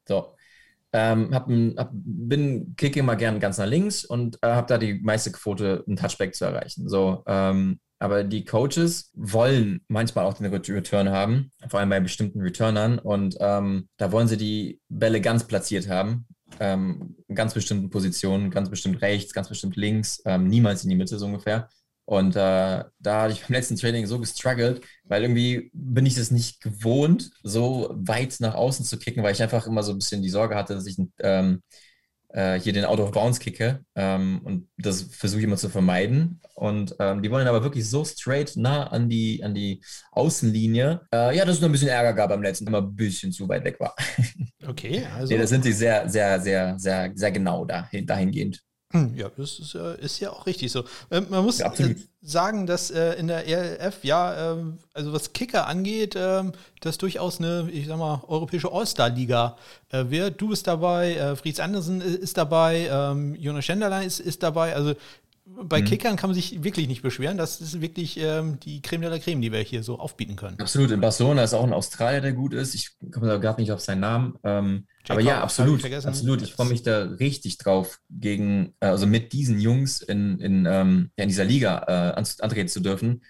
[0.06, 0.34] So.
[0.92, 4.78] Ähm, hab ein, hab, bin kicke immer gern ganz nach links und äh, habe da
[4.78, 6.88] die meiste Quote, einen Touchback zu erreichen.
[6.88, 12.40] So, ähm, aber die Coaches wollen manchmal auch den Return haben, vor allem bei bestimmten
[12.40, 12.98] Returnern.
[12.98, 16.26] Und ähm, da wollen sie die Bälle ganz platziert haben,
[16.60, 21.18] ähm, ganz bestimmten Positionen, ganz bestimmt rechts, ganz bestimmt links, ähm, niemals in die Mitte
[21.18, 21.68] so ungefähr.
[22.04, 26.30] Und äh, da hatte ich beim letzten Training so gestruggelt, weil irgendwie bin ich es
[26.30, 30.22] nicht gewohnt, so weit nach außen zu kicken, weil ich einfach immer so ein bisschen
[30.22, 31.62] die Sorge hatte, dass ich ähm,
[32.30, 33.84] äh, hier den Out of Bounds kicke.
[33.94, 36.40] Ähm, und das versuche ich immer zu vermeiden.
[36.54, 41.02] Und ähm, die wollen aber wirklich so straight nah an die, an die Außenlinie.
[41.12, 43.48] Äh, ja, dass es nur ein bisschen Ärger gab beim letzten, immer ein bisschen zu
[43.48, 43.94] weit weg war.
[44.66, 45.32] Okay, also.
[45.32, 48.62] nee, da sind sie sehr, sehr, sehr, sehr, sehr genau dahin, dahingehend.
[48.90, 50.84] Hm, ja, das ist, ist, ja auch richtig so.
[51.10, 54.56] Ähm, man muss ja, äh, sagen, dass äh, in der ELF, ja, äh,
[54.94, 59.56] also was Kicker angeht, ähm, das durchaus eine, ich sag mal, europäische All-Star-Liga
[59.90, 60.40] äh, wird.
[60.40, 64.74] Du bist dabei, Fritz Andersen ist dabei, ähm, Jonas Schenderlein ist, ist dabei.
[64.74, 64.94] Also
[65.62, 65.84] bei mhm.
[65.84, 67.36] Kickern kann man sich wirklich nicht beschweren.
[67.36, 70.58] Das ist wirklich ähm, die Creme de la Creme, die wir hier so aufbieten können.
[70.60, 70.90] Absolut.
[70.90, 72.74] In Barcelona ist auch ein Australier, der gut ist.
[72.74, 74.38] Ich komme da gerade nicht auf seinen Namen.
[74.44, 75.84] Ähm, aber ja, absolut.
[75.84, 76.42] Ich absolut.
[76.42, 81.10] Ich freue mich da richtig drauf, gegen, äh, also mit diesen Jungs in, in, ähm,
[81.16, 83.22] in dieser Liga äh, antreten zu dürfen.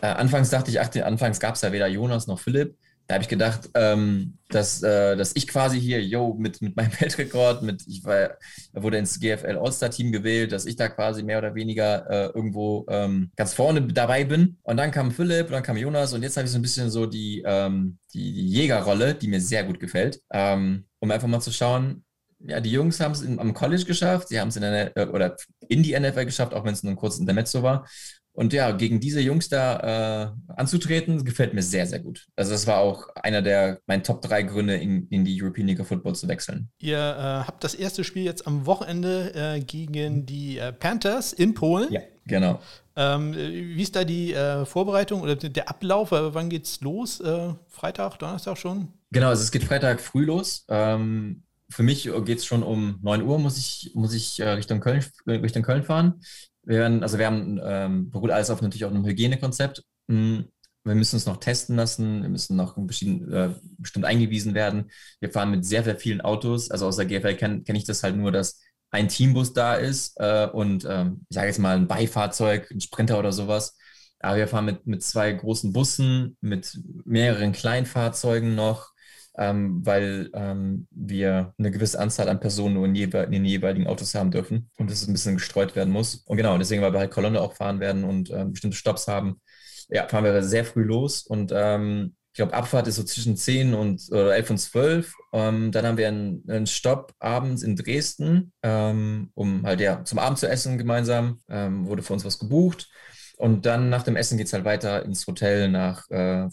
[0.00, 2.76] Äh, anfangs dachte ich, ach, anfangs gab es ja weder Jonas noch Philipp.
[3.06, 6.92] Da habe ich gedacht, ähm, dass, äh, dass ich quasi hier, yo, mit, mit meinem
[7.00, 8.38] Weltrekord, mit, ich war,
[8.72, 13.30] wurde ins GFL All-Star-Team gewählt, dass ich da quasi mehr oder weniger äh, irgendwo ähm,
[13.36, 14.58] ganz vorne dabei bin.
[14.62, 17.04] Und dann kam Philipp, dann kam Jonas und jetzt habe ich so ein bisschen so
[17.04, 21.52] die, ähm, die, die Jägerrolle, die mir sehr gut gefällt, ähm, um einfach mal zu
[21.52, 22.04] schauen,
[22.46, 25.36] ja, die Jungs haben es am College geschafft, sie haben es in der oder
[25.68, 27.86] in die NFL geschafft, auch wenn es nur ein kurzes Intermezzo war.
[28.34, 32.26] Und ja, gegen diese Jungs da äh, anzutreten, gefällt mir sehr, sehr gut.
[32.34, 35.78] Also das war auch einer der meinen Top 3 Gründe, in, in die European League
[35.78, 36.68] of Football zu wechseln.
[36.80, 41.54] Ihr äh, habt das erste Spiel jetzt am Wochenende äh, gegen die äh, Panthers in
[41.54, 41.92] Polen.
[41.92, 42.60] Ja, genau.
[42.96, 46.10] Ähm, wie ist da die äh, Vorbereitung oder der Ablauf?
[46.10, 47.22] Äh, wann geht's los?
[47.68, 48.88] Freitag, Donnerstag schon?
[49.12, 50.64] Genau, also es geht Freitag früh los.
[50.68, 55.04] Ähm, für mich geht es schon um 9 Uhr, muss ich, muss ich Richtung, Köln,
[55.26, 56.20] Richtung Köln fahren.
[56.66, 59.82] Wir werden, also wir haben, ähm, beruht alles auf natürlich auch einem Hygienekonzept.
[60.08, 60.46] Hm,
[60.84, 64.90] wir müssen uns noch testen lassen, wir müssen noch bestimmt, äh, bestimmt eingewiesen werden.
[65.20, 66.70] Wir fahren mit sehr, sehr vielen Autos.
[66.70, 68.60] Also aus der GFL kenne kenn ich das halt nur, dass
[68.90, 73.18] ein Teambus da ist äh, und ähm, ich sage jetzt mal ein Beifahrzeug, ein Sprinter
[73.18, 73.76] oder sowas.
[74.20, 78.93] Aber wir fahren mit, mit zwei großen Bussen, mit mehreren Kleinfahrzeugen noch
[79.36, 84.14] ähm, weil ähm, wir eine gewisse Anzahl an Personen nur in, in, den jeweiligen Autos
[84.14, 86.16] haben dürfen und es ein bisschen gestreut werden muss.
[86.26, 89.40] Und genau, deswegen, weil wir halt Kolonne auch fahren werden und äh, bestimmte Stops haben,
[89.88, 93.74] ja, fahren wir sehr früh los und ähm, ich glaube, Abfahrt ist so zwischen 10
[93.74, 95.14] und oder 11 und 12.
[95.32, 100.18] Ähm, dann haben wir einen, einen, Stopp abends in Dresden, ähm, um halt ja zum
[100.18, 101.38] Abend zu essen gemeinsam.
[101.48, 102.90] Ähm, wurde für uns was gebucht.
[103.36, 106.50] Und dann nach dem Essen geht es halt weiter ins Hotel nach äh,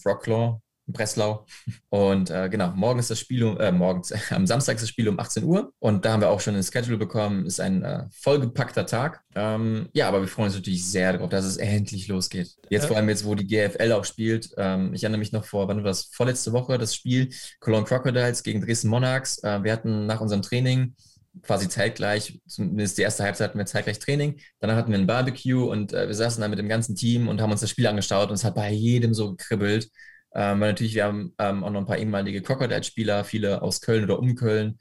[0.91, 1.45] Breslau.
[1.89, 5.09] Und äh, genau, morgen ist das Spiel, um, äh, morgens, am Samstag ist das Spiel
[5.09, 5.73] um 18 Uhr.
[5.79, 7.45] Und da haben wir auch schon ein Schedule bekommen.
[7.45, 9.21] Ist ein äh, vollgepackter Tag.
[9.35, 12.55] Ähm, ja, aber wir freuen uns natürlich sehr darauf, dass es endlich losgeht.
[12.69, 14.51] Jetzt vor allem jetzt, wo die GFL auch spielt.
[14.57, 16.09] Ähm, ich erinnere mich noch vor, wann war das?
[16.11, 19.43] Vorletzte Woche, das Spiel Cologne Crocodiles gegen Dresden Monarchs.
[19.43, 20.95] Äh, wir hatten nach unserem Training
[21.43, 24.39] quasi zeitgleich, zumindest die erste Halbzeit hatten wir zeitgleich Training.
[24.59, 27.41] Danach hatten wir ein Barbecue und äh, wir saßen da mit dem ganzen Team und
[27.41, 29.89] haben uns das Spiel angeschaut und es hat bei jedem so gekribbelt.
[30.33, 34.03] Ähm, weil natürlich, wir haben ähm, auch noch ein paar ehemalige Crocodile-Spieler, viele aus Köln
[34.03, 34.79] oder um Köln,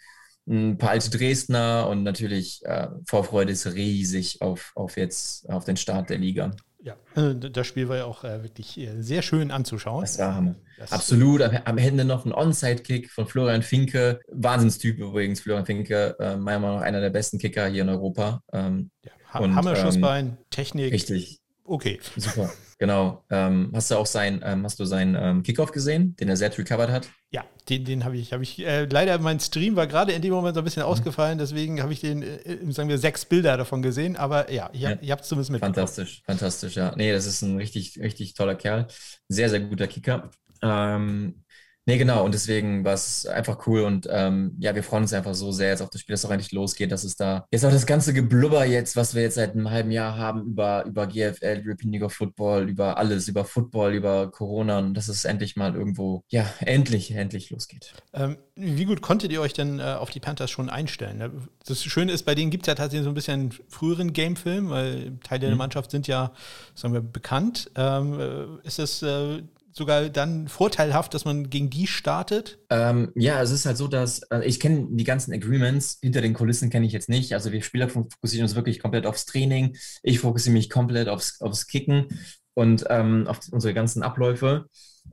[0.48, 5.76] ein paar alte Dresdner und natürlich äh, Vorfreude ist riesig auf, auf jetzt, auf den
[5.76, 6.52] Start der Liga.
[6.82, 10.00] Ja, äh, das Spiel war ja auch äh, wirklich äh, sehr schön anzuschauen.
[10.00, 10.54] Das war Hammer.
[10.78, 11.42] Das Absolut.
[11.42, 14.20] Am, am Ende noch ein Onside-Kick von Florian Finke.
[14.28, 16.16] Wahnsinnstyp übrigens, Florian Finke.
[16.18, 18.42] Äh, meiner Meinung nach einer der besten Kicker hier in Europa.
[18.52, 20.92] Ähm, ja, Hammer-Schussbein, ähm, Technik.
[20.92, 21.39] Richtig.
[21.64, 22.00] Okay.
[22.16, 22.50] Super.
[22.80, 23.22] Genau.
[23.28, 26.58] Ähm, hast du auch sein, ähm, hast du seinen ähm, Kickoff gesehen, den er selbst
[26.58, 27.10] recovered hat?
[27.30, 30.32] Ja, den, den habe ich, habe ich, äh, leider mein Stream war gerade in dem
[30.32, 30.88] Moment so ein bisschen mhm.
[30.88, 34.80] ausgefallen, deswegen habe ich den, äh, sagen wir, sechs Bilder davon gesehen, aber ja, ich,
[34.80, 34.92] ja.
[34.92, 35.74] ihr habt es zumindest mitbekommen.
[35.74, 36.94] Fantastisch, fantastisch, ja.
[36.96, 38.86] Nee, das ist ein richtig, richtig toller Kerl.
[39.28, 40.30] Sehr, sehr guter Kicker.
[40.62, 41.44] Ähm,
[41.86, 42.24] Nee, genau.
[42.24, 43.82] Und deswegen war es einfach cool.
[43.82, 46.26] Und ähm, ja, wir freuen uns einfach so sehr jetzt auf das Spiel, dass es
[46.26, 49.36] auch endlich losgeht, dass es da jetzt auch das ganze Geblubber jetzt, was wir jetzt
[49.36, 53.44] seit einem halben Jahr haben über, über GFL, European League of Football, über alles, über
[53.44, 57.94] Football, über Corona und dass es endlich mal irgendwo, ja, endlich, endlich losgeht.
[58.12, 61.48] Ähm, wie gut konntet ihr euch denn äh, auf die Panthers schon einstellen?
[61.66, 65.18] Das Schöne ist, bei denen gibt es ja tatsächlich so ein bisschen früheren Gamefilm, weil
[65.24, 65.50] Teile mhm.
[65.50, 66.32] der Mannschaft sind ja,
[66.74, 67.70] sagen wir, bekannt.
[67.74, 72.58] Ähm, äh, ist es äh, sogar dann vorteilhaft, dass man gegen die startet?
[72.70, 76.34] Ähm, ja, es ist halt so, dass äh, ich kenne die ganzen Agreements hinter den
[76.34, 77.34] Kulissen kenne ich jetzt nicht.
[77.34, 79.76] Also wir Spieler fokussieren uns wirklich komplett aufs Training.
[80.02, 82.06] Ich fokussiere mich komplett aufs, aufs Kicken
[82.54, 84.66] und ähm, auf unsere ganzen Abläufe.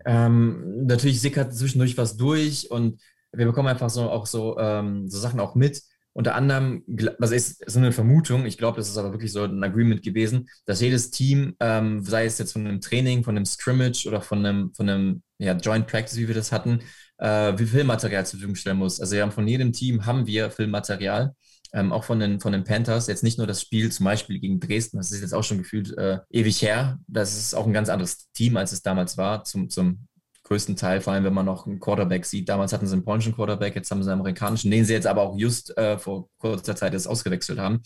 [0.06, 3.02] Ähm, natürlich sickert zwischendurch was durch und
[3.32, 5.82] wir bekommen einfach so auch so, ähm, so Sachen auch mit
[6.18, 6.84] unter anderem,
[7.20, 10.50] also ist so eine Vermutung, ich glaube, das ist aber wirklich so ein Agreement gewesen,
[10.66, 14.44] dass jedes Team, ähm, sei es jetzt von einem Training, von einem Scrimmage oder von
[14.44, 16.80] einem, von einem ja, Joint Practice, wie wir das hatten,
[17.20, 19.00] äh, wie Filmmaterial zur Verfügung stellen muss.
[19.00, 21.36] Also wir haben von jedem Team haben wir Filmmaterial.
[21.72, 24.60] Ähm, auch von den, von den Panthers, jetzt nicht nur das Spiel zum Beispiel gegen
[24.60, 26.98] Dresden, das ist jetzt auch schon gefühlt äh, ewig her.
[27.08, 30.07] Das ist auch ein ganz anderes Team, als es damals war, zum, zum
[30.48, 32.50] größten Teil, vor allem wenn man noch einen Quarterback sieht.
[32.50, 35.22] Damals hatten sie einen polnischen Quarterback, jetzt haben sie einen amerikanischen, den sie jetzt aber
[35.22, 37.82] auch just äh, vor kurzer Zeit jetzt ausgewechselt haben.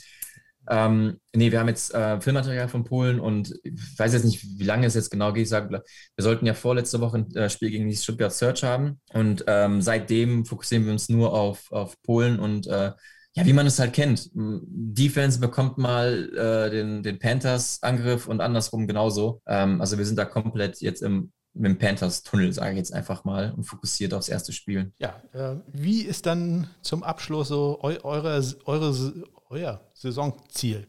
[0.70, 4.64] Ähm, nee, wir haben jetzt äh, Filmmaterial von Polen und ich weiß jetzt nicht, wie
[4.64, 5.44] lange es jetzt genau geht.
[5.44, 5.84] Ich sage, wir
[6.24, 10.46] sollten ja vorletzte Woche ein äh, Spiel gegen die Stuttgart Search haben und ähm, seitdem
[10.46, 12.92] fokussieren wir uns nur auf, auf Polen und äh,
[13.34, 14.30] ja, wie man es halt kennt.
[14.34, 19.42] Defense bekommt mal äh, den, den Panthers-Angriff und andersrum genauso.
[19.48, 23.24] Ähm, also wir sind da komplett jetzt im mit dem Panthers-Tunnel, sage ich jetzt einfach
[23.24, 24.92] mal, und fokussiert aufs erste Spiel.
[25.00, 29.14] Ja, äh, wie ist dann zum Abschluss so eu eure, eure,
[29.50, 30.88] euer Saisonziel?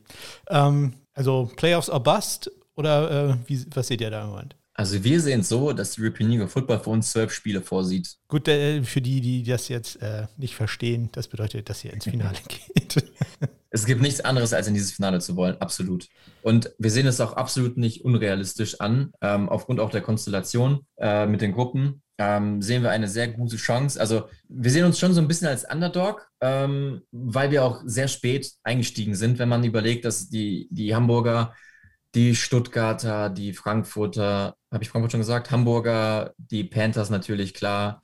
[0.49, 4.57] Ähm, also Playoffs or Bust oder äh, wie, was seht ihr da im Moment?
[4.75, 7.61] Also wir sehen es so, dass die European League of Football für uns zwölf Spiele
[7.61, 8.17] vorsieht.
[8.29, 12.05] Gut, äh, für die, die das jetzt äh, nicht verstehen, das bedeutet, dass ihr ins
[12.11, 13.05] Finale geht.
[13.75, 16.09] Es gibt nichts anderes, als in dieses Finale zu wollen, absolut.
[16.43, 21.27] Und wir sehen es auch absolut nicht unrealistisch an, ähm, aufgrund auch der Konstellation äh,
[21.27, 22.03] mit den Gruppen.
[22.19, 23.99] ähm, sehen wir eine sehr gute Chance.
[24.01, 28.09] Also wir sehen uns schon so ein bisschen als Underdog, ähm, weil wir auch sehr
[28.09, 31.55] spät eingestiegen sind, wenn man überlegt, dass die, die Hamburger,
[32.15, 38.02] die Stuttgarter, die Frankfurter, habe ich Frankfurt schon gesagt, Hamburger, die Panthers natürlich klar.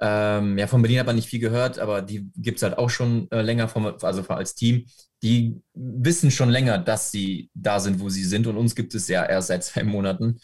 [0.00, 2.90] Ähm, ja, von Berlin hat man nicht viel gehört, aber die gibt es halt auch
[2.90, 4.86] schon äh, länger, vom, also als Team.
[5.22, 8.46] Die wissen schon länger, dass sie da sind, wo sie sind.
[8.46, 10.40] Und uns gibt es ja erst seit zwei Monaten.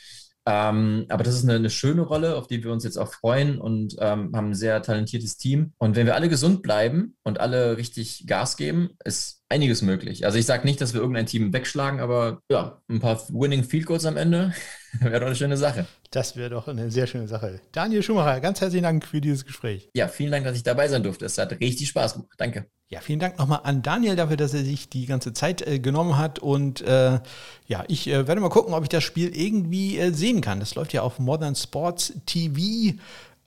[0.47, 3.61] Ähm, aber das ist eine, eine, schöne Rolle, auf die wir uns jetzt auch freuen
[3.61, 5.75] und ähm, haben ein sehr talentiertes Team.
[5.79, 10.25] Und wenn wir alle gesund bleiben und alle richtig Gas geben, ist einiges möglich.
[10.25, 13.87] Also ich sage nicht, dass wir irgendein Team wegschlagen, aber ja, ein paar Winning Field
[13.87, 14.55] Goals am Ende
[15.01, 15.87] wäre doch eine schöne Sache.
[16.11, 17.61] Das wäre doch eine sehr schöne Sache.
[17.73, 19.91] Daniel Schumacher, ganz herzlichen Dank für dieses Gespräch.
[19.95, 21.27] Ja, vielen Dank, dass ich dabei sein durfte.
[21.27, 22.31] Es hat richtig Spaß gemacht.
[22.39, 22.67] Danke.
[22.89, 26.17] Ja, vielen Dank nochmal an Daniel dafür, dass er sich die ganze Zeit äh, genommen
[26.17, 26.41] hat.
[26.41, 27.21] Und äh,
[27.67, 30.59] ja, ich äh, werde mal gucken, ob ich das Spiel irgendwie äh, sehen kann.
[30.59, 32.99] Das läuft ja auf Modern Sports TV.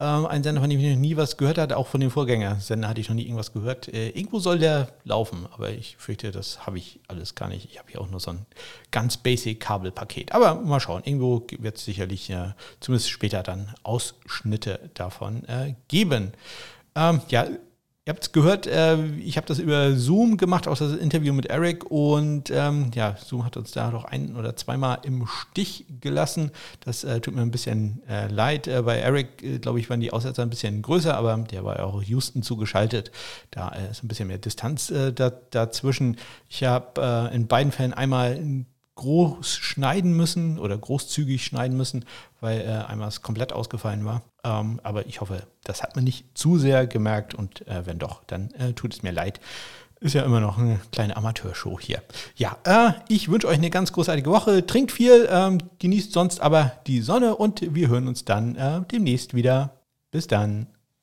[0.03, 2.89] Ähm, ein Sender, von dem ich noch nie was gehört hatte, auch von den Vorgängersender
[2.89, 3.87] hatte ich noch nie irgendwas gehört.
[3.87, 7.69] Äh, irgendwo soll der laufen, aber ich fürchte, das habe ich alles gar nicht.
[7.71, 8.45] Ich habe hier auch nur so ein
[8.91, 10.33] ganz basic Kabelpaket.
[10.33, 15.43] Aber mal schauen, irgendwo wird es sicherlich äh, zumindest später dann Ausschnitte davon
[15.87, 16.33] geben.
[16.95, 17.47] Ähm, ja,
[18.05, 21.45] Ihr habt es gehört, äh, ich habe das über Zoom gemacht, auch das Interview mit
[21.45, 21.89] Eric.
[21.89, 26.51] Und ähm, ja, Zoom hat uns da doch ein oder zweimal im Stich gelassen.
[26.81, 28.67] Das äh, tut mir ein bisschen äh, leid.
[28.67, 31.77] Äh, bei Eric, äh, glaube ich, waren die Aussetzer ein bisschen größer, aber der war
[31.77, 33.09] ja auch Houston zugeschaltet.
[33.51, 36.17] Da äh, ist ein bisschen mehr Distanz da, dazwischen.
[36.49, 42.05] Ich habe in beiden Fällen einmal ein groß schneiden müssen oder großzügig schneiden müssen,
[42.41, 44.21] weil äh, einmal es komplett ausgefallen war.
[44.43, 48.23] Ähm, aber ich hoffe, das hat man nicht zu sehr gemerkt und äh, wenn doch,
[48.25, 49.39] dann äh, tut es mir leid.
[49.99, 52.03] Ist ja immer noch eine kleine Amateurshow hier.
[52.35, 54.65] Ja, äh, ich wünsche euch eine ganz großartige Woche.
[54.65, 59.33] Trinkt viel, ähm, genießt sonst aber die Sonne und wir hören uns dann äh, demnächst
[59.33, 59.79] wieder.
[60.11, 60.67] Bis dann.